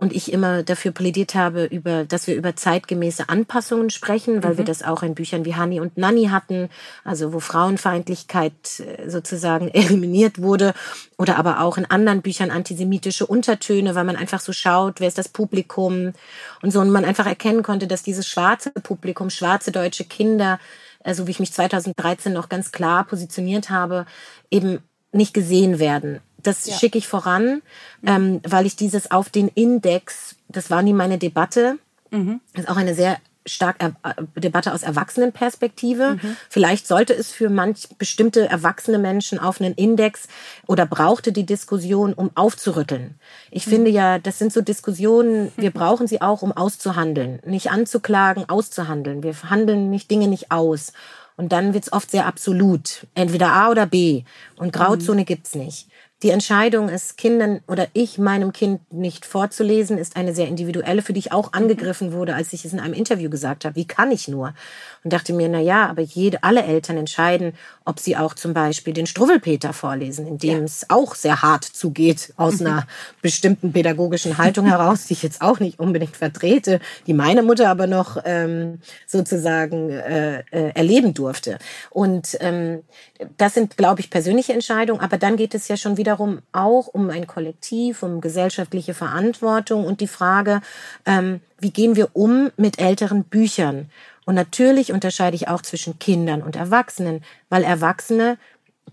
und 0.00 0.14
ich 0.14 0.32
immer 0.32 0.62
dafür 0.62 0.92
plädiert 0.92 1.34
habe, 1.34 1.64
über, 1.64 2.04
dass 2.04 2.26
wir 2.26 2.34
über 2.34 2.56
zeitgemäße 2.56 3.28
Anpassungen 3.28 3.90
sprechen, 3.90 4.42
weil 4.42 4.54
mhm. 4.54 4.58
wir 4.58 4.64
das 4.64 4.82
auch 4.82 5.02
in 5.02 5.14
Büchern 5.14 5.44
wie 5.44 5.54
Hani 5.54 5.78
und 5.78 5.98
Nanny 5.98 6.28
hatten, 6.28 6.70
also 7.04 7.34
wo 7.34 7.40
Frauenfeindlichkeit 7.40 8.80
äh, 8.80 9.10
sozusagen 9.10 9.68
eliminiert 9.72 10.40
wurde 10.40 10.72
oder 11.18 11.36
aber 11.36 11.60
auch 11.60 11.76
in 11.76 11.84
anderen 11.84 12.22
Büchern 12.22 12.50
antisemitische 12.50 13.26
Untertöne, 13.26 13.94
weil 13.94 14.04
man 14.04 14.16
einfach 14.16 14.40
so 14.40 14.52
schaut, 14.52 15.00
wer 15.00 15.08
ist 15.08 15.18
das 15.18 15.28
Publikum 15.28 16.14
und 16.62 16.70
so 16.70 16.80
und 16.80 16.90
man 16.90 17.04
einfach 17.04 17.26
erkennen 17.26 17.62
konnte, 17.62 17.86
dass 17.86 18.02
dieses 18.02 18.26
schwarze 18.26 18.70
Publikum, 18.70 19.28
schwarze 19.28 19.70
deutsche 19.70 20.04
Kinder, 20.04 20.58
also 21.04 21.26
wie 21.26 21.32
ich 21.32 21.40
mich 21.40 21.52
2013 21.52 22.32
noch 22.32 22.48
ganz 22.48 22.72
klar 22.72 23.04
positioniert 23.04 23.68
habe, 23.68 24.06
eben 24.50 24.78
nicht 25.12 25.34
gesehen 25.34 25.78
werden 25.78 26.20
das 26.42 26.66
ja. 26.66 26.76
schicke 26.76 26.98
ich 26.98 27.08
voran, 27.08 27.62
ähm, 28.06 28.40
weil 28.46 28.66
ich 28.66 28.76
dieses 28.76 29.10
auf 29.10 29.30
den 29.30 29.48
Index, 29.48 30.36
das 30.48 30.70
war 30.70 30.82
nie 30.82 30.92
meine 30.92 31.18
Debatte, 31.18 31.78
mhm. 32.10 32.40
ist 32.54 32.68
auch 32.68 32.76
eine 32.76 32.94
sehr 32.94 33.18
starke 33.46 33.94
äh, 34.02 34.40
Debatte 34.40 34.72
aus 34.72 34.82
Erwachsenenperspektive. 34.82 36.18
Mhm. 36.22 36.36
Vielleicht 36.48 36.86
sollte 36.86 37.14
es 37.14 37.30
für 37.30 37.48
manch 37.48 37.88
bestimmte 37.98 38.48
erwachsene 38.48 38.98
Menschen 38.98 39.38
auf 39.38 39.60
einen 39.60 39.74
Index 39.74 40.28
oder 40.66 40.86
brauchte 40.86 41.32
die 41.32 41.46
Diskussion, 41.46 42.12
um 42.12 42.30
aufzurütteln. 42.34 43.14
Ich 43.50 43.66
mhm. 43.66 43.70
finde 43.70 43.90
ja, 43.90 44.18
das 44.18 44.38
sind 44.38 44.52
so 44.52 44.60
Diskussionen, 44.60 45.52
wir 45.56 45.70
brauchen 45.70 46.06
sie 46.06 46.20
auch, 46.20 46.42
um 46.42 46.52
auszuhandeln. 46.52 47.40
Nicht 47.44 47.70
anzuklagen, 47.70 48.48
auszuhandeln. 48.48 49.22
Wir 49.22 49.34
handeln 49.48 49.90
nicht 49.90 50.10
Dinge 50.10 50.28
nicht 50.28 50.50
aus. 50.50 50.92
Und 51.36 51.52
dann 51.52 51.72
wird 51.72 51.84
es 51.84 51.92
oft 51.92 52.10
sehr 52.10 52.26
absolut. 52.26 53.06
Entweder 53.14 53.52
A 53.52 53.70
oder 53.70 53.86
B. 53.86 54.24
Und 54.56 54.74
Grauzone 54.74 55.22
mhm. 55.22 55.26
gibt's 55.26 55.54
nicht. 55.54 55.88
Die 56.22 56.30
Entscheidung, 56.30 56.90
es 56.90 57.16
Kindern 57.16 57.60
oder 57.66 57.88
ich 57.94 58.18
meinem 58.18 58.52
Kind 58.52 58.92
nicht 58.92 59.24
vorzulesen, 59.24 59.96
ist 59.96 60.16
eine 60.16 60.34
sehr 60.34 60.48
individuelle, 60.48 61.00
für 61.00 61.14
die 61.14 61.20
ich 61.20 61.32
auch 61.32 61.52
mhm. 61.52 61.58
angegriffen 61.58 62.12
wurde, 62.12 62.34
als 62.34 62.52
ich 62.52 62.64
es 62.66 62.74
in 62.74 62.80
einem 62.80 62.92
Interview 62.92 63.30
gesagt 63.30 63.64
habe. 63.64 63.76
Wie 63.76 63.86
kann 63.86 64.12
ich 64.12 64.28
nur? 64.28 64.52
Und 65.02 65.12
dachte 65.12 65.32
mir, 65.32 65.48
na 65.48 65.60
ja, 65.60 65.86
aber 65.88 66.02
jede, 66.02 66.42
alle 66.42 66.62
Eltern 66.62 66.98
entscheiden, 66.98 67.54
ob 67.86 67.98
sie 67.98 68.16
auch 68.16 68.34
zum 68.34 68.52
Beispiel 68.52 68.92
den 68.92 69.06
Struwwelpeter 69.06 69.72
vorlesen, 69.72 70.26
in 70.26 70.36
dem 70.36 70.58
ja. 70.58 70.64
es 70.64 70.86
auch 70.90 71.14
sehr 71.14 71.40
hart 71.40 71.64
zugeht, 71.64 72.34
aus 72.36 72.60
einer 72.60 72.86
bestimmten 73.22 73.72
pädagogischen 73.72 74.36
Haltung 74.36 74.66
heraus, 74.66 75.06
die 75.06 75.14
ich 75.14 75.22
jetzt 75.22 75.40
auch 75.40 75.58
nicht 75.58 75.80
unbedingt 75.80 76.16
vertrete, 76.16 76.80
die 77.06 77.14
meine 77.14 77.42
Mutter 77.42 77.70
aber 77.70 77.86
noch 77.86 78.18
ähm, 78.26 78.80
sozusagen 79.06 79.90
äh, 79.90 80.40
äh, 80.50 80.70
erleben 80.74 81.14
durfte. 81.14 81.58
Und 81.88 82.36
ähm, 82.40 82.82
das 83.38 83.54
sind, 83.54 83.78
glaube 83.78 84.00
ich, 84.00 84.10
persönliche 84.10 84.52
Entscheidungen, 84.52 85.00
aber 85.00 85.16
dann 85.16 85.36
geht 85.36 85.54
es 85.54 85.68
ja 85.68 85.78
schon 85.78 85.96
wiederum 85.96 86.40
auch 86.52 86.88
um 86.88 87.08
ein 87.08 87.26
Kollektiv, 87.26 88.02
um 88.02 88.20
gesellschaftliche 88.20 88.92
Verantwortung 88.92 89.86
und 89.86 90.00
die 90.02 90.06
Frage, 90.06 90.60
ähm, 91.06 91.40
wie 91.58 91.70
gehen 91.70 91.96
wir 91.96 92.10
um 92.14 92.50
mit 92.56 92.78
älteren 92.80 93.24
Büchern? 93.24 93.90
Und 94.24 94.34
natürlich 94.34 94.92
unterscheide 94.92 95.36
ich 95.36 95.48
auch 95.48 95.62
zwischen 95.62 95.98
Kindern 95.98 96.42
und 96.42 96.56
Erwachsenen, 96.56 97.24
weil 97.48 97.64
Erwachsene 97.64 98.38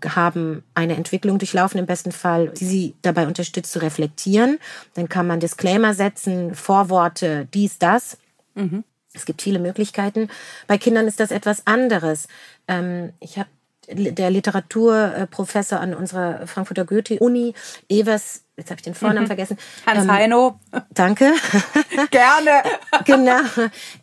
haben 0.04 0.62
eine 0.74 0.96
Entwicklung 0.96 1.38
durchlaufen 1.38 1.78
im 1.78 1.86
besten 1.86 2.12
Fall, 2.12 2.50
die 2.50 2.64
sie 2.64 2.94
dabei 3.02 3.26
unterstützt 3.26 3.72
zu 3.72 3.80
reflektieren. 3.80 4.58
Dann 4.94 5.08
kann 5.08 5.26
man 5.26 5.40
Disclaimer 5.40 5.94
setzen, 5.94 6.54
Vorworte, 6.54 7.48
dies, 7.52 7.78
das. 7.78 8.18
Mhm. 8.54 8.84
Es 9.14 9.24
gibt 9.24 9.42
viele 9.42 9.58
Möglichkeiten. 9.58 10.28
Bei 10.66 10.78
Kindern 10.78 11.08
ist 11.08 11.18
das 11.18 11.30
etwas 11.30 11.66
anderes. 11.66 12.28
Ähm, 12.68 13.12
ich 13.20 13.38
habe 13.38 13.48
der 13.90 14.30
Literaturprofessor 14.30 15.80
an 15.80 15.94
unserer 15.94 16.46
Frankfurter 16.46 16.84
Goethe-Uni, 16.84 17.54
Evers, 17.88 18.42
jetzt 18.56 18.70
habe 18.70 18.78
ich 18.78 18.82
den 18.82 18.94
Vornamen 18.94 19.22
mhm. 19.22 19.28
vergessen. 19.28 19.56
Hans 19.86 20.04
ähm, 20.04 20.12
Heino. 20.12 20.60
Danke. 20.92 21.32
Gerne. 22.10 22.62
genau. 23.04 23.40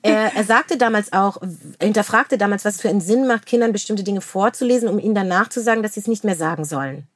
Er, 0.02 0.36
er 0.36 0.44
sagte 0.44 0.78
damals 0.78 1.14
auch, 1.14 1.42
er 1.80 1.86
hinterfragte 1.86 2.38
damals, 2.38 2.66
was 2.66 2.76
es 2.76 2.82
für 2.82 2.90
einen 2.90 3.02
Sinn 3.02 3.28
macht, 3.28 3.46
Kindern 3.46 3.72
bestimmte 3.72 4.04
Dinge 4.04 4.22
vorzulesen, 4.22 4.90
um 4.90 5.00
ihnen 5.00 5.16
danach 5.16 5.50
zu 5.50 5.62
sagen, 5.62 5.84
dass 5.84 5.94
sie 5.94 6.00
es 6.00 6.08
nicht 6.08 6.24
mehr 6.24 6.36
sagen 6.36 6.66
sollen. 6.66 7.08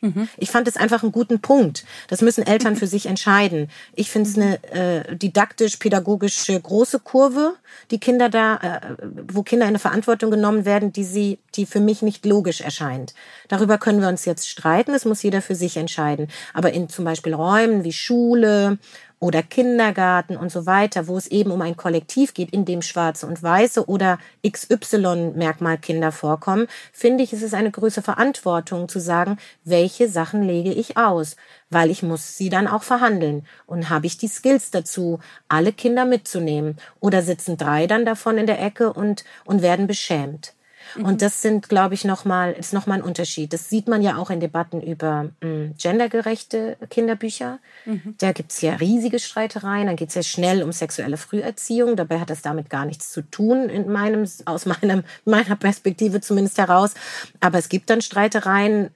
Mhm. 0.00 0.28
Ich 0.36 0.50
fand 0.50 0.68
es 0.68 0.76
einfach 0.76 1.02
einen 1.02 1.12
guten 1.12 1.40
Punkt. 1.40 1.84
Das 2.08 2.20
müssen 2.20 2.46
Eltern 2.46 2.76
für 2.76 2.86
sich 2.86 3.06
entscheiden. 3.06 3.70
Ich 3.94 4.10
finde 4.10 4.28
es 4.28 4.36
eine 4.36 4.62
äh, 4.72 5.16
didaktisch-pädagogische 5.16 6.60
große 6.60 7.00
Kurve, 7.00 7.54
die 7.90 7.98
Kinder 7.98 8.28
da, 8.28 8.56
äh, 8.56 8.80
wo 9.28 9.42
Kinder 9.42 9.64
in 9.64 9.70
eine 9.70 9.78
Verantwortung 9.78 10.30
genommen 10.30 10.66
werden, 10.66 10.92
die 10.92 11.04
sie, 11.04 11.38
die 11.54 11.64
für 11.64 11.80
mich 11.80 12.02
nicht 12.02 12.26
logisch 12.26 12.60
erscheint. 12.60 13.14
Darüber 13.48 13.78
können 13.78 14.02
wir 14.02 14.08
uns 14.08 14.26
jetzt 14.26 14.48
streiten. 14.48 14.92
Das 14.92 15.06
muss 15.06 15.22
jeder 15.22 15.40
für 15.40 15.54
sich 15.54 15.78
entscheiden. 15.78 16.28
Aber 16.52 16.72
in 16.72 16.88
zum 16.90 17.04
Beispiel 17.04 17.32
Räumen 17.32 17.82
wie 17.84 17.92
Schule 17.92 18.78
oder 19.18 19.42
Kindergarten 19.42 20.36
und 20.36 20.52
so 20.52 20.66
weiter, 20.66 21.06
wo 21.06 21.16
es 21.16 21.26
eben 21.26 21.50
um 21.50 21.62
ein 21.62 21.76
Kollektiv 21.76 22.34
geht, 22.34 22.50
in 22.50 22.64
dem 22.64 22.82
schwarze 22.82 23.26
und 23.26 23.42
weiße 23.42 23.88
oder 23.88 24.18
XY-Merkmalkinder 24.46 26.12
vorkommen, 26.12 26.66
finde 26.92 27.24
ich, 27.24 27.32
es 27.32 27.42
ist 27.42 27.54
eine 27.54 27.70
größere 27.70 28.04
Verantwortung 28.04 28.88
zu 28.88 29.00
sagen, 29.00 29.38
welche 29.64 30.08
Sachen 30.08 30.42
lege 30.42 30.72
ich 30.72 30.96
aus, 30.96 31.36
weil 31.70 31.90
ich 31.90 32.02
muss 32.02 32.36
sie 32.36 32.50
dann 32.50 32.68
auch 32.68 32.82
verhandeln. 32.82 33.46
Und 33.66 33.88
habe 33.88 34.06
ich 34.06 34.18
die 34.18 34.28
Skills 34.28 34.70
dazu, 34.70 35.18
alle 35.48 35.72
Kinder 35.72 36.04
mitzunehmen? 36.04 36.76
Oder 37.00 37.22
sitzen 37.22 37.56
drei 37.56 37.86
dann 37.86 38.04
davon 38.04 38.38
in 38.38 38.46
der 38.46 38.60
Ecke 38.62 38.92
und, 38.92 39.24
und 39.44 39.62
werden 39.62 39.86
beschämt? 39.86 40.55
Und 40.96 41.14
mhm. 41.14 41.18
das 41.18 41.42
sind, 41.42 41.68
glaube 41.68 41.94
ich, 41.94 42.04
nochmal, 42.04 42.52
ist 42.52 42.72
nochmal 42.72 42.98
ein 42.98 43.04
Unterschied. 43.04 43.52
Das 43.52 43.68
sieht 43.68 43.88
man 43.88 44.02
ja 44.02 44.16
auch 44.16 44.30
in 44.30 44.40
Debatten 44.40 44.80
über 44.80 45.24
mh, 45.24 45.30
hm, 45.42 45.74
gendergerechte 45.78 46.76
Kinderbücher. 46.90 47.58
Mhm. 47.84 48.14
Da 48.18 48.32
gibt's 48.32 48.60
ja 48.62 48.74
riesige 48.74 49.18
Streitereien. 49.18 49.86
Dann 49.86 49.96
geht's 49.96 50.14
ja 50.14 50.22
schnell 50.22 50.62
um 50.62 50.72
sexuelle 50.72 51.16
Früherziehung. 51.16 51.96
Dabei 51.96 52.20
hat 52.20 52.30
das 52.30 52.42
damit 52.42 52.70
gar 52.70 52.84
nichts 52.84 53.12
zu 53.12 53.22
tun, 53.22 53.68
in 53.68 53.90
meinem, 53.90 54.28
aus 54.44 54.66
meinem, 54.66 55.04
meiner 55.24 55.56
Perspektive 55.56 56.20
zumindest 56.20 56.58
heraus. 56.58 56.94
Aber 57.40 57.58
es 57.58 57.68
gibt 57.68 57.90
dann 57.90 58.00
Streitereien 58.00 58.90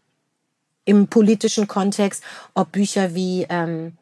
im 0.84 1.08
politischen 1.08 1.68
Kontext, 1.68 2.24
ob 2.54 2.72
Bücher 2.72 3.14
wie, 3.14 3.46
ähm, 3.48 3.96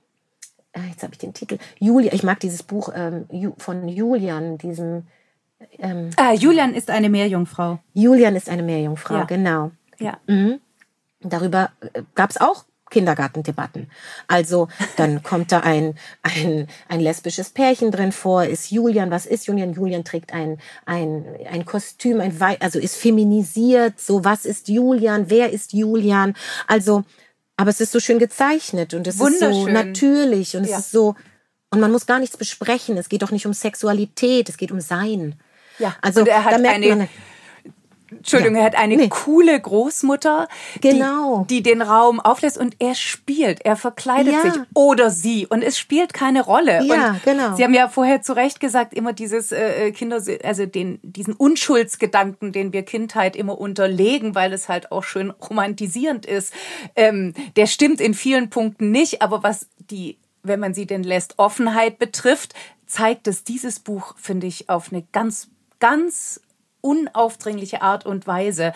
äh, 0.72 0.88
jetzt 0.90 1.03
habe 1.03 1.12
ich 1.12 1.18
den 1.18 1.34
Titel, 1.34 1.59
Julia, 1.78 2.12
ich 2.12 2.22
mag 2.22 2.40
dieses 2.40 2.62
Buch 2.62 2.90
ähm, 2.94 3.26
von 3.59 3.88
Julian, 3.88 4.59
diesem 4.59 5.07
ähm, 5.79 6.11
ah, 6.17 6.33
Julian 6.33 6.75
ist 6.75 6.91
eine 6.91 7.09
Meerjungfrau. 7.09 7.79
Julian 7.95 8.37
ist 8.37 8.49
eine 8.49 8.63
Meerjungfrau, 8.63 9.17
ja. 9.17 9.25
genau. 9.25 9.71
Ja. 9.99 10.19
Mhm. 10.27 10.61
Darüber 11.21 11.71
äh, 11.81 12.03
gab 12.15 12.31
es 12.31 12.41
auch 12.41 12.65
Kindergartendebatten. 12.91 13.91
Also 14.27 14.69
dann 14.97 15.23
kommt 15.23 15.53
da 15.53 15.61
ein, 15.61 15.95
ein, 16.23 16.69
ein 16.89 17.01
lesbisches 17.01 17.51
Pärchen 17.51 17.91
drin 17.91 18.13
vor, 18.13 18.45
ist 18.45 18.71
Julian, 18.71 19.11
was 19.11 19.27
ist 19.27 19.47
Julian? 19.47 19.73
Julian 19.73 20.05
trägt 20.05 20.33
ein, 20.33 20.59
ein, 20.87 21.25
ein 21.51 21.65
Kostüm, 21.65 22.21
ein 22.21 22.39
Wei 22.41 22.61
also 22.61 22.79
ist 22.79 22.97
feminisiert, 22.97 24.01
so 24.01 24.25
was 24.25 24.45
ist 24.45 24.69
Julian, 24.69 25.29
wer 25.29 25.53
ist 25.53 25.73
Julian? 25.73 26.35
Also, 26.67 27.05
aber 27.57 27.71
es 27.71 27.81
ist 27.81 27.93
so 27.93 28.01
schön 28.01 28.19
gezeichnet 28.19 28.95
und 28.95 29.07
es 29.07 29.21
ist 29.21 29.41
so 29.41 29.67
natürlich 29.67 30.57
und 30.57 30.65
ja. 30.65 30.79
es 30.79 30.87
ist 30.87 30.93
so, 30.93 31.15
und 31.71 31.81
man 31.81 31.93
muss 31.93 32.07
gar 32.07 32.21
nichts 32.21 32.37
besprechen, 32.37 32.97
es 32.97 33.09
geht 33.09 33.23
doch 33.23 33.33
nicht 33.33 33.47
um 33.47 33.53
Sexualität, 33.53 34.49
es 34.49 34.57
geht 34.57 34.73
um 34.73 34.81
Sein. 34.81 35.35
Ja, 35.79 35.95
also 36.03 36.20
und 36.20 36.29
er 36.29 36.45
hat 36.45 36.55
eine, 36.55 36.97
man, 36.97 37.09
Entschuldigung, 38.11 38.55
ja. 38.55 38.61
er 38.61 38.66
hat 38.66 38.74
eine 38.76 38.97
nee. 38.97 39.09
coole 39.09 39.61
Großmutter, 39.61 40.49
genau. 40.81 41.45
die, 41.49 41.57
die, 41.57 41.62
den 41.62 41.83
Raum 41.83 42.20
auflässt 42.20 42.57
und 42.57 42.76
er 42.79 42.95
spielt, 42.95 43.64
er 43.64 43.76
verkleidet 43.76 44.33
ja. 44.33 44.43
sich 44.43 44.62
oder 44.74 45.11
sie 45.11 45.47
und 45.47 45.62
es 45.62 45.79
spielt 45.79 46.14
keine 46.14 46.43
Rolle. 46.43 46.85
Ja, 46.85 47.11
und 47.11 47.22
genau. 47.24 47.57
Sie 47.57 47.64
haben 47.64 47.74
ja 47.74 47.89
vorher 47.89 48.22
zu 48.22 48.35
Recht 48.35 48.61
gesagt, 48.61 48.95
immer 48.95 49.12
dieses 49.12 49.53
äh, 49.53 49.89
äh, 49.89 49.93
Kinder, 49.93 50.22
also 50.43 50.66
den, 50.66 51.01
diesen 51.03 51.35
Unschuldsgedanken, 51.35 52.53
den 52.53 52.72
wir 52.72 52.83
Kindheit 52.83 53.37
immer 53.37 53.59
unterlegen, 53.59 54.35
weil 54.35 54.53
es 54.53 54.68
halt 54.68 54.91
auch 54.91 55.05
schön 55.05 55.31
romantisierend 55.31 56.24
ist, 56.24 56.53
ähm, 56.97 57.35
der 57.57 57.66
stimmt 57.66 58.01
in 58.01 58.14
vielen 58.14 58.49
Punkten 58.49 58.91
nicht, 58.91 59.20
aber 59.20 59.43
was 59.43 59.68
die, 59.79 60.18
wenn 60.43 60.61
man 60.61 60.72
sie 60.72 60.87
denn 60.87 61.03
lässt, 61.03 61.39
Offenheit 61.39 61.99
betrifft, 61.99 62.55
zeigt 62.87 63.29
es 63.29 63.45
dieses 63.45 63.81
Buch, 63.81 64.14
finde 64.16 64.47
ich, 64.47 64.70
auf 64.70 64.93
eine 64.93 65.03
ganz 65.12 65.51
ganz 65.79 66.41
unaufdringliche 66.81 67.83
Art 67.83 68.07
und 68.07 68.26
Weise. 68.26 68.72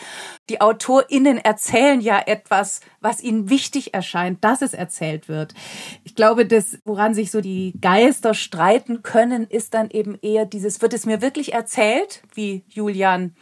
Die 0.48 0.60
AutorInnen 0.60 1.38
erzählen 1.38 2.00
ja 2.00 2.20
etwas, 2.26 2.80
was 3.00 3.22
ihnen 3.22 3.48
wichtig 3.48 3.94
erscheint, 3.94 4.42
dass 4.42 4.62
es 4.62 4.74
erzählt 4.74 5.28
wird. 5.28 5.54
Ich 6.04 6.14
glaube, 6.14 6.46
das, 6.46 6.78
woran 6.84 7.14
sich 7.14 7.30
so 7.30 7.40
die 7.40 7.74
Geister 7.80 8.34
streiten 8.34 9.02
können, 9.02 9.46
ist 9.46 9.74
dann 9.74 9.90
eben 9.90 10.18
eher 10.20 10.46
dieses, 10.46 10.82
wird 10.82 10.94
es 10.94 11.06
mir 11.06 11.22
wirklich 11.22 11.52
erzählt, 11.52 12.22
wie 12.34 12.64
Julian 12.68 13.34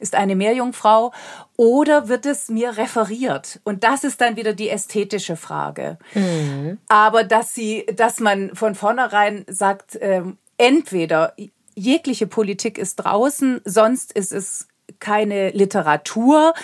ist 0.00 0.14
eine 0.14 0.36
Meerjungfrau, 0.36 1.12
oder 1.56 2.08
wird 2.08 2.26
es 2.26 2.48
mir 2.48 2.76
referiert? 2.76 3.60
Und 3.64 3.84
das 3.84 4.04
ist 4.04 4.20
dann 4.20 4.36
wieder 4.36 4.52
die 4.52 4.68
ästhetische 4.68 5.36
Frage. 5.36 5.98
Mhm. 6.14 6.78
Aber 6.88 7.24
dass 7.24 7.54
sie, 7.54 7.86
dass 7.94 8.20
man 8.20 8.54
von 8.54 8.74
vornherein 8.74 9.44
sagt, 9.48 9.96
ähm, 10.00 10.38
entweder 10.58 11.34
jegliche 11.74 12.26
Politik 12.26 12.78
ist 12.78 12.96
draußen, 12.96 13.60
sonst 13.64 14.12
ist 14.12 14.32
es 14.32 14.68
keine 15.00 15.50
Literatur, 15.50 16.54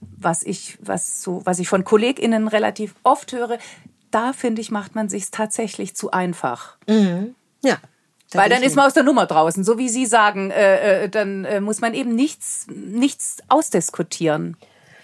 was 0.00 0.42
ich, 0.42 0.78
was 0.80 1.22
so, 1.22 1.42
was 1.44 1.58
ich 1.58 1.68
von 1.68 1.84
KollegInnen 1.84 2.48
relativ 2.48 2.94
oft 3.02 3.32
höre. 3.32 3.58
Da 4.10 4.32
finde 4.32 4.60
ich, 4.60 4.70
macht 4.70 4.94
man 4.94 5.08
sich 5.08 5.30
tatsächlich 5.30 5.94
zu 5.94 6.10
einfach. 6.10 6.76
Mhm. 6.88 7.34
Ja. 7.62 7.78
Weil 8.32 8.50
dann 8.50 8.62
ist 8.62 8.74
man 8.74 8.86
aus 8.86 8.94
der 8.94 9.04
Nummer 9.04 9.26
draußen, 9.26 9.62
so 9.62 9.78
wie 9.78 9.88
Sie 9.88 10.04
sagen, 10.04 10.50
äh, 10.50 11.04
äh, 11.04 11.08
dann 11.08 11.44
äh, 11.44 11.60
muss 11.60 11.80
man 11.80 11.94
eben 11.94 12.14
nichts, 12.14 12.66
nichts 12.68 13.38
ausdiskutieren. 13.48 14.56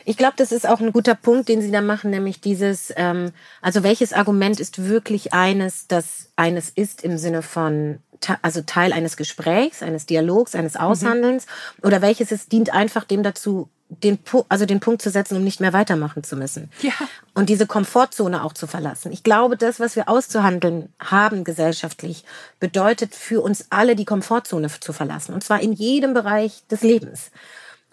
Ich 0.05 0.17
glaube, 0.17 0.35
das 0.37 0.51
ist 0.51 0.69
auch 0.69 0.81
ein 0.81 0.93
guter 0.93 1.15
Punkt, 1.15 1.49
den 1.49 1.63
Sie 1.63 1.71
da 1.71 1.81
machen, 1.81 2.11
nämlich 2.11 2.41
dieses, 2.41 2.93
ähm, 2.97 3.31
also 3.61 3.85
welches 3.85 4.13
Argument 4.13 4.59
ist 4.59 4.89
wirklich 4.89 5.33
eines, 5.33 5.87
das 5.87 6.31
eines 6.35 6.71
ist 6.71 7.05
im 7.05 7.17
Sinne 7.17 7.43
von 7.43 8.01
also 8.43 8.63
Teil 8.63 8.93
eines 8.93 9.17
Gesprächs, 9.17 9.83
eines 9.83 10.07
Dialogs, 10.07 10.55
eines. 10.55 10.77
Aushandelns 10.83 11.47
mhm. 11.47 11.87
oder 11.87 12.03
welches 12.03 12.33
es 12.33 12.49
dient 12.49 12.73
einfach 12.73 13.05
dem 13.05 13.23
dazu, 13.23 13.69
den, 13.89 14.19
also 14.49 14.67
den 14.67 14.81
Punkt 14.81 15.03
zu 15.03 15.11
setzen, 15.11 15.37
um 15.37 15.45
nicht 15.45 15.61
mehr 15.61 15.73
weitermachen 15.73 16.25
zu 16.25 16.37
müssen. 16.37 16.71
Ja. 16.81 16.93
Und 17.35 17.49
diese 17.49 17.67
Komfortzone 17.67 18.43
auch 18.43 18.55
zu 18.55 18.67
verlassen. 18.67 19.13
Ich 19.13 19.23
glaube, 19.23 19.57
das, 19.57 19.81
was 19.81 19.97
wir 19.97 20.09
auszuhandeln 20.09 20.93
haben 20.99 21.45
gesellschaftlich, 21.45 22.25
bedeutet 22.59 23.15
für 23.15 23.43
uns 23.43 23.67
alle 23.71 23.97
die 23.97 24.05
Komfortzone 24.05 24.69
zu 24.81 24.93
verlassen. 24.93 25.35
Und 25.35 25.45
zwar 25.45 25.61
in 25.61 25.73
jedem 25.73 26.15
Bereich 26.15 26.67
des 26.69 26.83
Lebens. 26.83 27.31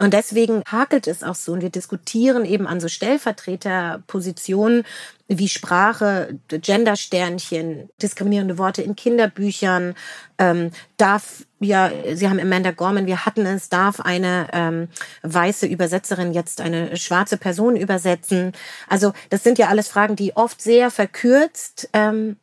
Und 0.02 0.14
deswegen 0.14 0.64
hakelt 0.66 1.08
es 1.08 1.24
auch 1.24 1.36
so. 1.36 1.52
Und 1.52 1.62
wir 1.62 1.70
diskutieren 1.70 2.46
eben 2.46 2.66
an 2.68 2.80
so 2.80 2.88
Stellvertreterpositionen 2.88 4.86
wie 5.28 5.50
Sprache, 5.50 6.40
Gendersternchen, 6.48 7.90
diskriminierende 8.02 8.58
Worte 8.58 8.82
in 8.82 8.96
Kinderbüchern. 8.96 9.96
Ähm, 10.38 10.72
darf, 10.96 11.46
ja, 11.60 11.92
Sie 12.14 12.30
haben 12.30 12.40
Amanda 12.40 12.72
Gorman, 12.72 13.08
wir 13.08 13.26
hatten 13.26 13.46
es, 13.46 13.68
darf 13.68 14.00
eine 14.00 14.48
ähm, 14.54 14.88
weiße 15.24 15.68
Übersetzerin 15.68 16.34
jetzt 16.34 16.62
eine 16.62 16.96
schwarze 16.96 17.36
Person 17.36 17.76
übersetzen? 17.76 18.54
Also 18.88 19.12
das 19.30 19.44
sind 19.44 19.60
ja 19.60 19.68
alles 19.68 19.90
Fragen, 19.90 20.16
die 20.16 20.36
oft 20.38 20.62
sehr 20.62 20.92
verkürzt 20.92 21.90
ähm, 21.92 22.38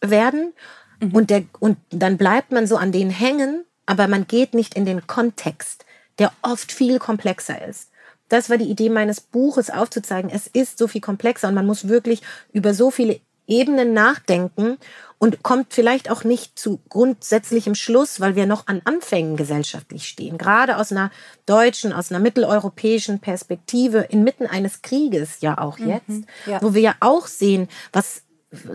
werden. 0.00 0.54
Mhm. 1.00 1.14
Und, 1.14 1.28
der, 1.28 1.44
und 1.60 1.76
dann 1.90 2.16
bleibt 2.16 2.52
man 2.52 2.66
so 2.66 2.78
an 2.78 2.90
denen 2.90 3.10
hängen, 3.10 3.66
aber 3.84 4.08
man 4.08 4.26
geht 4.26 4.54
nicht 4.54 4.74
in 4.74 4.86
den 4.86 5.06
Kontext 5.06 5.84
der 6.22 6.32
oft 6.42 6.70
viel 6.70 7.00
komplexer 7.00 7.66
ist. 7.66 7.90
Das 8.28 8.48
war 8.48 8.56
die 8.56 8.70
Idee 8.70 8.90
meines 8.90 9.20
Buches 9.20 9.70
aufzuzeigen. 9.70 10.30
Es 10.30 10.46
ist 10.46 10.78
so 10.78 10.86
viel 10.86 11.00
komplexer 11.00 11.48
und 11.48 11.54
man 11.54 11.66
muss 11.66 11.88
wirklich 11.88 12.22
über 12.52 12.74
so 12.74 12.92
viele 12.92 13.20
Ebenen 13.48 13.92
nachdenken 13.92 14.78
und 15.18 15.42
kommt 15.42 15.74
vielleicht 15.74 16.12
auch 16.12 16.22
nicht 16.22 16.56
zu 16.56 16.78
grundsätzlichem 16.88 17.74
Schluss, 17.74 18.20
weil 18.20 18.36
wir 18.36 18.46
noch 18.46 18.68
an 18.68 18.82
Anfängen 18.84 19.36
gesellschaftlich 19.36 20.06
stehen. 20.06 20.38
Gerade 20.38 20.76
aus 20.76 20.92
einer 20.92 21.10
deutschen, 21.44 21.92
aus 21.92 22.12
einer 22.12 22.20
mitteleuropäischen 22.20 23.18
Perspektive 23.18 24.06
inmitten 24.10 24.46
eines 24.46 24.80
Krieges 24.80 25.40
ja 25.40 25.58
auch 25.58 25.78
mhm, 25.78 25.88
jetzt, 25.88 26.08
mhm, 26.08 26.26
ja. 26.46 26.62
wo 26.62 26.72
wir 26.72 26.82
ja 26.82 26.94
auch 27.00 27.26
sehen, 27.26 27.68
was 27.92 28.22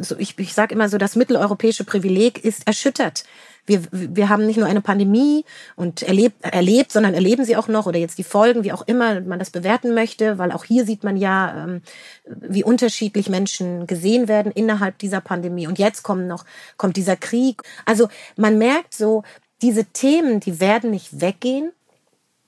so 0.02 0.18
ich, 0.18 0.38
ich 0.40 0.54
sage 0.54 0.74
immer 0.74 0.90
so, 0.90 0.98
das 0.98 1.16
mitteleuropäische 1.16 1.84
Privileg 1.84 2.44
ist 2.44 2.68
erschüttert 2.68 3.24
wir, 3.68 3.82
wir 3.92 4.30
haben 4.30 4.48
nicht 4.48 4.58
nur 4.58 4.66
eine 4.66 4.82
Pandemie 4.82 5.46
und 5.76 6.02
erlebt, 6.02 6.44
erlebt, 6.44 6.92
sondern 6.92 7.14
erleben 7.14 7.46
sie 7.46 7.58
auch 7.58 7.68
noch 7.68 7.86
oder 7.86 8.00
jetzt 8.00 8.18
die 8.18 8.24
Folgen, 8.24 8.64
wie 8.64 8.72
auch 8.72 8.88
immer 8.88 9.20
man 9.22 9.40
das 9.40 9.52
bewerten 9.52 9.94
möchte, 9.94 10.38
weil 10.38 10.52
auch 10.52 10.64
hier 10.64 10.86
sieht 10.86 11.04
man 11.04 11.18
ja, 11.18 11.66
ähm, 11.66 11.82
wie 12.26 12.64
unterschiedlich 12.64 13.30
Menschen 13.30 13.86
gesehen 13.86 14.28
werden 14.28 14.52
innerhalb 14.52 14.98
dieser 14.98 15.22
Pandemie. 15.22 15.68
Und 15.68 15.78
jetzt 15.78 16.02
kommt 16.02 16.28
noch, 16.28 16.46
kommt 16.78 16.98
dieser 16.98 17.18
Krieg. 17.18 17.62
Also 17.86 18.08
man 18.38 18.58
merkt 18.58 18.96
so, 18.96 19.24
diese 19.62 19.86
Themen, 19.86 20.40
die 20.40 20.60
werden 20.60 20.90
nicht 20.92 21.20
weggehen. 21.22 21.72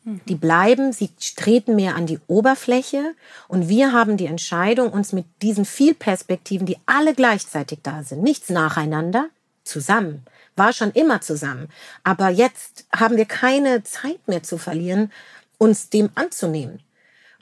Die 0.06 0.36
bleiben, 0.36 0.94
sie 0.94 1.10
treten 1.36 1.76
mehr 1.76 1.96
an 1.96 2.08
die 2.08 2.20
Oberfläche 2.28 3.16
und 3.48 3.68
wir 3.68 3.92
haben 3.92 4.18
die 4.18 4.26
Entscheidung, 4.28 4.92
uns 4.92 5.12
mit 5.12 5.26
diesen 5.42 5.66
Vielperspektiven, 5.66 6.66
die 6.66 6.78
alle 6.86 7.14
gleichzeitig 7.14 7.80
da 7.84 8.02
sind, 8.04 8.24
nichts 8.24 8.50
nacheinander, 8.50 9.30
zusammen. 9.64 10.24
War 10.56 10.74
schon 10.74 10.92
immer 10.92 11.22
zusammen. 11.22 11.70
Aber 12.04 12.30
jetzt 12.30 12.86
haben 12.96 13.18
wir 13.18 13.26
keine 13.26 13.84
Zeit 13.84 14.28
mehr 14.28 14.42
zu 14.42 14.58
verlieren, 14.58 15.12
uns 15.58 15.90
dem 15.90 16.10
anzunehmen. 16.16 16.80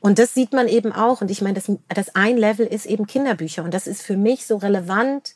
Und 0.01 0.19
das 0.19 0.33
sieht 0.33 0.53
man 0.53 0.67
eben 0.67 0.91
auch. 0.91 1.21
Und 1.21 1.31
ich 1.31 1.41
meine, 1.41 1.55
das, 1.55 1.71
das 1.87 2.15
ein 2.15 2.37
Level 2.37 2.65
ist 2.67 2.85
eben 2.85 3.07
Kinderbücher. 3.07 3.63
Und 3.63 3.73
das 3.73 3.87
ist 3.87 4.01
für 4.01 4.17
mich 4.17 4.45
so 4.45 4.57
relevant, 4.57 5.35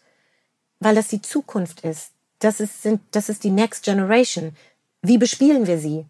weil 0.80 0.95
das 0.95 1.07
die 1.07 1.22
Zukunft 1.22 1.82
ist. 1.82 2.11
Das 2.39 2.59
ist, 2.59 2.82
sind, 2.84 3.01
das 3.11 3.30
ist 3.30 3.43
die 3.43 3.51
Next 3.51 3.84
Generation. 3.84 4.55
Wie 5.01 5.17
bespielen 5.17 5.65
wir 5.65 5.78
sie? 5.78 6.05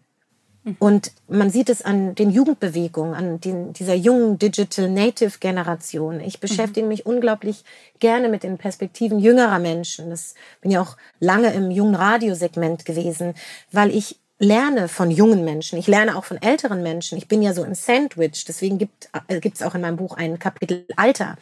Und 0.78 1.12
man 1.28 1.50
sieht 1.50 1.68
es 1.68 1.82
an 1.82 2.14
den 2.14 2.30
Jugendbewegungen, 2.30 3.14
an 3.14 3.40
den, 3.40 3.72
dieser 3.72 3.94
jungen 3.94 4.38
Digital 4.38 4.88
Native 4.88 5.38
Generation. 5.40 6.20
Ich 6.20 6.38
beschäftige 6.38 6.86
mich 6.86 7.04
unglaublich 7.04 7.64
gerne 7.98 8.28
mit 8.28 8.44
den 8.44 8.58
Perspektiven 8.58 9.18
jüngerer 9.18 9.58
Menschen. 9.58 10.10
Das 10.10 10.34
bin 10.60 10.70
ja 10.70 10.80
auch 10.80 10.96
lange 11.18 11.52
im 11.52 11.72
jungen 11.72 11.96
Radiosegment 11.96 12.84
gewesen, 12.84 13.34
weil 13.72 13.90
ich 13.90 14.20
lerne 14.38 14.88
von 14.88 15.10
jungen 15.10 15.44
Menschen. 15.44 15.78
Ich 15.78 15.86
lerne 15.86 16.16
auch 16.16 16.24
von 16.24 16.40
älteren 16.40 16.82
Menschen. 16.82 17.18
Ich 17.18 17.28
bin 17.28 17.42
ja 17.42 17.54
so 17.54 17.62
ein 17.62 17.74
Sandwich. 17.74 18.44
Deswegen 18.44 18.78
gibt 18.78 19.08
es 19.28 19.60
äh, 19.60 19.64
auch 19.64 19.74
in 19.74 19.80
meinem 19.80 19.96
Buch 19.96 20.16
ein 20.16 20.38
Kapitel 20.38 20.84
Alter. 20.96 21.36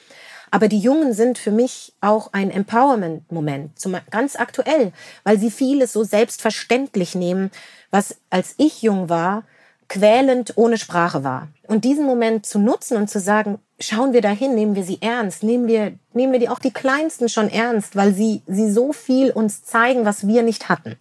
Aber 0.51 0.69
die 0.69 0.79
Jungen 0.79 1.13
sind 1.13 1.39
für 1.39 1.53
mich 1.53 1.93
auch 2.01 2.33
ein 2.33 2.51
Empowerment-Moment, 2.51 3.73
ganz 4.11 4.37
aktuell, 4.37 4.93
weil 5.23 5.39
sie 5.39 5.51
vieles 5.51 5.93
so 5.93 6.03
selbstverständlich 6.03 7.15
nehmen, 7.15 7.51
was 7.91 8.17
als 8.31 8.55
ich 8.57 8.83
jung 8.83 9.09
war, 9.09 9.45
quälend 9.89 10.57
ohne 10.57 10.79
Sprache 10.79 11.25
war. 11.25 11.49
Und 11.67 11.85
diesen 11.85 12.07
Moment 12.07 12.47
zu 12.47 12.59
nutzen 12.59 12.97
und 12.97 13.11
zu 13.11 13.21
sagen, 13.21 13.59
schauen 13.81 14.13
wir 14.13 14.21
dahin, 14.21 14.55
nehmen 14.55 14.77
wir 14.77 14.85
sie 14.85 14.99
ernst, 15.01 15.43
nehmen 15.43 15.67
wir, 15.67 15.93
nehmen 16.13 16.33
wir 16.33 16.39
die 16.39 16.49
auch 16.49 16.59
die 16.59 16.73
Kleinsten 16.73 17.29
schon 17.29 17.49
ernst, 17.49 17.97
weil 17.97 18.15
sie, 18.15 18.43
sie 18.47 18.71
so 18.71 18.93
viel 18.93 19.31
uns 19.31 19.65
zeigen, 19.65 20.05
was 20.05 20.27
wir 20.27 20.43
nicht 20.43 20.69
hatten. 20.69 20.97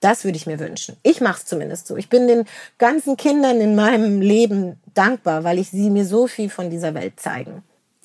Das 0.00 0.24
würde 0.24 0.36
ich 0.36 0.46
mir 0.46 0.58
wünschen. 0.58 0.96
Ich 1.02 1.20
mache 1.20 1.38
es 1.38 1.46
zumindest 1.46 1.86
so. 1.86 1.96
Ich 1.96 2.08
bin 2.08 2.26
den 2.26 2.44
ganzen 2.78 3.16
Kindern 3.16 3.60
in 3.60 3.74
meinem 3.74 4.20
Leben 4.20 4.80
dankbar, 4.94 5.44
weil 5.44 5.58
ich 5.58 5.70
sie 5.70 5.90
mir 5.90 6.06
so 6.06 6.26
viel 6.26 6.48
von 6.48 6.70
dieser 6.70 6.94
Welt 6.94 7.20
zeigen. 7.20 7.62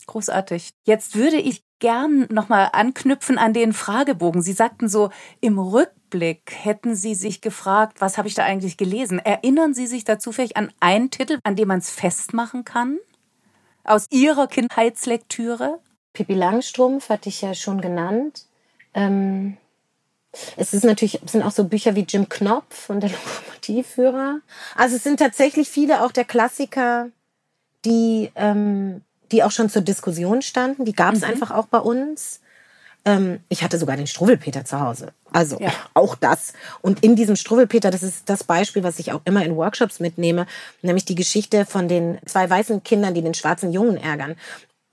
Großartig. 0.07 0.71
Jetzt 0.83 1.15
würde 1.15 1.37
ich 1.37 1.63
gern 1.79 2.27
nochmal 2.29 2.69
anknüpfen 2.73 3.37
an 3.37 3.53
den 3.53 3.73
Fragebogen. 3.73 4.41
Sie 4.41 4.53
sagten 4.53 4.87
so, 4.87 5.09
im 5.41 5.59
Rückblick 5.59 6.51
hätten 6.51 6.95
Sie 6.95 7.15
sich 7.15 7.41
gefragt, 7.41 8.01
was 8.01 8.17
habe 8.17 8.27
ich 8.27 8.33
da 8.33 8.43
eigentlich 8.43 8.77
gelesen? 8.77 9.19
Erinnern 9.19 9.73
Sie 9.73 9.87
sich 9.87 10.03
da 10.03 10.19
zufällig 10.19 10.57
an 10.57 10.71
einen 10.79 11.11
Titel, 11.11 11.39
an 11.43 11.55
dem 11.55 11.67
man 11.67 11.79
es 11.79 11.89
festmachen 11.89 12.65
kann? 12.65 12.97
Aus 13.83 14.07
Ihrer 14.09 14.47
Kindheitslektüre? 14.47 15.79
Pippi 16.13 16.33
Langstrumpf 16.33 17.09
hatte 17.09 17.29
ich 17.29 17.41
ja 17.41 17.53
schon 17.53 17.81
genannt. 17.81 18.45
Ähm, 18.93 19.57
es 20.57 20.73
ist 20.73 20.83
natürlich, 20.83 21.21
sind 21.25 21.43
auch 21.43 21.51
so 21.51 21.65
Bücher 21.65 21.95
wie 21.95 22.05
Jim 22.07 22.29
Knopf 22.29 22.89
und 22.89 23.01
der 23.01 23.09
Lokomotivführer. 23.65 24.39
Also 24.75 24.95
es 24.95 25.03
sind 25.03 25.19
tatsächlich 25.19 25.69
viele 25.69 26.03
auch 26.03 26.11
der 26.11 26.25
Klassiker, 26.25 27.09
die 27.83 28.31
ähm, 28.35 29.01
die 29.31 29.43
auch 29.43 29.51
schon 29.51 29.69
zur 29.69 29.81
Diskussion 29.81 30.41
standen. 30.41 30.85
Die 30.85 30.93
gab 30.93 31.13
es 31.13 31.21
mhm. 31.21 31.27
einfach 31.27 31.51
auch 31.51 31.67
bei 31.67 31.79
uns. 31.79 32.41
Ähm, 33.05 33.39
ich 33.49 33.63
hatte 33.63 33.77
sogar 33.77 33.97
den 33.97 34.07
Struwwelpeter 34.07 34.65
zu 34.65 34.79
Hause. 34.79 35.13
Also 35.31 35.59
ja. 35.59 35.71
auch 35.93 36.15
das. 36.15 36.53
Und 36.81 37.03
in 37.03 37.15
diesem 37.15 37.35
Struwwelpeter, 37.35 37.91
das 37.91 38.03
ist 38.03 38.29
das 38.29 38.43
Beispiel, 38.43 38.83
was 38.83 38.99
ich 38.99 39.11
auch 39.11 39.21
immer 39.25 39.43
in 39.43 39.55
Workshops 39.55 39.99
mitnehme, 39.99 40.47
nämlich 40.81 41.05
die 41.05 41.15
Geschichte 41.15 41.65
von 41.65 41.87
den 41.87 42.17
zwei 42.25 42.49
weißen 42.49 42.83
Kindern, 42.83 43.13
die 43.13 43.21
den 43.21 43.33
schwarzen 43.33 43.71
Jungen 43.71 43.97
ärgern. 43.97 44.35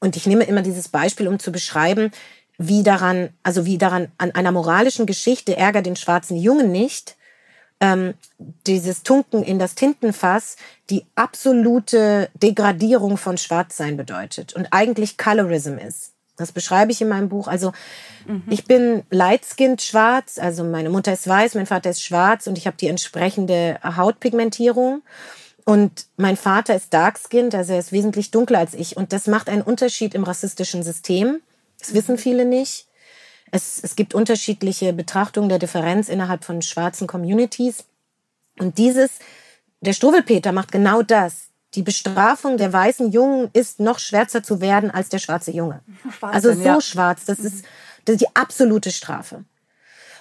Und 0.01 0.17
ich 0.17 0.27
nehme 0.27 0.45
immer 0.45 0.63
dieses 0.63 0.89
Beispiel, 0.89 1.29
um 1.29 1.39
zu 1.39 1.53
beschreiben, 1.53 2.11
wie 2.59 2.83
daran, 2.83 3.31
also 3.43 3.65
wie 3.65 3.79
daran 3.79 4.09
an 4.19 4.33
einer 4.33 4.53
moralischen 4.53 5.07
Geschichte 5.07 5.57
ärgert 5.57 5.87
den 5.87 5.97
schwarzen 5.97 6.37
Jungen 6.37 6.71
nicht, 6.71 7.17
ähm, 7.83 8.15
dieses 8.67 9.03
Tunken 9.03 9.43
in 9.43 9.59
das 9.59 9.75
Tintenfass 9.75 10.57
die 10.89 11.05
absolute 11.17 12.31
Degradierung 12.35 13.19
von 13.19 13.37
Schwarzsein 13.37 13.97
bedeutet 13.97 14.55
und 14.55 14.69
eigentlich 14.71 15.19
Colorism 15.19 15.77
ist. 15.79 16.13
Das 16.37 16.53
beschreibe 16.53 16.93
ich 16.93 17.03
in 17.03 17.09
meinem 17.09 17.29
Buch. 17.29 17.49
Also 17.49 17.73
mhm. 18.27 18.45
ich 18.49 18.65
bin 18.65 19.03
light-skinned 19.11 19.83
schwarz, 19.83 20.39
also 20.39 20.65
meine 20.65 20.91
Mutter 20.91 21.13
ist 21.13 21.27
weiß, 21.27 21.57
mein 21.57 21.67
Vater 21.67 21.91
ist 21.91 22.03
schwarz 22.03 22.47
und 22.47 22.57
ich 22.57 22.67
habe 22.67 22.77
die 22.77 22.89
entsprechende 22.89 23.79
Hautpigmentierung. 23.85 25.03
Und 25.65 26.07
mein 26.17 26.37
Vater 26.37 26.75
ist 26.75 26.93
dark-skinned, 26.93 27.55
also 27.55 27.73
er 27.73 27.79
ist 27.79 27.93
wesentlich 27.93 28.31
dunkler 28.31 28.59
als 28.59 28.75
ich. 28.75 28.97
Und 28.97 29.13
das 29.13 29.27
macht 29.27 29.49
einen 29.49 29.63
Unterschied 29.63 30.15
im 30.15 30.25
rassistischen 30.25 30.83
System. 30.83 31.41
Das 31.79 31.95
wissen 31.95 32.15
mhm. 32.15 32.19
viele 32.19 32.45
nicht. 32.45 32.87
Es, 33.53 33.79
es 33.83 33.95
gibt 33.95 34.15
unterschiedliche 34.15 34.93
Betrachtungen 34.93 35.49
der 35.49 35.61
Differenz 35.61 36.09
innerhalb 36.09 36.43
von 36.43 36.61
schwarzen 36.63 37.07
Communities. 37.07 37.85
Und 38.59 38.79
dieses, 38.79 39.11
der 39.81 39.93
Struwelpeter 39.93 40.51
macht 40.53 40.73
genau 40.73 41.03
das. 41.03 41.49
Die 41.75 41.83
Bestrafung 41.83 42.57
der 42.57 42.73
weißen 42.73 43.13
Jungen 43.13 43.51
ist 43.53 43.79
noch 43.79 43.99
schwärzer 43.99 44.43
zu 44.43 44.61
werden 44.61 44.91
als 44.91 45.09
der 45.11 45.19
schwarze 45.19 45.53
Junge. 45.53 45.81
Wahnsinn, 46.21 46.35
also 46.35 46.53
so 46.55 46.69
ja. 46.69 46.81
schwarz, 46.81 47.25
das 47.25 47.39
ist, 47.39 47.65
das 48.05 48.15
ist 48.15 48.23
die 48.23 48.37
absolute 48.37 48.91
Strafe. 48.91 49.45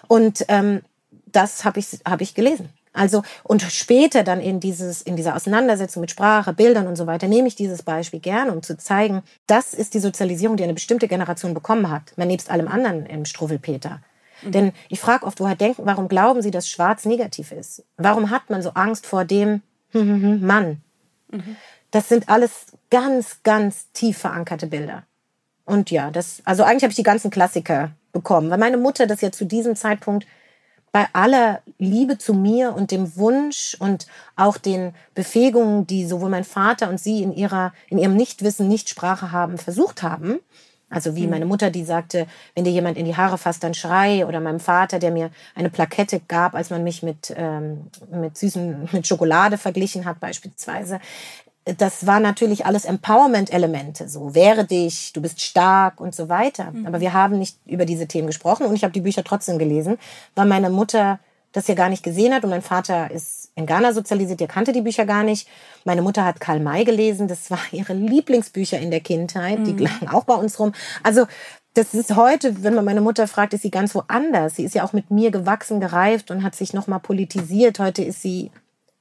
Und 0.08 0.46
ähm, 0.48 0.82
das 1.26 1.66
habe 1.66 1.80
ich, 1.80 1.88
hab 2.06 2.22
ich 2.22 2.36
gelesen. 2.36 2.70
Also, 2.94 3.24
und 3.44 3.62
später 3.62 4.24
dann 4.24 4.42
in 4.42 4.60
dieses, 4.60 5.02
in 5.02 5.16
dieser 5.16 5.36
Auseinandersetzung 5.36 6.02
mit 6.02 6.12
Sprache, 6.12 6.54
Bildern 6.54 6.88
und 6.88 6.98
so 6.98 7.08
weiter, 7.08 7.28
nehme 7.28 7.48
ich 7.48 7.56
dieses 7.56 7.84
Beispiel 7.84 8.20
gerne, 8.20 8.52
um 8.52 8.64
zu 8.64 8.78
zeigen, 8.78 9.24
das 9.48 9.74
ist 9.74 9.94
die 9.94 10.00
Sozialisierung, 10.00 10.58
die 10.58 10.64
eine 10.64 10.74
bestimmte 10.74 11.08
Generation 11.08 11.54
bekommen 11.54 11.90
hat. 11.90 12.14
Man 12.18 12.28
nebst 12.28 12.52
allem 12.52 12.68
anderen 12.68 13.06
im 13.06 13.24
Struwwelpeter. 13.24 14.02
Mhm. 14.44 14.52
Denn 14.52 14.72
ich 14.90 15.00
frage 15.00 15.26
oft, 15.26 15.40
woher 15.40 15.56
denken, 15.56 15.84
warum 15.86 16.10
glauben 16.10 16.42
Sie, 16.42 16.52
dass 16.52 16.68
Schwarz 16.68 17.06
negativ 17.06 17.52
ist? 17.54 17.84
Warum 17.98 18.30
hat 18.30 18.50
man 18.50 18.62
so 18.62 18.72
Angst 18.72 19.06
vor 19.06 19.24
dem 19.24 19.62
Mann? 19.94 20.82
Mhm. 21.32 21.56
Das 21.92 22.10
sind 22.10 22.30
alles 22.30 22.68
ganz, 22.90 23.40
ganz 23.44 23.92
tief 23.94 24.18
verankerte 24.18 24.68
Bilder. 24.68 25.04
Und 25.66 25.92
ja, 25.92 26.12
das, 26.12 26.42
also 26.44 26.64
eigentlich 26.64 26.84
habe 26.84 26.92
ich 26.92 26.98
die 26.98 27.04
ganzen 27.04 27.32
Klassiker 27.32 27.92
bekommen, 28.12 28.50
weil 28.50 28.58
meine 28.58 28.78
Mutter 28.78 29.08
das 29.08 29.22
ja 29.22 29.32
zu 29.32 29.46
diesem 29.46 29.76
Zeitpunkt 29.76 30.26
bei 30.92 31.08
aller 31.14 31.62
Liebe 31.78 32.18
zu 32.18 32.34
mir 32.34 32.74
und 32.76 32.92
dem 32.92 33.16
Wunsch 33.16 33.78
und 33.80 34.08
auch 34.36 34.58
den 34.58 34.94
Befähigungen, 35.16 35.88
die 35.88 36.06
sowohl 36.06 36.30
mein 36.30 36.44
Vater 36.44 36.90
und 36.90 37.00
sie 37.00 37.24
in 37.24 37.34
ihrer, 37.34 37.74
in 37.90 37.98
ihrem 37.98 38.16
Nichtwissen, 38.16 38.68
Nichtsprache 38.68 39.32
haben, 39.32 39.58
versucht 39.58 40.04
haben. 40.04 40.40
Also 40.90 41.16
wie 41.16 41.24
mhm. 41.24 41.30
meine 41.30 41.46
Mutter, 41.46 41.72
die 41.72 41.86
sagte, 41.86 42.28
wenn 42.54 42.66
dir 42.66 42.72
jemand 42.72 42.98
in 42.98 43.06
die 43.06 43.16
Haare 43.16 43.38
fasst, 43.38 43.64
dann 43.64 43.74
schrei. 43.74 44.26
Oder 44.26 44.42
meinem 44.42 44.60
Vater, 44.60 45.00
der 45.00 45.12
mir 45.12 45.32
eine 45.56 45.70
Plakette 45.70 46.20
gab, 46.28 46.54
als 46.54 46.70
man 46.70 46.84
mich 46.84 47.02
mit, 47.02 47.34
ähm, 47.38 47.88
mit 48.12 48.38
süßen, 48.38 48.90
mit 48.92 49.08
Schokolade 49.08 49.58
verglichen 49.58 50.04
hat 50.04 50.20
beispielsweise 50.20 51.00
das 51.66 52.08
war 52.08 52.20
natürlich 52.20 52.66
alles 52.66 52.86
Empowerment-Elemente. 52.86 54.10
So, 54.10 54.34
wehre 54.34 54.66
dich, 54.66 55.14
du 55.14 55.22
bist 55.22 55.42
stark 55.42 56.02
und 56.02 56.16
so 56.16 56.28
weiter. 56.28 56.72
Mhm. 56.72 56.88
Aber 56.88 57.02
wir 57.02 57.14
haben 57.14 57.38
nicht 57.38 57.58
über 57.66 57.86
diese 57.86 58.08
Themen 58.08 58.28
gesprochen 58.28 58.66
und 58.66 58.76
ich 58.76 58.84
habe 58.84 58.94
die 58.94 59.02
Bücher 59.02 59.24
trotzdem 59.24 59.60
gelesen, 59.60 59.98
weil 60.36 60.48
meine 60.48 60.70
Mutter 60.70 61.20
das 61.52 61.68
ja 61.68 61.76
gar 61.76 61.90
nicht 61.90 62.04
gesehen 62.04 62.34
hat 62.34 62.44
und 62.44 62.50
mein 62.50 62.62
Vater 62.62 63.12
ist 63.12 63.52
in 63.56 63.66
Ghana 63.66 63.92
sozialisiert, 63.92 64.40
der 64.40 64.48
kannte 64.48 64.72
die 64.72 64.82
Bücher 64.82 65.06
gar 65.06 65.24
nicht. 65.24 65.50
Meine 65.84 66.02
Mutter 66.02 66.24
hat 66.24 66.40
Karl 66.40 66.62
May 66.62 66.86
gelesen, 66.86 67.28
das 67.28 67.52
war 67.52 67.60
ihre 67.72 67.94
Lieblingsbücher 67.94 68.80
in 68.80 68.90
der 68.90 69.02
Kindheit, 69.02 69.60
mhm. 69.60 69.66
die 69.66 69.84
lagen 69.84 70.08
auch 70.08 70.24
bei 70.24 70.36
uns 70.36 70.60
rum. 70.60 70.72
Also 71.04 71.26
das 71.74 71.94
ist 71.94 72.16
heute, 72.16 72.64
wenn 72.64 72.74
man 72.74 72.86
meine 72.86 73.02
Mutter 73.02 73.28
fragt, 73.28 73.54
ist 73.54 73.62
sie 73.62 73.72
ganz 73.72 73.96
woanders. 73.96 74.56
Sie 74.56 74.64
ist 74.64 74.76
ja 74.76 74.84
auch 74.84 74.94
mit 74.94 75.10
mir 75.10 75.32
gewachsen, 75.32 75.80
gereift 75.80 76.32
und 76.32 76.44
hat 76.44 76.56
sich 76.56 76.74
nochmal 76.74 77.00
politisiert. 77.00 77.80
Heute 77.80 78.04
ist 78.04 78.22
sie 78.22 78.52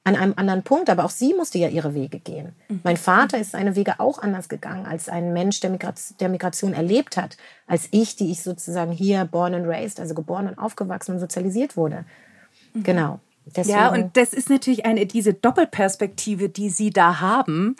an 0.03 0.15
einem 0.15 0.33
anderen 0.35 0.63
Punkt, 0.63 0.89
aber 0.89 1.05
auch 1.05 1.11
sie 1.11 1.33
musste 1.33 1.59
ja 1.59 1.67
ihre 1.67 1.93
Wege 1.93 2.19
gehen. 2.19 2.55
Mhm. 2.69 2.79
Mein 2.83 2.97
Vater 2.97 3.37
ist 3.37 3.51
seine 3.51 3.75
Wege 3.75 3.99
auch 3.99 4.19
anders 4.19 4.49
gegangen 4.49 4.85
als 4.85 5.09
ein 5.09 5.31
Mensch, 5.31 5.59
der, 5.59 5.69
Migration, 5.69 6.17
der 6.19 6.29
Migration 6.29 6.73
erlebt 6.73 7.17
hat, 7.17 7.37
als 7.67 7.87
ich, 7.91 8.15
die 8.15 8.31
ich 8.31 8.41
sozusagen 8.41 8.91
hier 8.91 9.25
born 9.25 9.53
and 9.53 9.67
raised, 9.67 9.99
also 9.99 10.15
geboren 10.15 10.47
und 10.47 10.57
aufgewachsen 10.57 11.13
und 11.13 11.19
sozialisiert 11.19 11.77
wurde. 11.77 12.05
Mhm. 12.73 12.83
Genau. 12.83 13.19
Deswegen. 13.45 13.77
Ja, 13.77 13.89
und 13.89 14.17
das 14.17 14.33
ist 14.33 14.49
natürlich 14.49 14.85
eine, 14.85 15.05
diese 15.05 15.33
Doppelperspektive, 15.33 16.49
die 16.49 16.69
Sie 16.69 16.89
da 16.89 17.19
haben, 17.19 17.75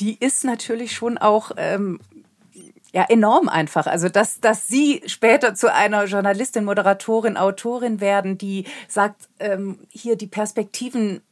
die 0.00 0.16
ist 0.18 0.44
natürlich 0.44 0.92
schon 0.92 1.18
auch 1.18 1.52
ähm, 1.56 1.98
ja, 2.92 3.04
enorm 3.08 3.48
einfach. 3.48 3.86
Also, 3.86 4.08
dass, 4.08 4.40
dass 4.40 4.68
Sie 4.68 5.02
später 5.06 5.54
zu 5.54 5.72
einer 5.72 6.04
Journalistin, 6.04 6.64
Moderatorin, 6.64 7.36
Autorin 7.36 8.00
werden, 8.00 8.38
die 8.38 8.66
sagt, 8.88 9.28
ähm, 9.40 9.78
hier 9.88 10.16
die 10.16 10.26
Perspektiven 10.26 11.22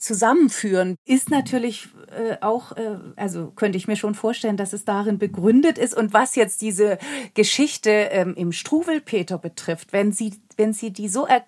zusammenführen, 0.00 0.96
ist 1.04 1.30
natürlich 1.30 1.88
äh, 2.10 2.36
auch, 2.40 2.72
äh, 2.72 2.96
also 3.16 3.52
könnte 3.54 3.78
ich 3.78 3.86
mir 3.86 3.96
schon 3.96 4.14
vorstellen, 4.14 4.56
dass 4.56 4.72
es 4.72 4.84
darin 4.84 5.18
begründet 5.18 5.78
ist. 5.78 5.94
Und 5.94 6.12
was 6.12 6.34
jetzt 6.34 6.62
diese 6.62 6.98
Geschichte 7.34 7.90
ähm, 7.90 8.34
im 8.34 8.50
Struwelpeter 8.50 9.38
betrifft, 9.38 9.92
wenn 9.92 10.10
Sie, 10.10 10.34
wenn 10.56 10.72
Sie 10.72 10.90
die 10.90 11.08
so 11.08 11.26
er, 11.26 11.44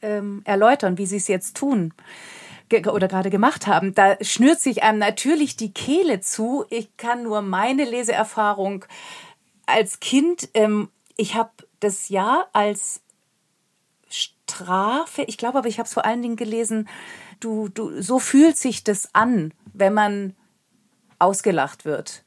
ähm, 0.00 0.40
erläutern, 0.44 0.98
wie 0.98 1.06
Sie 1.06 1.18
es 1.18 1.28
jetzt 1.28 1.56
tun, 1.56 1.92
oder 2.72 3.06
gerade 3.06 3.30
gemacht 3.30 3.68
haben, 3.68 3.94
da 3.94 4.16
schnürt 4.20 4.58
sich 4.58 4.82
einem 4.82 4.98
natürlich 4.98 5.56
die 5.56 5.72
Kehle 5.72 6.20
zu. 6.20 6.64
Ich 6.70 6.96
kann 6.96 7.22
nur 7.22 7.40
meine 7.40 7.84
Leseerfahrung 7.84 8.84
als 9.66 10.00
Kind, 10.00 10.48
ähm, 10.54 10.88
ich 11.16 11.34
habe 11.36 11.50
das 11.78 12.08
Jahr 12.08 12.48
als 12.52 13.02
Strafe, 14.08 15.22
ich 15.22 15.38
glaube 15.38 15.58
aber, 15.58 15.68
ich 15.68 15.78
habe 15.78 15.86
es 15.86 15.94
vor 15.94 16.04
allen 16.04 16.22
Dingen 16.22 16.36
gelesen, 16.36 16.88
du, 17.44 17.68
du, 17.68 18.00
so 18.00 18.18
fühlt 18.18 18.56
sich 18.56 18.84
das 18.84 19.10
an, 19.12 19.52
wenn 19.72 19.92
man 19.92 20.34
ausgelacht 21.18 21.84
wird. 21.84 22.24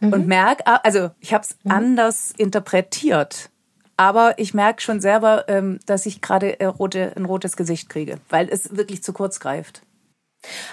Mhm. 0.00 0.12
Und 0.12 0.26
merk, 0.26 0.60
ah, 0.66 0.80
also 0.82 1.10
ich 1.20 1.32
habe 1.32 1.44
es 1.44 1.56
mhm. 1.64 1.70
anders 1.72 2.32
interpretiert. 2.36 3.50
Aber 3.96 4.38
ich 4.38 4.52
merke 4.52 4.82
schon 4.82 5.00
selber, 5.00 5.48
ähm, 5.48 5.80
dass 5.86 6.04
ich 6.04 6.20
gerade 6.20 6.60
äh, 6.60 6.66
rote, 6.66 7.14
ein 7.16 7.24
rotes 7.24 7.56
Gesicht 7.56 7.88
kriege, 7.88 8.18
weil 8.28 8.48
es 8.50 8.76
wirklich 8.76 9.02
zu 9.02 9.14
kurz 9.14 9.40
greift. 9.40 9.80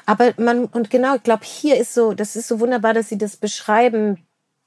Aber 0.06 0.34
man, 0.38 0.66
und 0.66 0.90
genau, 0.90 1.16
ich 1.16 1.24
glaube, 1.24 1.46
hier 1.46 1.78
ist 1.78 1.94
so, 1.94 2.14
das 2.14 2.36
ist 2.36 2.50
so 2.50 2.60
wunderbar, 2.60 2.94
dass 2.94 3.10
Sie 3.10 3.18
das 3.18 3.38
beschreiben, 3.38 4.20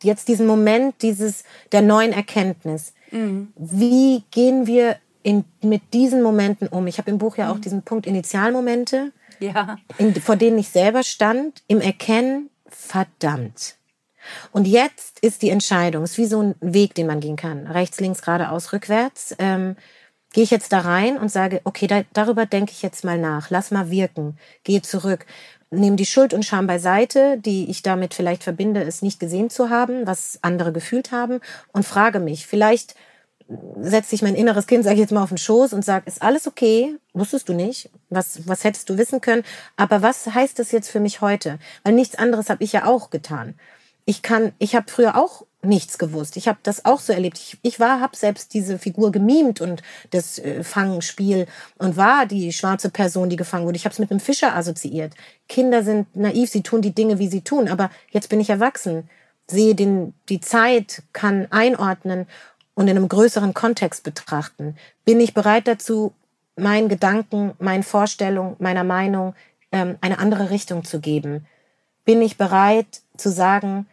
jetzt 0.03 0.29
diesen 0.29 0.47
Moment 0.47 1.03
dieses, 1.03 1.45
der 1.73 1.83
neuen 1.83 2.13
Erkenntnis. 2.13 2.95
Mhm. 3.11 3.53
Wie 3.57 4.25
gehen 4.31 4.67
wir 4.67 4.97
in, 5.27 5.45
mit 5.61 5.93
diesen 5.93 6.23
Momenten 6.23 6.69
um? 6.69 6.87
Ich 6.87 6.99
habe 6.99 7.11
im 7.11 7.19
Buch 7.19 7.37
ja 7.37 7.51
auch 7.51 7.57
mhm. 7.57 7.61
diesen 7.63 7.83
Punkt 7.83 8.07
Initialmomente, 8.07 9.13
ja. 9.41 9.77
in, 9.99 10.15
vor 10.15 10.37
denen 10.37 10.57
ich 10.57 10.69
selber 10.69 11.03
stand, 11.03 11.65
im 11.67 11.81
Erkennen, 11.81 12.49
verdammt. 12.69 13.75
Und 14.53 14.69
jetzt 14.69 15.19
ist 15.21 15.43
die 15.43 15.51
Entscheidung, 15.51 16.05
es 16.05 16.13
ist 16.13 16.19
wie 16.19 16.27
so 16.27 16.41
ein 16.41 16.55
Weg, 16.61 16.95
den 16.95 17.09
man 17.09 17.19
gehen 17.19 17.35
kann. 17.35 17.67
Rechts, 17.67 17.99
links, 17.99 18.23
geradeaus, 18.23 18.73
rückwärts. 18.73 19.35
Ähm, 19.41 19.75
Gehe 20.33 20.45
ich 20.45 20.51
jetzt 20.51 20.73
da 20.73 20.81
rein 20.81 21.17
und 21.17 21.31
sage, 21.31 21.63
okay, 21.65 21.87
da, 21.87 22.03
darüber 22.13 22.45
denke 22.45 22.73
ich 22.73 22.83
jetzt 22.83 23.05
mal 23.05 23.17
nach, 23.17 23.49
lass 23.49 23.71
mal 23.71 23.91
wirken, 23.91 24.37
gehe 24.65 24.83
zurück, 24.83 25.25
nehme 25.71 25.97
die 25.97 26.05
Schuld 26.05 26.35
und 26.35 26.45
Scham 26.45 26.67
beiseite, 26.67 27.39
die 27.39 27.71
ich 27.71 27.81
damit 27.81 28.13
vielleicht 28.13 28.45
verbinde, 28.45 28.83
es 28.83 29.01
nicht 29.01 29.19
gesehen 29.19 29.49
zu 29.49 29.71
haben, 29.71 30.07
was 30.07 30.39
andere 30.43 30.73
gefühlt 30.73 31.11
haben, 31.11 31.41
und 31.73 31.87
frage 31.87 32.21
mich, 32.21 32.47
vielleicht 32.47 32.97
setzt 33.81 34.11
sich 34.11 34.23
mein 34.23 34.35
inneres 34.35 34.67
Kind, 34.67 34.85
sage 34.85 34.95
ich 34.95 35.01
jetzt 35.01 35.13
mal, 35.13 35.23
auf 35.23 35.29
den 35.29 35.39
Schoß 35.39 35.73
und 35.73 35.85
sagt, 35.85 36.09
ist 36.09 36.23
alles 36.23 36.47
okay? 36.47 36.97
Wusstest 37.13 37.49
du 37.49 37.53
nicht? 37.53 37.91
Was, 38.11 38.49
was 38.49 38.65
hättest 38.65 38.91
du 38.91 38.99
wissen 38.99 39.21
können? 39.21 39.45
Aber 39.77 40.03
was 40.03 40.27
heißt 40.27 40.59
das 40.59 40.73
jetzt 40.73 40.89
für 40.91 41.01
mich 41.01 41.21
heute? 41.21 41.59
Weil 41.85 41.93
nichts 41.93 42.17
anderes 42.17 42.51
habe 42.51 42.65
ich 42.65 42.73
ja 42.73 42.87
auch 42.87 43.11
getan 43.11 43.55
ich 44.09 44.23
kann, 44.23 44.53
ich 44.59 44.75
habe 44.75 44.87
früher 44.89 45.17
auch 45.17 45.45
nichts 45.63 45.99
gewusst. 45.99 46.37
Ich 46.37 46.47
habe 46.47 46.59
das 46.63 46.85
auch 46.85 47.01
so 47.01 47.13
erlebt. 47.13 47.39
Ich, 47.39 47.59
ich 47.63 47.81
war, 47.81 48.01
habe 48.01 48.17
selbst 48.17 48.55
diese 48.55 48.79
Figur 48.79 49.11
gemimt 49.11 49.61
und 49.61 49.83
das 50.13 50.39
äh, 50.39 50.63
Fangspiel 50.63 51.47
und 51.79 51.97
war 51.97 52.25
die 52.25 52.53
schwarze 52.53 52.89
Person, 52.89 53.29
die 53.29 53.37
gefangen 53.37 53.67
wurde. 53.67 53.77
Ich 53.77 53.85
habe 53.85 53.93
es 53.93 53.99
mit 53.99 54.13
einem 54.13 54.21
Fischer 54.21 54.55
assoziiert. 54.55 55.15
Kinder 55.49 55.83
sind 55.83 56.15
naiv, 56.15 56.51
sie 56.51 56.63
tun 56.63 56.83
die 56.83 56.95
Dinge, 56.95 57.19
wie 57.19 57.27
sie 57.27 57.41
tun. 57.41 57.69
Aber 57.69 57.91
jetzt 58.11 58.29
bin 58.29 58.41
ich 58.41 58.49
erwachsen, 58.49 59.11
sehe 59.49 59.75
den, 59.75 60.15
die 60.29 60.41
Zeit, 60.41 61.03
kann 61.13 61.49
einordnen 61.51 62.29
und 62.77 62.87
in 62.87 62.97
einem 62.97 63.09
größeren 63.09 63.55
Kontext 63.55 64.05
betrachten. 64.05 64.77
Bin 65.05 65.19
ich 65.19 65.35
bereit 65.35 65.67
dazu, 65.67 66.13
meinen 66.55 66.89
Gedanken, 66.89 67.53
meinen 67.59 67.83
Vorstellungen, 67.83 68.55
meiner 68.61 68.85
Meinung 68.85 69.35
ähm, 69.73 69.97
eine 70.01 70.19
andere 70.21 70.51
Richtung 70.51 70.85
zu 70.85 71.01
geben? 71.01 71.47
Bin 72.05 72.23
ich 72.23 72.37
bereit 72.37 73.01
zu 73.17 73.31
sagen, 73.31 73.87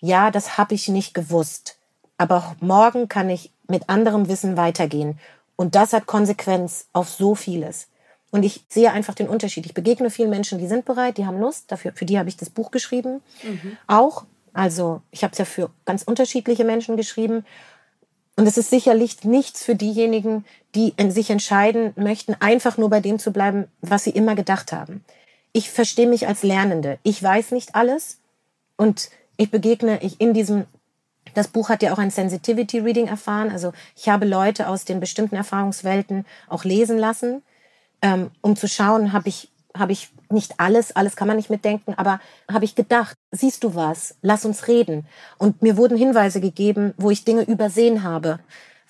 ja, 0.00 0.32
das 0.32 0.58
habe 0.58 0.74
ich 0.74 0.88
nicht 0.88 1.14
gewusst, 1.14 1.76
aber 2.16 2.56
morgen 2.60 3.08
kann 3.08 3.30
ich 3.30 3.52
mit 3.68 3.88
anderem 3.88 4.28
Wissen 4.28 4.56
weitergehen. 4.56 5.18
Und 5.54 5.74
das 5.74 5.92
hat 5.92 6.06
Konsequenz 6.06 6.86
auf 6.92 7.10
so 7.10 7.34
vieles. 7.34 7.88
Und 8.30 8.44
ich 8.44 8.64
sehe 8.68 8.92
einfach 8.92 9.14
den 9.14 9.28
Unterschied. 9.28 9.66
Ich 9.66 9.74
begegne 9.74 10.08
vielen 10.08 10.30
Menschen, 10.30 10.58
die 10.58 10.66
sind 10.66 10.84
bereit, 10.86 11.18
die 11.18 11.26
haben 11.26 11.38
Lust. 11.38 11.70
Dafür, 11.70 11.92
für 11.92 12.06
die 12.06 12.18
habe 12.18 12.28
ich 12.28 12.36
das 12.36 12.48
Buch 12.48 12.70
geschrieben. 12.70 13.20
Mhm. 13.42 13.76
Auch. 13.86 14.24
Also 14.52 15.02
ich 15.10 15.22
habe 15.22 15.32
es 15.32 15.38
ja 15.38 15.44
für 15.44 15.70
ganz 15.84 16.02
unterschiedliche 16.02 16.64
Menschen 16.64 16.96
geschrieben. 16.96 17.44
Und 18.36 18.46
es 18.46 18.56
ist 18.56 18.70
sicherlich 18.70 19.24
nichts 19.24 19.64
für 19.64 19.74
diejenigen, 19.74 20.44
die 20.74 20.94
sich 21.08 21.30
entscheiden 21.30 21.92
möchten, 21.96 22.34
einfach 22.40 22.78
nur 22.78 22.88
bei 22.88 23.00
dem 23.00 23.18
zu 23.18 23.32
bleiben, 23.32 23.66
was 23.80 24.04
sie 24.04 24.10
immer 24.10 24.34
gedacht 24.34 24.72
haben. 24.72 25.04
Ich 25.52 25.70
verstehe 25.70 26.06
mich 26.06 26.28
als 26.28 26.42
Lernende. 26.42 26.98
Ich 27.02 27.22
weiß 27.22 27.50
nicht 27.50 27.74
alles. 27.74 28.18
Und 28.76 29.10
ich 29.36 29.50
begegne 29.50 30.02
ich 30.02 30.20
in 30.20 30.32
diesem 30.32 30.66
das 31.34 31.48
Buch 31.48 31.68
hat 31.68 31.82
ja 31.82 31.92
auch 31.92 31.98
ein 31.98 32.10
Sensitivity 32.10 32.80
Reading 32.80 33.06
erfahren. 33.06 33.50
Also 33.50 33.72
ich 33.96 34.08
habe 34.08 34.26
Leute 34.26 34.68
aus 34.68 34.84
den 34.84 35.00
bestimmten 35.00 35.36
Erfahrungswelten 35.36 36.26
auch 36.48 36.64
lesen 36.64 36.98
lassen, 36.98 37.42
ähm, 38.02 38.30
um 38.40 38.56
zu 38.56 38.68
schauen, 38.68 39.12
habe 39.12 39.28
ich, 39.28 39.48
habe 39.76 39.92
ich 39.92 40.08
nicht 40.32 40.54
alles, 40.58 40.94
alles 40.94 41.16
kann 41.16 41.28
man 41.28 41.36
nicht 41.36 41.50
mitdenken, 41.50 41.94
aber 41.96 42.20
habe 42.50 42.64
ich 42.64 42.74
gedacht, 42.74 43.16
siehst 43.30 43.64
du 43.64 43.74
was, 43.74 44.16
lass 44.22 44.44
uns 44.44 44.68
reden. 44.68 45.06
Und 45.38 45.62
mir 45.62 45.76
wurden 45.76 45.96
Hinweise 45.96 46.40
gegeben, 46.40 46.94
wo 46.96 47.10
ich 47.10 47.24
Dinge 47.24 47.42
übersehen 47.42 48.02
habe 48.02 48.40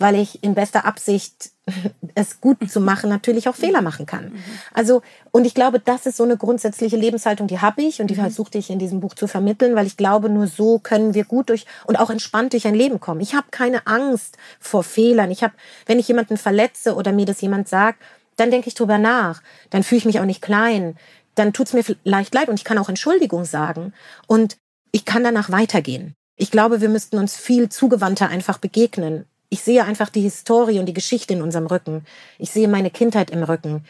weil 0.01 0.15
ich 0.15 0.43
in 0.43 0.55
bester 0.55 0.87
Absicht 0.87 1.51
es 2.15 2.41
gut 2.41 2.59
zu 2.69 2.81
machen 2.81 3.11
natürlich 3.11 3.49
auch 3.49 3.55
Fehler 3.55 3.83
machen 3.83 4.07
kann. 4.07 4.33
Also 4.73 5.03
und 5.31 5.45
ich 5.45 5.55
glaube, 5.55 5.79
das 5.79 6.07
ist 6.07 6.17
so 6.17 6.25
eine 6.25 6.39
grundsätzliche 6.39 6.97
Lebenshaltung, 6.97 7.47
die 7.47 7.61
habe 7.61 7.83
ich 7.83 8.01
und 8.01 8.09
die 8.09 8.15
mhm. 8.15 8.23
versuchte 8.23 8.59
ich 8.59 8.71
in 8.71 8.79
diesem 8.79 9.01
Buch 9.01 9.15
zu 9.15 9.29
vermitteln, 9.29 9.77
weil 9.77 9.87
ich 9.87 9.99
glaube, 9.99 10.31
nur 10.31 10.47
so 10.47 10.79
können 10.79 11.15
wir 11.15 11.25
gut 11.25 11.51
durch 11.51 11.67
und 11.87 11.97
auch 11.97 12.11
entspannt 12.11 12.55
durch 12.55 12.67
ein 12.67 12.75
Leben 12.75 12.99
kommen. 12.99 13.21
Ich 13.21 13.35
habe 13.35 13.49
keine 13.51 13.87
Angst 13.87 14.39
vor 14.59 14.83
Fehlern. 14.83 15.31
Ich 15.31 15.45
habe, 15.45 15.53
wenn 15.87 15.99
ich 15.99 16.09
jemanden 16.09 16.39
verletze 16.39 16.95
oder 16.95 17.13
mir 17.13 17.27
das 17.27 17.43
jemand 17.43 17.69
sagt, 17.69 17.99
dann 18.37 18.51
denke 18.51 18.69
ich 18.69 18.75
drüber 18.75 18.97
nach. 18.97 19.43
Dann 19.69 19.83
fühle 19.83 19.99
ich 19.99 20.07
mich 20.07 20.19
auch 20.19 20.25
nicht 20.25 20.41
klein. 20.41 20.97
Dann 21.41 21.53
tut's 21.53 21.73
mir 21.73 21.83
vielleicht 21.83 22.35
leid 22.35 22.49
und 22.49 22.59
ich 22.59 22.65
kann 22.65 22.79
auch 22.79 22.89
Entschuldigung 22.89 23.45
sagen 23.45 23.93
und 24.27 24.59
ich 24.93 25.05
kann 25.05 25.25
danach 25.25 25.51
weitergehen. 25.51 26.15
Ich 26.37 26.51
glaube, 26.51 26.81
wir 26.81 26.89
müssten 26.89 27.19
uns 27.19 27.37
viel 27.37 27.69
zugewandter 27.69 28.29
einfach 28.29 28.59
begegnen 28.59 29.27
ich 29.51 29.61
sehe 29.61 29.85
einfach 29.85 30.09
die 30.09 30.23
Historie 30.23 30.79
und 30.79 30.87
die 30.87 30.95
Geschichte 30.95 31.35
in 31.35 31.43
unserem 31.43 31.67
Rücken. 31.67 32.05
Ich 32.39 32.53
sehe 32.53 32.69
meine 32.69 32.91
Kindheit 32.91 33.31
im 33.31 33.43
Rücken. 33.43 33.85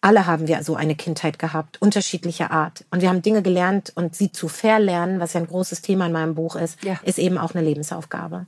Alle 0.00 0.26
haben 0.26 0.46
wir 0.46 0.62
so 0.62 0.76
eine 0.76 0.94
Kindheit 0.94 1.40
gehabt, 1.40 1.82
unterschiedlicher 1.82 2.52
Art. 2.52 2.84
Und 2.90 3.02
wir 3.02 3.08
haben 3.08 3.22
Dinge 3.22 3.42
gelernt 3.42 3.92
und 3.96 4.14
sie 4.14 4.30
zu 4.30 4.46
verlernen, 4.46 5.18
was 5.18 5.32
ja 5.32 5.40
ein 5.40 5.48
großes 5.48 5.82
Thema 5.82 6.06
in 6.06 6.12
meinem 6.12 6.36
Buch 6.36 6.54
ist, 6.54 6.82
ja. 6.84 7.00
ist 7.02 7.18
eben 7.18 7.36
auch 7.36 7.54
eine 7.54 7.64
Lebensaufgabe. 7.64 8.46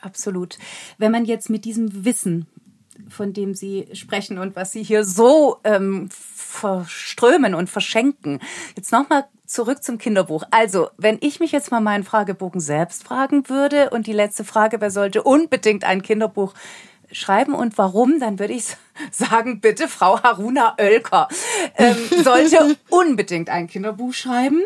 Absolut. 0.00 0.58
Wenn 0.96 1.12
man 1.12 1.26
jetzt 1.26 1.50
mit 1.50 1.66
diesem 1.66 2.04
Wissen, 2.06 2.46
von 3.08 3.32
dem 3.32 3.54
Sie 3.54 3.88
sprechen 3.92 4.38
und 4.38 4.56
was 4.56 4.72
Sie 4.72 4.82
hier 4.82 5.04
so 5.04 5.58
ähm, 5.64 6.08
verströmen 6.10 7.54
und 7.54 7.70
verschenken, 7.70 8.40
jetzt 8.76 8.92
nochmal 8.92 9.24
zurück 9.46 9.82
zum 9.82 9.98
Kinderbuch. 9.98 10.44
Also, 10.50 10.90
wenn 10.96 11.18
ich 11.20 11.40
mich 11.40 11.52
jetzt 11.52 11.70
mal 11.70 11.80
meinen 11.80 12.04
Fragebogen 12.04 12.60
selbst 12.60 13.04
fragen 13.04 13.48
würde 13.48 13.90
und 13.90 14.06
die 14.06 14.12
letzte 14.12 14.44
Frage, 14.44 14.80
wer 14.80 14.90
sollte 14.90 15.22
unbedingt 15.22 15.84
ein 15.84 16.02
Kinderbuch 16.02 16.54
schreiben 17.12 17.54
und 17.54 17.78
warum, 17.78 18.20
dann 18.20 18.38
würde 18.38 18.54
ich 18.54 18.64
sagen, 19.10 19.60
bitte 19.60 19.88
Frau 19.88 20.22
Haruna 20.22 20.76
Oelker 20.78 21.28
ähm, 21.76 21.96
sollte 22.22 22.76
unbedingt 22.90 23.48
ein 23.48 23.66
Kinderbuch 23.66 24.12
schreiben, 24.12 24.60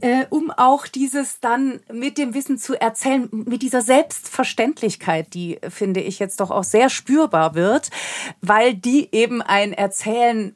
äh, 0.00 0.26
um 0.30 0.50
auch 0.50 0.86
dieses 0.86 1.40
dann 1.40 1.80
mit 1.92 2.18
dem 2.18 2.34
Wissen 2.34 2.58
zu 2.58 2.80
erzählen, 2.80 3.28
mit 3.32 3.62
dieser 3.62 3.82
Selbstverständlichkeit, 3.82 5.34
die 5.34 5.58
finde 5.68 6.00
ich 6.00 6.18
jetzt 6.18 6.40
doch 6.40 6.50
auch 6.50 6.64
sehr 6.64 6.90
spürbar 6.90 7.54
wird, 7.54 7.90
weil 8.40 8.74
die 8.74 9.08
eben 9.12 9.42
ein 9.42 9.72
Erzählen 9.72 10.54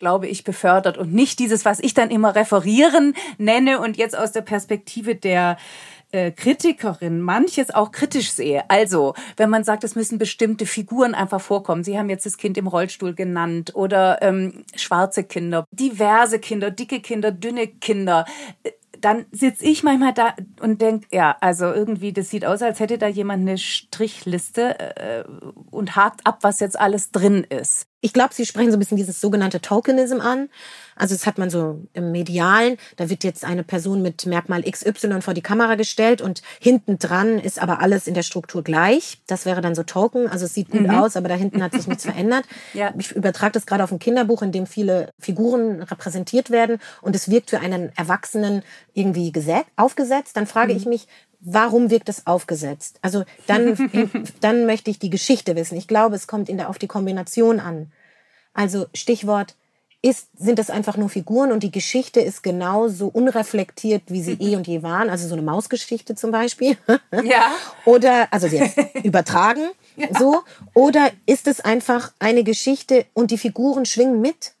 glaube 0.00 0.26
ich, 0.26 0.44
befördert 0.44 0.96
und 0.96 1.12
nicht 1.12 1.38
dieses, 1.38 1.66
was 1.66 1.78
ich 1.78 1.94
dann 1.94 2.10
immer 2.10 2.34
referieren 2.34 3.14
nenne 3.36 3.78
und 3.80 3.98
jetzt 3.98 4.16
aus 4.16 4.32
der 4.32 4.40
Perspektive 4.40 5.14
der 5.14 5.58
äh, 6.12 6.30
Kritikerin 6.30 7.20
manches 7.20 7.70
auch 7.70 7.92
kritisch 7.92 8.32
sehe. 8.32 8.68
Also, 8.68 9.14
wenn 9.36 9.50
man 9.50 9.64
sagt, 9.64 9.84
es 9.84 9.94
müssen 9.94 10.18
bestimmte 10.18 10.66
Figuren 10.66 11.14
einfach 11.14 11.40
vorkommen. 11.40 11.84
Sie 11.84 11.98
haben 11.98 12.10
jetzt 12.10 12.26
das 12.26 12.36
Kind 12.36 12.58
im 12.58 12.66
Rollstuhl 12.66 13.14
genannt 13.14 13.74
oder 13.74 14.22
ähm, 14.22 14.64
schwarze 14.74 15.24
Kinder, 15.24 15.64
diverse 15.70 16.38
Kinder, 16.38 16.70
dicke 16.70 17.00
Kinder, 17.00 17.32
dünne 17.32 17.66
Kinder 17.66 18.24
dann 19.00 19.26
sitze 19.32 19.64
ich 19.64 19.82
manchmal 19.82 20.12
da 20.12 20.34
und 20.60 20.80
denke, 20.80 21.06
ja, 21.12 21.36
also 21.40 21.66
irgendwie, 21.66 22.12
das 22.12 22.30
sieht 22.30 22.44
aus, 22.44 22.62
als 22.62 22.80
hätte 22.80 22.98
da 22.98 23.06
jemand 23.06 23.42
eine 23.42 23.58
Strichliste 23.58 24.78
äh, 24.78 25.24
und 25.70 25.96
hakt 25.96 26.26
ab, 26.26 26.38
was 26.42 26.60
jetzt 26.60 26.78
alles 26.78 27.10
drin 27.10 27.44
ist. 27.44 27.86
Ich 28.00 28.12
glaube, 28.12 28.32
Sie 28.34 28.46
sprechen 28.46 28.70
so 28.70 28.76
ein 28.76 28.80
bisschen 28.80 28.96
dieses 28.96 29.20
sogenannte 29.20 29.60
Tokenism 29.60 30.20
an. 30.20 30.48
Also 30.96 31.14
das 31.14 31.26
hat 31.26 31.38
man 31.38 31.48
so 31.48 31.80
im 31.94 32.12
Medialen, 32.12 32.76
da 32.96 33.08
wird 33.08 33.24
jetzt 33.24 33.44
eine 33.44 33.64
Person 33.64 34.02
mit 34.02 34.26
Merkmal 34.26 34.62
XY 34.62 35.22
vor 35.22 35.32
die 35.32 35.40
Kamera 35.40 35.74
gestellt 35.74 36.20
und 36.20 36.42
hinten 36.60 36.98
dran 36.98 37.38
ist 37.38 37.60
aber 37.60 37.80
alles 37.80 38.06
in 38.06 38.12
der 38.12 38.22
Struktur 38.22 38.62
gleich. 38.62 39.18
Das 39.26 39.46
wäre 39.46 39.62
dann 39.62 39.74
so 39.74 39.82
Token. 39.82 40.28
Also 40.28 40.44
es 40.44 40.54
sieht 40.54 40.70
gut 40.70 40.82
mhm. 40.82 40.90
aus, 40.90 41.16
aber 41.16 41.28
da 41.28 41.34
hinten 41.34 41.62
hat 41.62 41.72
sich 41.72 41.86
nichts 41.86 42.04
verändert. 42.10 42.44
Ja. 42.74 42.92
Ich 42.98 43.12
übertrage 43.12 43.52
das 43.52 43.64
gerade 43.64 43.82
auf 43.82 43.92
ein 43.92 43.98
Kinderbuch, 43.98 44.42
in 44.42 44.52
dem 44.52 44.66
viele 44.66 45.10
Figuren 45.18 45.82
repräsentiert 45.82 46.50
werden 46.50 46.78
und 47.00 47.16
es 47.16 47.30
wirkt 47.30 47.50
für 47.50 47.60
einen 47.60 47.92
Erwachsenen 47.96 48.62
irgendwie 48.92 49.32
aufgesetzt. 49.76 50.36
Dann 50.36 50.46
frage 50.46 50.74
mhm. 50.74 50.78
ich 50.78 50.86
mich, 50.86 51.06
warum 51.40 51.90
wirkt 51.90 52.08
es 52.08 52.26
aufgesetzt? 52.26 52.98
Also 53.02 53.24
dann, 53.46 53.76
dann 54.40 54.66
möchte 54.66 54.90
ich 54.90 54.98
die 54.98 55.10
Geschichte 55.10 55.56
wissen. 55.56 55.76
Ich 55.76 55.88
glaube, 55.88 56.16
es 56.16 56.26
kommt 56.26 56.48
in 56.48 56.58
der, 56.58 56.68
auf 56.68 56.78
die 56.78 56.86
Kombination 56.86 57.60
an. 57.60 57.92
Also 58.52 58.86
Stichwort 58.94 59.54
ist, 60.02 60.28
sind 60.38 60.58
das 60.58 60.70
einfach 60.70 60.96
nur 60.96 61.10
Figuren 61.10 61.52
und 61.52 61.62
die 61.62 61.70
Geschichte 61.70 62.20
ist 62.20 62.42
genauso 62.42 63.08
unreflektiert, 63.08 64.04
wie 64.06 64.22
sie 64.22 64.32
eh 64.40 64.56
und 64.56 64.66
je 64.66 64.82
waren. 64.82 65.10
Also 65.10 65.28
so 65.28 65.34
eine 65.34 65.42
Mausgeschichte 65.42 66.14
zum 66.14 66.30
Beispiel. 66.30 66.76
Ja. 67.22 67.52
Oder, 67.84 68.28
also 68.30 68.46
jetzt 68.46 68.78
übertragen, 69.02 69.68
ja. 69.96 70.08
so. 70.18 70.42
Oder 70.72 71.10
ist 71.26 71.46
es 71.46 71.60
einfach 71.60 72.12
eine 72.18 72.44
Geschichte 72.44 73.04
und 73.12 73.30
die 73.30 73.38
Figuren 73.38 73.84
schwingen 73.84 74.20
mit? 74.20 74.54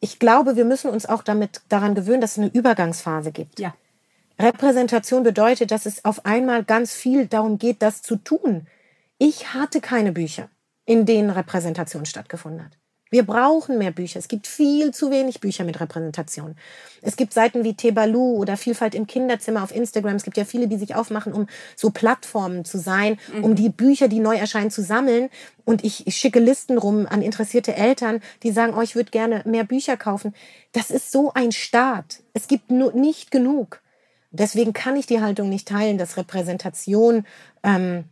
Ich 0.00 0.18
glaube, 0.18 0.56
wir 0.56 0.64
müssen 0.64 0.90
uns 0.90 1.06
auch 1.06 1.22
damit 1.22 1.60
daran 1.68 1.94
gewöhnen, 1.94 2.20
dass 2.20 2.32
es 2.32 2.38
eine 2.38 2.48
Übergangsphase 2.48 3.30
gibt. 3.30 3.60
Ja. 3.60 3.74
Repräsentation 4.40 5.22
bedeutet, 5.22 5.70
dass 5.70 5.86
es 5.86 6.04
auf 6.04 6.24
einmal 6.24 6.64
ganz 6.64 6.92
viel 6.92 7.26
darum 7.26 7.58
geht, 7.58 7.82
das 7.82 8.02
zu 8.02 8.16
tun. 8.16 8.66
Ich 9.18 9.52
hatte 9.52 9.80
keine 9.80 10.12
Bücher, 10.12 10.48
in 10.86 11.04
denen 11.04 11.30
Repräsentation 11.30 12.06
stattgefunden 12.06 12.64
hat. 12.64 12.80
Wir 13.10 13.24
brauchen 13.24 13.76
mehr 13.76 13.90
Bücher. 13.90 14.20
Es 14.20 14.28
gibt 14.28 14.46
viel 14.46 14.94
zu 14.94 15.10
wenig 15.10 15.40
Bücher 15.40 15.64
mit 15.64 15.80
Repräsentation. 15.80 16.54
Es 17.02 17.16
gibt 17.16 17.34
Seiten 17.34 17.64
wie 17.64 17.74
Tebalu 17.74 18.36
oder 18.36 18.56
Vielfalt 18.56 18.94
im 18.94 19.08
Kinderzimmer 19.08 19.64
auf 19.64 19.74
Instagram. 19.74 20.14
Es 20.14 20.22
gibt 20.22 20.36
ja 20.36 20.44
viele, 20.44 20.68
die 20.68 20.78
sich 20.78 20.94
aufmachen, 20.94 21.32
um 21.32 21.48
so 21.74 21.90
Plattformen 21.90 22.64
zu 22.64 22.78
sein, 22.78 23.18
mhm. 23.34 23.44
um 23.44 23.54
die 23.56 23.68
Bücher, 23.68 24.06
die 24.06 24.20
neu 24.20 24.36
erscheinen, 24.36 24.70
zu 24.70 24.82
sammeln. 24.82 25.28
Und 25.64 25.84
ich, 25.84 26.06
ich 26.06 26.16
schicke 26.16 26.38
Listen 26.38 26.78
rum 26.78 27.06
an 27.10 27.20
interessierte 27.20 27.74
Eltern, 27.74 28.20
die 28.44 28.52
sagen, 28.52 28.74
oh, 28.76 28.80
ich 28.80 28.94
würde 28.94 29.10
gerne 29.10 29.42
mehr 29.44 29.64
Bücher 29.64 29.96
kaufen. 29.96 30.32
Das 30.70 30.92
ist 30.92 31.10
so 31.10 31.32
ein 31.34 31.50
Start. 31.50 32.22
Es 32.32 32.46
gibt 32.46 32.70
nur 32.70 32.92
nicht 32.92 33.32
genug. 33.32 33.82
Deswegen 34.30 34.72
kann 34.72 34.96
ich 34.96 35.06
die 35.06 35.20
Haltung 35.20 35.48
nicht 35.48 35.68
teilen, 35.68 35.98
dass 35.98 36.16
Repräsentation 36.16 37.26
ähm, 37.62 38.04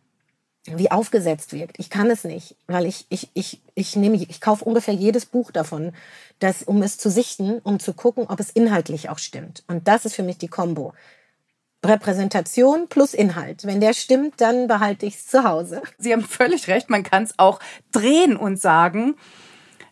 wie 0.65 0.91
aufgesetzt 0.91 1.53
wirkt. 1.53 1.79
Ich 1.79 1.91
kann 1.91 2.11
es 2.11 2.25
nicht, 2.25 2.57
weil 2.67 2.87
ich, 2.87 3.07
ich, 3.09 3.31
ich, 3.35 3.61
ich 3.75 3.97
nehme, 3.97 4.17
ich 4.17 4.41
kaufe 4.41 4.65
ungefähr 4.65 4.95
jedes 4.95 5.27
Buch 5.27 5.51
davon, 5.51 5.93
das, 6.41 6.63
um 6.63 6.83
es 6.83 6.99
zu 6.99 7.11
sichten, 7.11 7.59
um 7.63 7.79
zu 7.79 7.95
gucken, 7.95 8.27
ob 8.29 8.41
es 8.41 8.51
inhaltlich 8.51 9.09
auch 9.09 9.19
stimmt. 9.19 9.65
Und 9.69 9.89
das 9.89 10.05
ist 10.05 10.15
für 10.15 10.23
mich 10.23 10.39
die 10.39 10.49
Kombo. 10.49 10.93
Repräsentation 11.85 12.89
plus 12.89 13.15
Inhalt. 13.15 13.65
Wenn 13.65 13.81
der 13.81 13.95
stimmt, 13.95 14.41
dann 14.41 14.67
behalte 14.67 15.07
ich 15.07 15.15
es 15.15 15.27
zu 15.29 15.45
Hause. 15.45 15.83
Sie 15.97 16.13
haben 16.13 16.25
völlig 16.25 16.67
recht. 16.67 16.91
Man 16.91 17.05
kann 17.05 17.23
es 17.23 17.39
auch 17.39 17.61
drehen 17.93 18.37
und 18.37 18.61
sagen, 18.61 19.15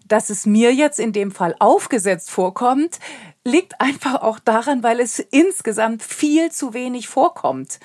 dass 0.06 0.30
es 0.30 0.46
mir 0.46 0.74
jetzt 0.74 0.98
in 0.98 1.12
dem 1.12 1.30
Fall 1.30 1.54
aufgesetzt 1.58 2.30
vorkommt, 2.30 2.98
liegt 3.46 3.80
einfach 3.80 4.22
auch 4.22 4.38
daran, 4.40 4.82
weil 4.82 5.00
es 5.00 5.18
insgesamt 5.18 6.02
viel 6.02 6.50
zu 6.50 6.74
wenig 6.74 7.08
vorkommt. 7.08 7.78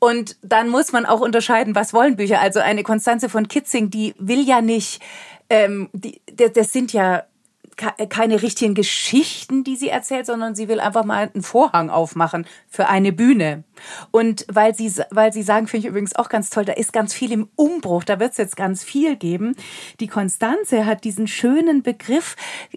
Und 0.00 0.36
dann 0.42 0.68
muss 0.68 0.92
man 0.92 1.06
auch 1.06 1.20
unterscheiden, 1.20 1.74
was 1.74 1.94
wollen 1.94 2.16
Bücher. 2.16 2.40
Also 2.40 2.60
eine 2.60 2.82
Konstanze 2.82 3.28
von 3.28 3.46
Kitzing, 3.46 3.90
die 3.90 4.14
will 4.18 4.46
ja 4.46 4.60
nicht, 4.60 5.00
ähm, 5.48 5.88
die, 5.92 6.20
das 6.34 6.72
sind 6.72 6.92
ja 6.92 7.24
keine 7.76 8.42
richtigen 8.42 8.74
Geschichten, 8.74 9.64
die 9.64 9.76
sie 9.76 9.88
erzählt, 9.88 10.26
sondern 10.26 10.54
sie 10.54 10.68
will 10.68 10.80
einfach 10.80 11.04
mal 11.04 11.30
einen 11.32 11.42
Vorhang 11.42 11.90
aufmachen 11.90 12.46
für 12.68 12.88
eine 12.88 13.12
Bühne. 13.12 13.64
Und 14.10 14.46
weil 14.48 14.74
sie, 14.74 14.92
weil 15.10 15.32
sie 15.32 15.42
sagen, 15.42 15.66
finde 15.66 15.86
ich 15.86 15.90
übrigens 15.90 16.16
auch 16.16 16.28
ganz 16.28 16.50
toll, 16.50 16.64
da 16.64 16.72
ist 16.72 16.92
ganz 16.92 17.14
viel 17.14 17.32
im 17.32 17.48
Umbruch, 17.56 18.04
da 18.04 18.20
wird 18.20 18.32
es 18.32 18.38
jetzt 18.38 18.56
ganz 18.56 18.84
viel 18.84 19.16
geben. 19.16 19.56
Die 20.00 20.08
Konstanze 20.08 20.86
hat 20.86 21.04
diesen 21.04 21.26
schönen 21.26 21.82
Begriff 21.82 22.36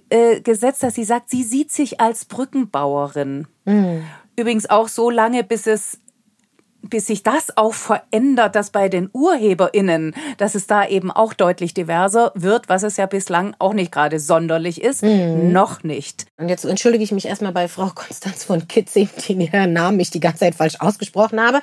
äh, 0.09 0.41
gesetzt, 0.41 0.83
dass 0.83 0.95
sie 0.95 1.03
sagt, 1.03 1.29
sie 1.29 1.43
sieht 1.43 1.71
sich 1.71 1.99
als 1.99 2.25
Brückenbauerin. 2.25 3.47
Mhm. 3.65 4.03
Übrigens 4.35 4.69
auch 4.69 4.87
so 4.87 5.09
lange, 5.09 5.43
bis 5.43 5.65
es 5.67 5.99
bis 6.81 7.07
sich 7.07 7.23
das 7.23 7.57
auch 7.57 7.73
verändert, 7.73 8.55
dass 8.55 8.69
bei 8.69 8.89
den 8.89 9.09
UrheberInnen, 9.11 10.15
dass 10.37 10.55
es 10.55 10.67
da 10.67 10.87
eben 10.87 11.11
auch 11.11 11.33
deutlich 11.33 11.73
diverser 11.73 12.31
wird, 12.35 12.69
was 12.69 12.83
es 12.83 12.97
ja 12.97 13.05
bislang 13.05 13.55
auch 13.59 13.73
nicht 13.73 13.91
gerade 13.91 14.19
sonderlich 14.19 14.81
ist. 14.81 15.03
Mhm. 15.03 15.51
Noch 15.51 15.83
nicht. 15.83 16.25
Und 16.37 16.49
jetzt 16.49 16.65
entschuldige 16.65 17.03
ich 17.03 17.11
mich 17.11 17.25
erstmal 17.25 17.51
bei 17.51 17.67
Frau 17.67 17.91
Konstanz 17.93 18.43
von 18.43 18.67
Kitzing, 18.67 19.09
die 19.27 19.33
ihren 19.33 19.73
Namen 19.73 19.99
ich 19.99 20.09
die 20.09 20.19
ganze 20.19 20.39
Zeit 20.39 20.55
falsch 20.55 20.79
ausgesprochen 20.79 21.41
habe. 21.41 21.61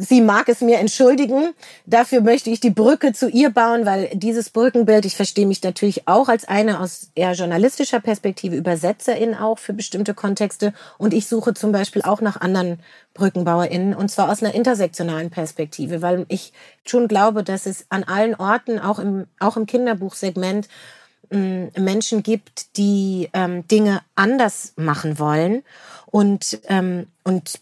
Sie 0.00 0.20
mag 0.20 0.48
es 0.48 0.60
mir 0.60 0.78
entschuldigen. 0.78 1.54
Dafür 1.84 2.20
möchte 2.20 2.50
ich 2.50 2.60
die 2.60 2.70
Brücke 2.70 3.12
zu 3.12 3.28
ihr 3.28 3.50
bauen, 3.50 3.84
weil 3.84 4.08
dieses 4.14 4.48
Brückenbild, 4.48 5.04
ich 5.04 5.16
verstehe 5.16 5.44
mich 5.44 5.60
natürlich 5.64 6.06
auch 6.06 6.28
als 6.28 6.46
eine 6.46 6.78
aus 6.78 7.10
eher 7.16 7.32
journalistischer 7.32 7.98
Perspektive, 7.98 8.54
Übersetzerin 8.54 9.34
auch 9.34 9.58
für 9.58 9.72
bestimmte 9.72 10.14
Kontexte. 10.14 10.72
Und 10.98 11.12
ich 11.12 11.26
suche 11.26 11.52
zum 11.52 11.72
Beispiel 11.72 12.02
auch 12.02 12.20
nach 12.20 12.40
anderen 12.40 12.78
BrückenbauerInnen 13.14 13.92
und 13.92 14.08
zwar 14.08 14.30
aus 14.30 14.40
einer 14.40 14.54
intersektionalen 14.54 15.30
Perspektive, 15.30 16.00
weil 16.00 16.26
ich 16.28 16.52
schon 16.84 17.08
glaube, 17.08 17.42
dass 17.42 17.66
es 17.66 17.86
an 17.88 18.04
allen 18.04 18.36
Orten, 18.36 18.78
auch 18.78 19.00
im, 19.00 19.26
auch 19.40 19.56
im 19.56 19.66
Kinderbuchsegment, 19.66 20.68
ähm, 21.32 21.70
Menschen 21.76 22.22
gibt, 22.22 22.76
die 22.76 23.30
ähm, 23.32 23.66
Dinge 23.66 24.00
anders 24.14 24.74
machen 24.76 25.18
wollen 25.18 25.64
und, 26.06 26.60
ähm, 26.68 27.08
und 27.24 27.60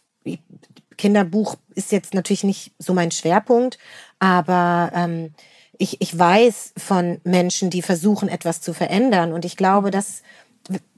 Kinderbuch 0.96 1.56
ist 1.74 1.92
jetzt 1.92 2.14
natürlich 2.14 2.44
nicht 2.44 2.72
so 2.78 2.94
mein 2.94 3.10
Schwerpunkt, 3.10 3.78
aber 4.18 4.90
ähm, 4.94 5.34
ich, 5.78 6.00
ich 6.00 6.18
weiß 6.18 6.72
von 6.76 7.20
Menschen, 7.24 7.70
die 7.70 7.82
versuchen, 7.82 8.28
etwas 8.28 8.60
zu 8.60 8.72
verändern. 8.72 9.32
Und 9.32 9.44
ich 9.44 9.56
glaube, 9.56 9.90
dass 9.90 10.22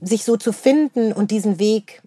sich 0.00 0.24
so 0.24 0.36
zu 0.36 0.52
finden 0.52 1.12
und 1.12 1.30
diesen 1.30 1.58
Weg 1.58 2.02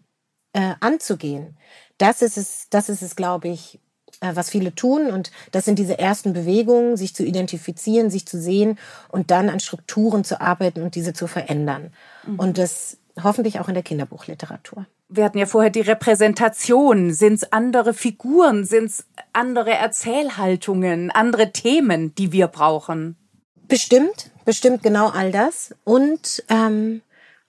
äh, 0.54 0.74
anzugehen, 0.80 1.58
das 1.98 2.22
ist 2.22 2.38
es, 2.38 2.68
das 2.70 2.90
ist 2.90 3.02
es, 3.02 3.16
glaube 3.16 3.50
ich, 3.50 3.80
äh, 4.22 4.36
was 4.36 4.50
viele 4.50 4.74
tun. 4.74 5.12
Und 5.12 5.32
das 5.52 5.66
sind 5.66 5.78
diese 5.78 6.00
ersten 6.00 6.34
Bewegungen, 6.34 6.98
sich 6.98 7.14
zu 7.14 7.24
identifizieren, 7.24 8.10
sich 8.10 8.26
zu 8.26 8.40
sehen 8.40 8.80
und 9.10 9.32
dann 9.32 9.50
an 9.50 9.60
Strukturen 9.60 10.24
zu 10.24 10.42
arbeiten 10.42 10.82
und 10.82 10.96
diese 10.96 11.14
zu 11.14 11.28
verändern. 11.28 11.94
Mhm. 12.26 12.40
Und 12.40 12.58
das 12.58 12.98
hoffentlich 13.22 13.60
auch 13.60 13.68
in 13.68 13.74
der 13.74 13.84
Kinderbuchliteratur 13.84 14.86
wir 15.12 15.26
hatten 15.26 15.38
ja 15.38 15.46
vorher 15.46 15.70
die 15.70 15.82
Repräsentation. 15.82 17.14
Sind 17.14 17.36
es 17.36 17.52
andere 17.52 17.94
Figuren? 17.94 18.66
Sind 18.66 18.86
es 18.86 19.06
andere 19.34 19.72
Erzählhaltungen, 19.72 21.12
andere 21.12 21.52
Themen, 21.52 22.16
die 22.16 22.32
wir 22.32 22.48
brauchen? 22.48 23.16
Bestimmt, 23.68 24.32
bestimmt 24.46 24.84
genau 24.84 25.10
all 25.10 25.32
das. 25.32 25.76
Und 25.84 26.44
ähm, 26.50 27.02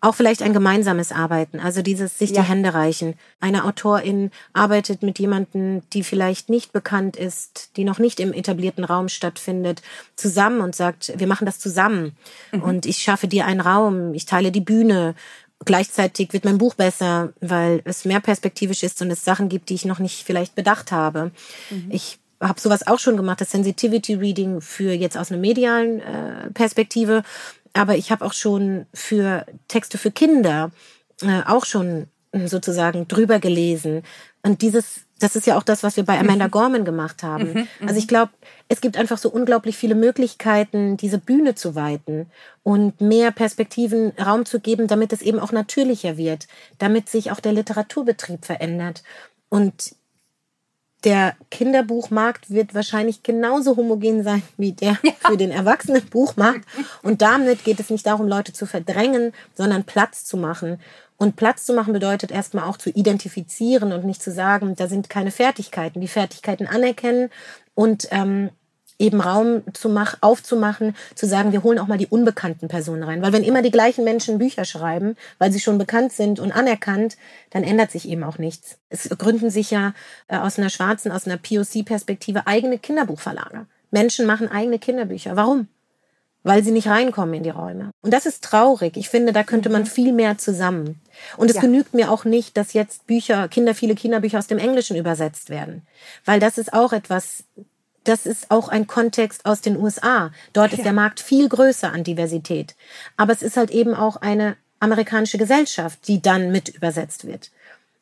auch 0.02 0.16
vielleicht 0.16 0.42
ein 0.42 0.52
gemeinsames 0.52 1.12
Arbeiten, 1.12 1.60
also 1.60 1.80
dieses 1.80 2.18
sich 2.18 2.30
ja. 2.30 2.42
die 2.42 2.48
Hände 2.48 2.74
reichen. 2.74 3.14
Eine 3.38 3.64
Autorin 3.64 4.32
arbeitet 4.52 5.04
mit 5.04 5.20
jemandem, 5.20 5.88
die 5.90 6.02
vielleicht 6.02 6.48
nicht 6.48 6.72
bekannt 6.72 7.16
ist, 7.16 7.70
die 7.76 7.84
noch 7.84 8.00
nicht 8.00 8.18
im 8.18 8.32
etablierten 8.32 8.82
Raum 8.82 9.08
stattfindet, 9.08 9.80
zusammen 10.16 10.60
und 10.60 10.74
sagt, 10.74 11.12
wir 11.16 11.28
machen 11.28 11.46
das 11.46 11.60
zusammen. 11.60 12.16
Mhm. 12.50 12.62
Und 12.62 12.86
ich 12.86 12.98
schaffe 12.98 13.28
dir 13.28 13.46
einen 13.46 13.60
Raum, 13.60 14.12
ich 14.12 14.26
teile 14.26 14.50
die 14.50 14.60
Bühne, 14.60 15.14
Gleichzeitig 15.64 16.32
wird 16.32 16.44
mein 16.44 16.58
Buch 16.58 16.74
besser, 16.74 17.32
weil 17.40 17.82
es 17.84 18.04
mehr 18.04 18.20
perspektivisch 18.20 18.82
ist 18.82 19.00
und 19.02 19.10
es 19.10 19.24
Sachen 19.24 19.48
gibt, 19.48 19.68
die 19.68 19.74
ich 19.74 19.84
noch 19.84 19.98
nicht 19.98 20.24
vielleicht 20.24 20.54
bedacht 20.54 20.92
habe. 20.92 21.30
Mhm. 21.70 21.88
Ich 21.90 22.18
habe 22.40 22.60
sowas 22.60 22.86
auch 22.86 22.98
schon 22.98 23.16
gemacht, 23.16 23.40
das 23.40 23.52
Sensitivity 23.52 24.14
Reading 24.14 24.60
für 24.60 24.92
jetzt 24.92 25.16
aus 25.16 25.30
einer 25.30 25.40
medialen 25.40 26.00
äh, 26.00 26.50
Perspektive. 26.50 27.22
Aber 27.72 27.96
ich 27.96 28.10
habe 28.10 28.24
auch 28.24 28.32
schon 28.32 28.86
für 28.92 29.46
Texte 29.68 29.98
für 29.98 30.10
Kinder 30.10 30.72
äh, 31.22 31.42
auch 31.46 31.64
schon 31.64 32.08
sozusagen 32.34 33.08
drüber 33.08 33.38
gelesen. 33.38 34.02
Und 34.42 34.62
dieses 34.62 35.06
das 35.22 35.36
ist 35.36 35.46
ja 35.46 35.56
auch 35.56 35.62
das, 35.62 35.82
was 35.82 35.96
wir 35.96 36.04
bei 36.04 36.18
Amanda 36.18 36.46
mhm. 36.46 36.50
Gorman 36.50 36.84
gemacht 36.84 37.22
haben. 37.22 37.52
Mhm, 37.52 37.68
mhm. 37.80 37.88
Also 37.88 37.98
ich 37.98 38.08
glaube, 38.08 38.32
es 38.68 38.80
gibt 38.80 38.96
einfach 38.96 39.18
so 39.18 39.30
unglaublich 39.30 39.76
viele 39.76 39.94
Möglichkeiten, 39.94 40.96
diese 40.96 41.18
Bühne 41.18 41.54
zu 41.54 41.74
weiten 41.74 42.26
und 42.62 43.00
mehr 43.00 43.30
Perspektiven 43.30 44.12
Raum 44.18 44.44
zu 44.44 44.58
geben, 44.58 44.88
damit 44.88 45.12
es 45.12 45.22
eben 45.22 45.38
auch 45.38 45.52
natürlicher 45.52 46.16
wird, 46.16 46.48
damit 46.78 47.08
sich 47.08 47.30
auch 47.30 47.40
der 47.40 47.52
Literaturbetrieb 47.52 48.44
verändert. 48.44 49.04
Und 49.48 49.94
der 51.04 51.34
Kinderbuchmarkt 51.50 52.50
wird 52.50 52.74
wahrscheinlich 52.74 53.22
genauso 53.22 53.76
homogen 53.76 54.22
sein 54.22 54.42
wie 54.56 54.72
der 54.72 54.98
ja. 55.02 55.12
für 55.26 55.36
den 55.36 55.50
Erwachsenenbuchmarkt. 55.50 56.64
Und 57.02 57.22
damit 57.22 57.64
geht 57.64 57.80
es 57.80 57.90
nicht 57.90 58.06
darum, 58.06 58.26
Leute 58.26 58.52
zu 58.52 58.66
verdrängen, 58.66 59.32
sondern 59.54 59.84
Platz 59.84 60.24
zu 60.24 60.36
machen. 60.36 60.80
Und 61.22 61.36
Platz 61.36 61.64
zu 61.64 61.72
machen 61.72 61.92
bedeutet 61.92 62.32
erstmal 62.32 62.64
auch 62.64 62.76
zu 62.76 62.90
identifizieren 62.90 63.92
und 63.92 64.04
nicht 64.04 64.20
zu 64.20 64.32
sagen, 64.32 64.74
da 64.74 64.88
sind 64.88 65.08
keine 65.08 65.30
Fertigkeiten. 65.30 66.00
Die 66.00 66.08
Fertigkeiten 66.08 66.66
anerkennen 66.66 67.30
und 67.74 68.08
ähm, 68.10 68.50
eben 68.98 69.20
Raum 69.20 69.62
zu 69.72 69.88
mach, 69.88 70.16
aufzumachen, 70.20 70.96
zu 71.14 71.26
sagen, 71.26 71.52
wir 71.52 71.62
holen 71.62 71.78
auch 71.78 71.86
mal 71.86 71.96
die 71.96 72.08
unbekannten 72.08 72.66
Personen 72.66 73.04
rein. 73.04 73.22
Weil 73.22 73.32
wenn 73.32 73.44
immer 73.44 73.62
die 73.62 73.70
gleichen 73.70 74.02
Menschen 74.02 74.38
Bücher 74.38 74.64
schreiben, 74.64 75.14
weil 75.38 75.52
sie 75.52 75.60
schon 75.60 75.78
bekannt 75.78 76.12
sind 76.12 76.40
und 76.40 76.50
anerkannt, 76.50 77.16
dann 77.50 77.62
ändert 77.62 77.92
sich 77.92 78.08
eben 78.08 78.24
auch 78.24 78.38
nichts. 78.38 78.78
Es 78.88 79.08
gründen 79.08 79.50
sich 79.50 79.70
ja 79.70 79.94
äh, 80.26 80.38
aus 80.38 80.58
einer 80.58 80.70
schwarzen, 80.70 81.12
aus 81.12 81.28
einer 81.28 81.36
POC-Perspektive 81.36 82.48
eigene 82.48 82.80
Kinderbuchverlage. 82.80 83.66
Menschen 83.92 84.26
machen 84.26 84.48
eigene 84.48 84.80
Kinderbücher. 84.80 85.36
Warum? 85.36 85.68
Weil 86.42 86.64
sie 86.64 86.70
nicht 86.70 86.88
reinkommen 86.88 87.34
in 87.34 87.42
die 87.42 87.50
Räume. 87.50 87.90
Und 88.02 88.12
das 88.12 88.26
ist 88.26 88.42
traurig. 88.42 88.96
Ich 88.96 89.08
finde, 89.08 89.32
da 89.32 89.42
könnte 89.42 89.68
man 89.68 89.82
mhm. 89.82 89.86
viel 89.86 90.12
mehr 90.12 90.38
zusammen. 90.38 91.00
Und 91.36 91.50
es 91.50 91.56
ja. 91.56 91.62
genügt 91.62 91.94
mir 91.94 92.10
auch 92.10 92.24
nicht, 92.24 92.56
dass 92.56 92.72
jetzt 92.72 93.06
Bücher, 93.06 93.48
Kinder, 93.48 93.74
viele 93.74 93.94
Kinderbücher 93.94 94.38
aus 94.38 94.46
dem 94.46 94.58
Englischen 94.58 94.96
übersetzt 94.96 95.50
werden. 95.50 95.86
Weil 96.24 96.40
das 96.40 96.58
ist 96.58 96.72
auch 96.72 96.92
etwas, 96.92 97.44
das 98.04 98.26
ist 98.26 98.50
auch 98.50 98.68
ein 98.68 98.86
Kontext 98.86 99.46
aus 99.46 99.60
den 99.60 99.76
USA. 99.76 100.32
Dort 100.52 100.72
ja. 100.72 100.78
ist 100.78 100.84
der 100.84 100.92
Markt 100.92 101.20
viel 101.20 101.48
größer 101.48 101.92
an 101.92 102.04
Diversität. 102.04 102.74
Aber 103.16 103.32
es 103.32 103.42
ist 103.42 103.56
halt 103.56 103.70
eben 103.70 103.94
auch 103.94 104.16
eine 104.16 104.56
amerikanische 104.82 105.38
Gesellschaft, 105.38 106.08
die 106.08 106.20
dann 106.20 106.50
mit 106.50 106.68
übersetzt 106.68 107.24
wird? 107.24 107.50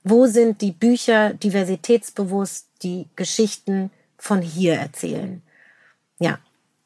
Wo 0.03 0.27
sind 0.27 0.63
die 0.63 0.73
Bücher 0.73 1.35
diversitätsbewusst, 1.35 2.67
die 2.83 3.07
Geschichten 3.17 3.91
von 4.17 4.41
hier 4.41 4.75
erzählen? 4.75 5.43
Ja, 6.19 6.39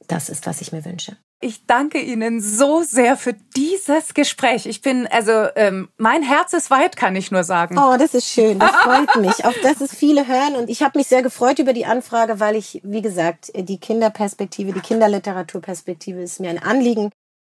das 0.08 0.28
ist, 0.28 0.46
was 0.46 0.60
ich 0.60 0.72
mir 0.72 0.84
wünsche. 0.84 1.16
Ich 1.44 1.66
danke 1.66 2.00
Ihnen 2.00 2.40
so 2.40 2.82
sehr 2.84 3.18
für 3.18 3.34
dieses 3.54 4.14
Gespräch. 4.14 4.64
Ich 4.64 4.80
bin, 4.80 5.06
also 5.08 5.48
ähm, 5.56 5.90
mein 5.98 6.22
Herz 6.22 6.54
ist 6.54 6.70
weit, 6.70 6.96
kann 6.96 7.14
ich 7.16 7.30
nur 7.30 7.44
sagen. 7.44 7.76
Oh, 7.78 7.98
das 7.98 8.14
ist 8.14 8.30
schön. 8.30 8.58
Das 8.58 8.70
freut 8.76 9.14
mich. 9.20 9.44
Auch 9.44 9.52
dass 9.62 9.82
es 9.82 9.94
viele 9.94 10.26
hören. 10.26 10.56
Und 10.56 10.70
ich 10.70 10.82
habe 10.82 10.96
mich 10.98 11.06
sehr 11.06 11.22
gefreut 11.22 11.58
über 11.58 11.74
die 11.74 11.84
Anfrage, 11.84 12.40
weil 12.40 12.56
ich, 12.56 12.80
wie 12.82 13.02
gesagt, 13.02 13.52
die 13.54 13.78
Kinderperspektive, 13.78 14.72
die 14.72 14.80
Kinderliteraturperspektive 14.80 16.22
ist 16.22 16.40
mir 16.40 16.48
ein 16.48 16.62
Anliegen. 16.62 17.10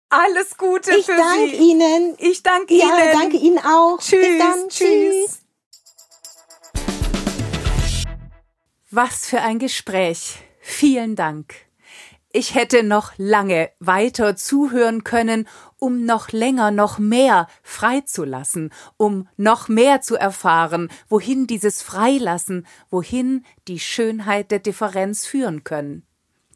Alles 0.09 0.57
Gute 0.59 0.91
ich 0.91 1.07
für 1.07 1.13
Sie. 1.13 1.45
Ich 1.45 1.53
danke 1.53 1.57
Ihnen. 1.57 2.15
Ich 2.19 2.43
danke 2.43 2.75
Ihnen. 2.75 2.89
Ja, 2.89 3.13
danke 3.13 3.37
Ihnen 3.37 3.59
auch. 3.61 4.01
Tschüss. 4.01 4.43
Tschüss. 4.69 5.43
Was 8.91 9.27
für 9.27 9.43
ein 9.43 9.61
Gespräch. 9.61 10.39
Vielen 10.61 11.15
Dank. 11.15 11.66
Ich 12.39 12.55
hätte 12.55 12.83
noch 12.83 13.15
lange 13.17 13.71
weiter 13.81 14.37
zuhören 14.37 15.05
können, 15.05 15.49
um 15.79 16.05
noch 16.05 16.33
länger, 16.33 16.71
noch 16.71 16.99
mehr 16.99 17.47
freizulassen, 17.63 18.75
um 18.99 19.27
noch 19.39 19.69
mehr 19.69 20.03
zu 20.03 20.17
erfahren, 20.17 20.91
wohin 21.09 21.47
dieses 21.47 21.81
Freilassen, 21.81 22.67
wohin 22.91 23.47
die 23.69 23.81
Schönheit 23.81 24.51
der 24.51 24.59
Differenz 24.59 25.25
führen 25.25 25.65
können. 25.65 26.07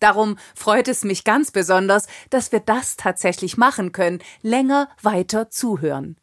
Darum 0.01 0.37
freut 0.55 0.87
es 0.87 1.03
mich 1.03 1.25
ganz 1.25 1.51
besonders, 1.51 2.09
dass 2.29 2.53
wir 2.53 2.61
das 2.61 2.99
tatsächlich 2.99 3.57
machen 3.57 3.93
können, 3.93 4.19
länger 4.43 4.91
weiter 5.01 5.49
zuhören. 5.49 6.19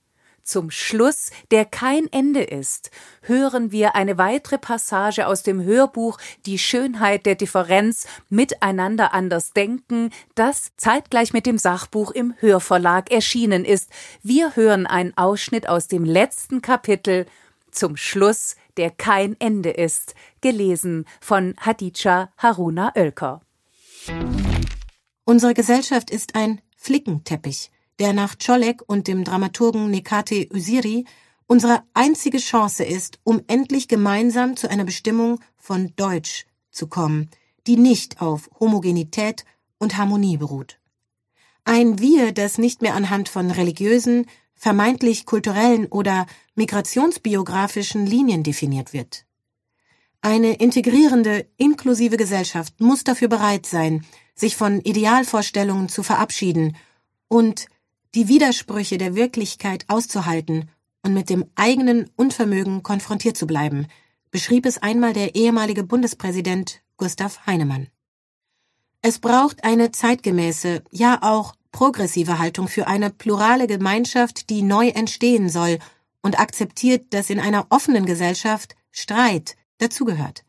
Zum 0.48 0.72
Schluss, 0.72 1.32
der 1.52 1.66
kein 1.66 2.08
Ende 2.14 2.42
ist, 2.42 2.90
hören 3.20 3.74
wir 3.74 3.96
eine 3.96 4.18
weitere 4.18 4.58
Passage 4.58 5.28
aus 5.28 5.44
dem 5.44 5.62
Hörbuch 5.62 6.18
Die 6.46 6.58
Schönheit 6.58 7.26
der 7.26 7.36
Differenz 7.36 8.08
Miteinander 8.30 9.14
anders 9.14 9.52
denken, 9.52 10.10
das 10.36 10.72
zeitgleich 10.78 11.34
mit 11.34 11.46
dem 11.46 11.58
Sachbuch 11.58 12.12
im 12.12 12.34
Hörverlag 12.40 13.12
erschienen 13.12 13.66
ist. 13.66 13.92
Wir 14.24 14.56
hören 14.56 14.88
einen 14.88 15.18
Ausschnitt 15.18 15.68
aus 15.68 15.90
dem 15.90 16.06
letzten 16.06 16.62
Kapitel 16.62 17.26
Zum 17.72 17.98
Schluss, 17.98 18.56
der 18.78 18.90
kein 18.90 19.36
Ende 19.42 19.72
ist, 19.72 20.16
gelesen 20.40 21.04
von 21.20 21.56
Hadija 21.60 22.32
Haruna 22.38 22.94
Oelker. 22.96 23.42
Unsere 25.26 25.54
Gesellschaft 25.54 26.10
ist 26.10 26.36
ein 26.36 26.62
Flickenteppich 26.78 27.70
der 28.00 28.14
nach 28.14 28.36
Czolek 28.38 28.82
und 28.88 29.08
dem 29.08 29.24
Dramaturgen 29.24 29.90
Nekate 29.90 30.48
Usiri 30.54 31.06
unsere 31.48 31.84
einzige 31.94 32.38
Chance 32.38 32.84
ist, 32.84 33.20
um 33.24 33.42
endlich 33.48 33.88
gemeinsam 33.88 34.56
zu 34.56 34.70
einer 34.70 34.84
Bestimmung 34.84 35.40
von 35.56 35.94
Deutsch 35.96 36.46
zu 36.72 36.88
kommen, 36.88 37.30
die 37.66 37.78
nicht 37.78 38.22
auf 38.22 38.50
Homogenität 38.60 39.46
und 39.80 39.98
Harmonie 39.98 40.38
beruht. 40.38 40.80
Ein 41.64 42.00
Wir, 42.00 42.32
das 42.32 42.58
nicht 42.58 42.82
mehr 42.82 42.96
anhand 42.96 43.30
von 43.30 43.52
religiösen, 43.52 44.26
vermeintlich 44.56 45.26
kulturellen 45.26 45.88
oder 45.88 46.26
migrationsbiografischen 46.56 48.06
Linien 48.06 48.44
definiert 48.44 48.94
wird. 48.94 49.26
Eine 50.22 50.56
integrierende, 50.56 51.48
inklusive 51.58 52.18
Gesellschaft 52.18 52.80
muss 52.80 53.04
dafür 53.04 53.28
bereit 53.28 53.66
sein, 53.66 54.06
sich 54.34 54.56
von 54.56 54.82
Idealvorstellungen 54.82 55.90
zu 55.90 56.04
verabschieden 56.04 56.76
und 57.28 57.68
die 58.16 58.28
Widersprüche 58.28 58.98
der 58.98 59.16
Wirklichkeit 59.16 59.86
auszuhalten 59.88 60.70
und 61.04 61.14
mit 61.14 61.30
dem 61.30 61.46
eigenen 61.56 62.10
Unvermögen 62.16 62.84
konfrontiert 62.84 63.38
zu 63.38 63.48
bleiben, 63.48 63.88
beschrieb 64.32 64.66
es 64.66 64.78
einmal 64.78 65.14
der 65.14 65.36
ehemalige 65.36 65.84
Bundespräsident 65.84 66.82
Gustav 66.98 67.46
Heinemann. 67.46 67.88
Es 69.02 69.20
braucht 69.20 69.64
eine 69.64 69.92
zeitgemäße, 69.92 70.84
ja 70.92 71.20
auch 71.22 71.56
progressive 71.72 72.40
Haltung 72.40 72.68
für 72.68 72.88
eine 72.88 73.10
plurale 73.10 73.68
Gemeinschaft, 73.68 74.50
die 74.50 74.64
neu 74.64 74.90
entstehen 74.90 75.50
soll 75.50 75.80
und 76.22 76.40
akzeptiert, 76.40 77.14
dass 77.14 77.30
in 77.30 77.40
einer 77.40 77.68
offenen 77.70 78.06
Gesellschaft 78.06 78.76
Streit 78.92 79.56
dazugehört, 79.78 80.44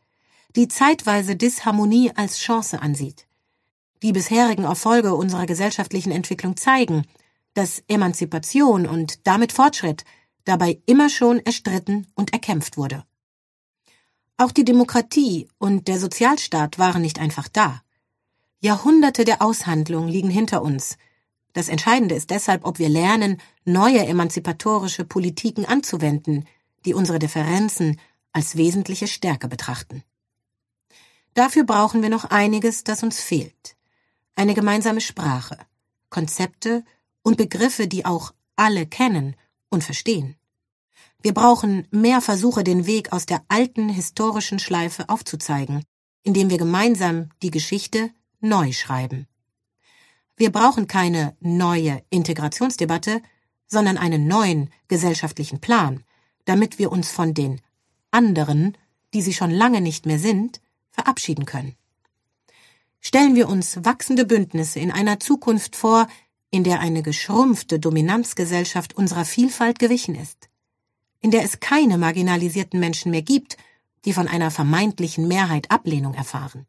die 0.55 0.67
zeitweise 0.67 1.35
Disharmonie 1.35 2.11
als 2.15 2.39
Chance 2.39 2.81
ansieht. 2.81 3.27
Die 4.01 4.11
bisherigen 4.11 4.63
Erfolge 4.63 5.13
unserer 5.13 5.45
gesellschaftlichen 5.45 6.11
Entwicklung 6.11 6.57
zeigen, 6.57 7.05
dass 7.59 7.83
Emanzipation 7.89 8.87
und 8.87 9.27
damit 9.27 9.51
Fortschritt 9.51 10.05
dabei 10.45 10.81
immer 10.85 11.09
schon 11.09 11.39
erstritten 11.39 12.07
und 12.15 12.31
erkämpft 12.31 12.77
wurde. 12.77 13.03
Auch 14.37 14.53
die 14.53 14.63
Demokratie 14.63 15.49
und 15.57 15.89
der 15.89 15.99
Sozialstaat 15.99 16.79
waren 16.79 17.01
nicht 17.01 17.19
einfach 17.19 17.49
da. 17.49 17.81
Jahrhunderte 18.61 19.25
der 19.25 19.41
Aushandlung 19.41 20.07
liegen 20.07 20.29
hinter 20.29 20.61
uns. 20.61 20.97
Das 21.51 21.67
Entscheidende 21.67 22.15
ist 22.15 22.29
deshalb, 22.29 22.63
ob 22.63 22.79
wir 22.79 22.87
lernen, 22.87 23.41
neue 23.65 24.05
emanzipatorische 24.05 25.03
Politiken 25.03 25.65
anzuwenden, 25.65 26.45
die 26.85 26.93
unsere 26.93 27.19
Differenzen 27.19 27.99
als 28.31 28.55
wesentliche 28.55 29.07
Stärke 29.07 29.49
betrachten. 29.49 30.01
Dafür 31.33 31.65
brauchen 31.65 32.01
wir 32.03 32.09
noch 32.09 32.23
einiges, 32.23 32.85
das 32.85 33.03
uns 33.03 33.19
fehlt. 33.19 33.75
Eine 34.35 34.53
gemeinsame 34.53 35.01
Sprache, 35.01 35.57
Konzepte 36.09 36.85
und 37.29 37.37
Begriffe, 37.37 37.87
die 37.87 38.05
auch 38.05 38.33
alle 38.55 38.87
kennen 38.87 39.35
und 39.69 39.83
verstehen. 39.83 40.35
Wir 41.21 41.31
brauchen 41.31 41.87
mehr 41.91 42.21
Versuche, 42.21 42.63
den 42.63 42.87
Weg 42.87 43.13
aus 43.13 43.27
der 43.27 43.43
alten 43.49 43.87
historischen 43.87 44.57
Schleife 44.57 45.09
aufzuzeigen, 45.09 45.83
indem 46.23 46.49
wir 46.49 46.57
gemeinsam 46.57 47.29
die 47.43 47.51
Geschichte 47.51 48.09
neu 48.39 48.71
schreiben. 48.71 49.27
Wir 50.37 50.51
brauchen 50.51 50.87
keine 50.87 51.37
neue 51.39 52.01
Integrationsdebatte, 52.09 53.21
sondern 53.67 53.99
einen 53.99 54.25
neuen 54.25 54.71
gesellschaftlichen 54.87 55.61
Plan, 55.61 56.03
damit 56.45 56.79
wir 56.79 56.91
uns 56.91 57.11
von 57.11 57.35
den 57.35 57.61
anderen, 58.09 58.75
die 59.13 59.21
sie 59.21 59.33
schon 59.33 59.51
lange 59.51 59.81
nicht 59.81 60.07
mehr 60.07 60.17
sind, 60.17 60.61
verabschieden 60.89 61.45
können. 61.45 61.75
Stellen 63.01 63.35
wir 63.35 63.47
uns 63.47 63.85
wachsende 63.85 64.25
Bündnisse 64.25 64.79
in 64.79 64.89
einer 64.89 65.19
Zukunft 65.19 65.75
vor, 65.75 66.07
in 66.51 66.63
der 66.63 66.79
eine 66.79 67.03
geschrumpfte 67.03 67.79
Dominanzgesellschaft 67.79 68.95
unserer 68.95 69.25
Vielfalt 69.25 69.79
gewichen 69.79 70.15
ist, 70.15 70.49
in 71.19 71.31
der 71.31 71.43
es 71.43 71.59
keine 71.59 71.97
marginalisierten 71.97 72.79
Menschen 72.79 73.11
mehr 73.11 73.21
gibt, 73.21 73.57
die 74.05 74.13
von 74.13 74.27
einer 74.27 74.51
vermeintlichen 74.51 75.27
Mehrheit 75.27 75.69
Ablehnung 75.69 76.13
erfahren, 76.13 76.65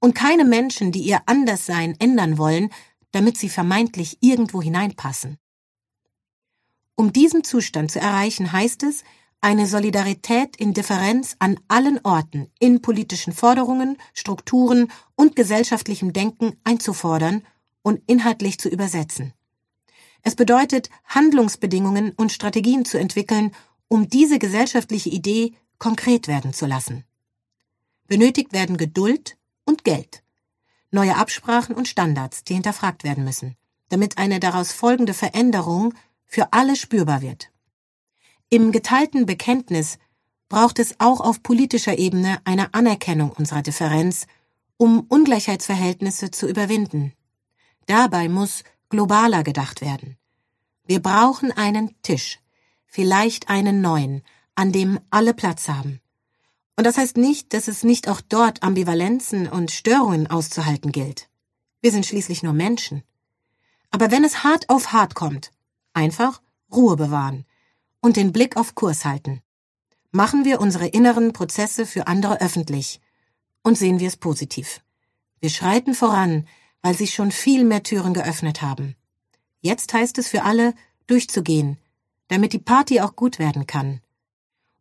und 0.00 0.14
keine 0.14 0.44
Menschen, 0.44 0.92
die 0.92 1.02
ihr 1.02 1.22
Anderssein 1.26 1.96
ändern 1.98 2.38
wollen, 2.38 2.70
damit 3.10 3.36
sie 3.36 3.48
vermeintlich 3.48 4.18
irgendwo 4.20 4.62
hineinpassen. 4.62 5.38
Um 6.94 7.12
diesen 7.12 7.44
Zustand 7.44 7.90
zu 7.90 8.00
erreichen, 8.00 8.52
heißt 8.52 8.84
es, 8.84 9.02
eine 9.40 9.66
Solidarität 9.66 10.56
in 10.56 10.74
Differenz 10.74 11.36
an 11.38 11.60
allen 11.68 12.00
Orten 12.04 12.50
in 12.58 12.82
politischen 12.82 13.32
Forderungen, 13.32 13.96
Strukturen 14.12 14.90
und 15.14 15.36
gesellschaftlichem 15.36 16.12
Denken 16.12 16.56
einzufordern 16.64 17.42
und 17.88 18.02
inhaltlich 18.06 18.58
zu 18.58 18.68
übersetzen. 18.68 19.32
Es 20.20 20.34
bedeutet, 20.34 20.90
Handlungsbedingungen 21.06 22.12
und 22.12 22.30
Strategien 22.30 22.84
zu 22.84 22.98
entwickeln, 22.98 23.52
um 23.88 24.10
diese 24.10 24.38
gesellschaftliche 24.38 25.08
Idee 25.08 25.54
konkret 25.78 26.28
werden 26.28 26.52
zu 26.52 26.66
lassen. 26.66 27.04
Benötigt 28.06 28.52
werden 28.52 28.76
Geduld 28.76 29.38
und 29.64 29.84
Geld, 29.84 30.22
neue 30.90 31.16
Absprachen 31.16 31.74
und 31.74 31.88
Standards, 31.88 32.44
die 32.44 32.52
hinterfragt 32.52 33.04
werden 33.04 33.24
müssen, 33.24 33.56
damit 33.88 34.18
eine 34.18 34.38
daraus 34.38 34.72
folgende 34.72 35.14
Veränderung 35.14 35.94
für 36.26 36.52
alle 36.52 36.76
spürbar 36.76 37.22
wird. 37.22 37.50
Im 38.50 38.70
geteilten 38.70 39.24
Bekenntnis 39.24 39.98
braucht 40.50 40.78
es 40.78 40.96
auch 40.98 41.22
auf 41.22 41.42
politischer 41.42 41.96
Ebene 41.96 42.38
eine 42.44 42.74
Anerkennung 42.74 43.30
unserer 43.30 43.62
Differenz, 43.62 44.26
um 44.76 45.06
Ungleichheitsverhältnisse 45.08 46.30
zu 46.30 46.46
überwinden. 46.46 47.14
Dabei 47.88 48.28
muss 48.28 48.64
globaler 48.90 49.42
gedacht 49.42 49.80
werden. 49.80 50.18
Wir 50.84 51.00
brauchen 51.00 51.52
einen 51.52 52.00
Tisch, 52.02 52.38
vielleicht 52.86 53.48
einen 53.48 53.80
neuen, 53.80 54.22
an 54.54 54.72
dem 54.72 55.00
alle 55.08 55.32
Platz 55.32 55.68
haben. 55.68 56.00
Und 56.76 56.84
das 56.84 56.98
heißt 56.98 57.16
nicht, 57.16 57.54
dass 57.54 57.66
es 57.66 57.84
nicht 57.84 58.08
auch 58.08 58.20
dort 58.20 58.62
Ambivalenzen 58.62 59.48
und 59.48 59.70
Störungen 59.70 60.26
auszuhalten 60.26 60.92
gilt. 60.92 61.30
Wir 61.80 61.90
sind 61.90 62.04
schließlich 62.04 62.42
nur 62.42 62.52
Menschen. 62.52 63.04
Aber 63.90 64.10
wenn 64.10 64.22
es 64.22 64.44
hart 64.44 64.68
auf 64.68 64.92
hart 64.92 65.14
kommt, 65.14 65.50
einfach 65.94 66.42
Ruhe 66.70 66.96
bewahren 66.96 67.46
und 68.00 68.16
den 68.16 68.32
Blick 68.32 68.58
auf 68.58 68.74
Kurs 68.74 69.06
halten. 69.06 69.40
Machen 70.10 70.44
wir 70.44 70.60
unsere 70.60 70.88
inneren 70.88 71.32
Prozesse 71.32 71.86
für 71.86 72.06
andere 72.06 72.42
öffentlich 72.42 73.00
und 73.62 73.78
sehen 73.78 73.98
wir 73.98 74.08
es 74.08 74.18
positiv. 74.18 74.82
Wir 75.40 75.48
schreiten 75.48 75.94
voran, 75.94 76.46
weil 76.82 76.94
sich 76.94 77.14
schon 77.14 77.30
viel 77.30 77.64
mehr 77.64 77.82
Türen 77.82 78.14
geöffnet 78.14 78.62
haben. 78.62 78.96
Jetzt 79.60 79.92
heißt 79.92 80.18
es 80.18 80.28
für 80.28 80.42
alle, 80.42 80.74
durchzugehen, 81.06 81.78
damit 82.28 82.52
die 82.52 82.58
Party 82.58 83.00
auch 83.00 83.16
gut 83.16 83.38
werden 83.38 83.66
kann. 83.66 84.00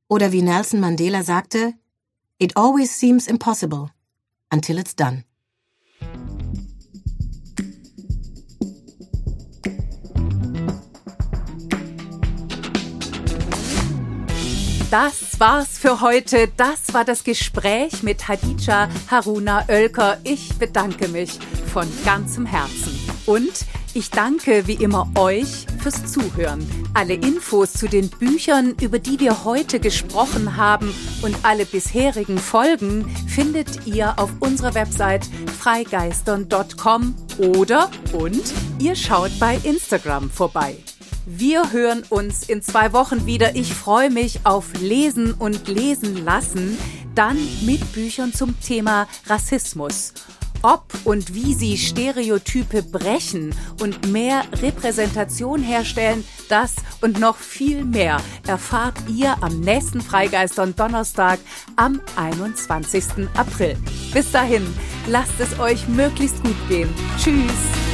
Oder 0.08 0.32
wie 0.32 0.42
Nelson 0.42 0.80
Mandela 0.80 1.24
sagte, 1.24 1.74
It 2.40 2.56
always 2.56 3.00
seems 3.00 3.28
impossible 3.28 3.90
until 4.52 4.78
it's 4.78 4.96
done. 4.96 5.24
Das 14.90 15.38
war's 15.40 15.78
für 15.78 16.00
heute. 16.00 16.48
Das 16.56 16.94
war 16.94 17.04
das 17.04 17.26
Gespräch 17.26 18.04
mit 18.04 18.28
Hadija 18.30 18.88
Haruna 19.12 19.66
Oelker. 19.68 20.18
Ich 20.24 20.58
bedanke 20.58 21.10
mich 21.10 21.40
von 21.78 21.88
ganzem 22.04 22.48
Herzen. 22.48 23.00
Und 23.28 23.54
ich 23.94 24.10
danke 24.10 24.66
wie 24.66 24.84
immer 24.84 25.08
euch 25.16 25.68
fürs 25.78 26.12
Zuhören. 26.12 26.68
Alle 26.96 27.14
Infos 27.14 27.74
zu 27.74 27.88
den 27.88 28.10
Büchern, 28.10 28.74
über 28.82 28.98
die 28.98 29.20
wir 29.20 29.44
heute 29.44 29.80
gesprochen 29.80 30.58
haben 30.58 30.92
und 31.22 31.38
alle 31.44 31.68
bisherigen 31.68 32.40
Folgen 32.40 33.08
findet 33.28 33.86
ihr 33.86 34.18
auf 34.18 34.32
unserer 34.40 34.74
Website 34.74 35.30
freigeistern.com 35.60 37.14
oder 37.56 37.92
und 38.12 38.42
ihr 38.80 38.96
schaut 38.96 39.38
bei 39.40 39.60
Instagram 39.62 40.32
vorbei. 40.32 40.78
Wir 41.28 41.72
hören 41.72 42.02
uns 42.10 42.50
in 42.50 42.64
zwei 42.64 42.92
Wochen 42.92 43.28
wieder. 43.28 43.56
Ich 43.56 43.72
freue 43.72 44.10
mich 44.10 44.40
auf 44.46 44.66
Lesen 44.82 45.34
und 45.34 45.68
Lesen 45.68 46.26
lassen, 46.26 46.76
dann 47.14 47.38
mit 47.68 47.94
Büchern 47.94 48.34
zum 48.34 48.60
Thema 48.62 49.08
Rassismus. 49.28 50.14
Ob 50.62 50.86
und 51.06 51.34
wie 51.34 51.54
sie 51.54 51.78
Stereotype 51.78 52.84
brechen 52.84 53.54
und 53.82 54.12
mehr 54.12 54.44
Repräsentation 54.62 55.62
herstellen, 55.62 56.24
das 56.50 56.76
und 57.02 57.20
noch 57.20 57.38
viel 57.38 57.84
mehr 57.84 58.18
erfahrt 58.48 58.96
ihr 59.08 59.36
am 59.42 59.60
nächsten 59.60 60.02
Freigeistern 60.02 60.76
Donnerstag 60.76 61.40
am 61.76 62.02
21. 62.16 63.30
April. 63.36 63.78
Bis 64.14 64.32
dahin, 64.32 64.66
lasst 65.08 65.40
es 65.40 65.60
euch 65.60 65.88
möglichst 65.88 66.42
gut 66.44 66.58
gehen. 66.70 66.90
Tschüss. 67.18 67.87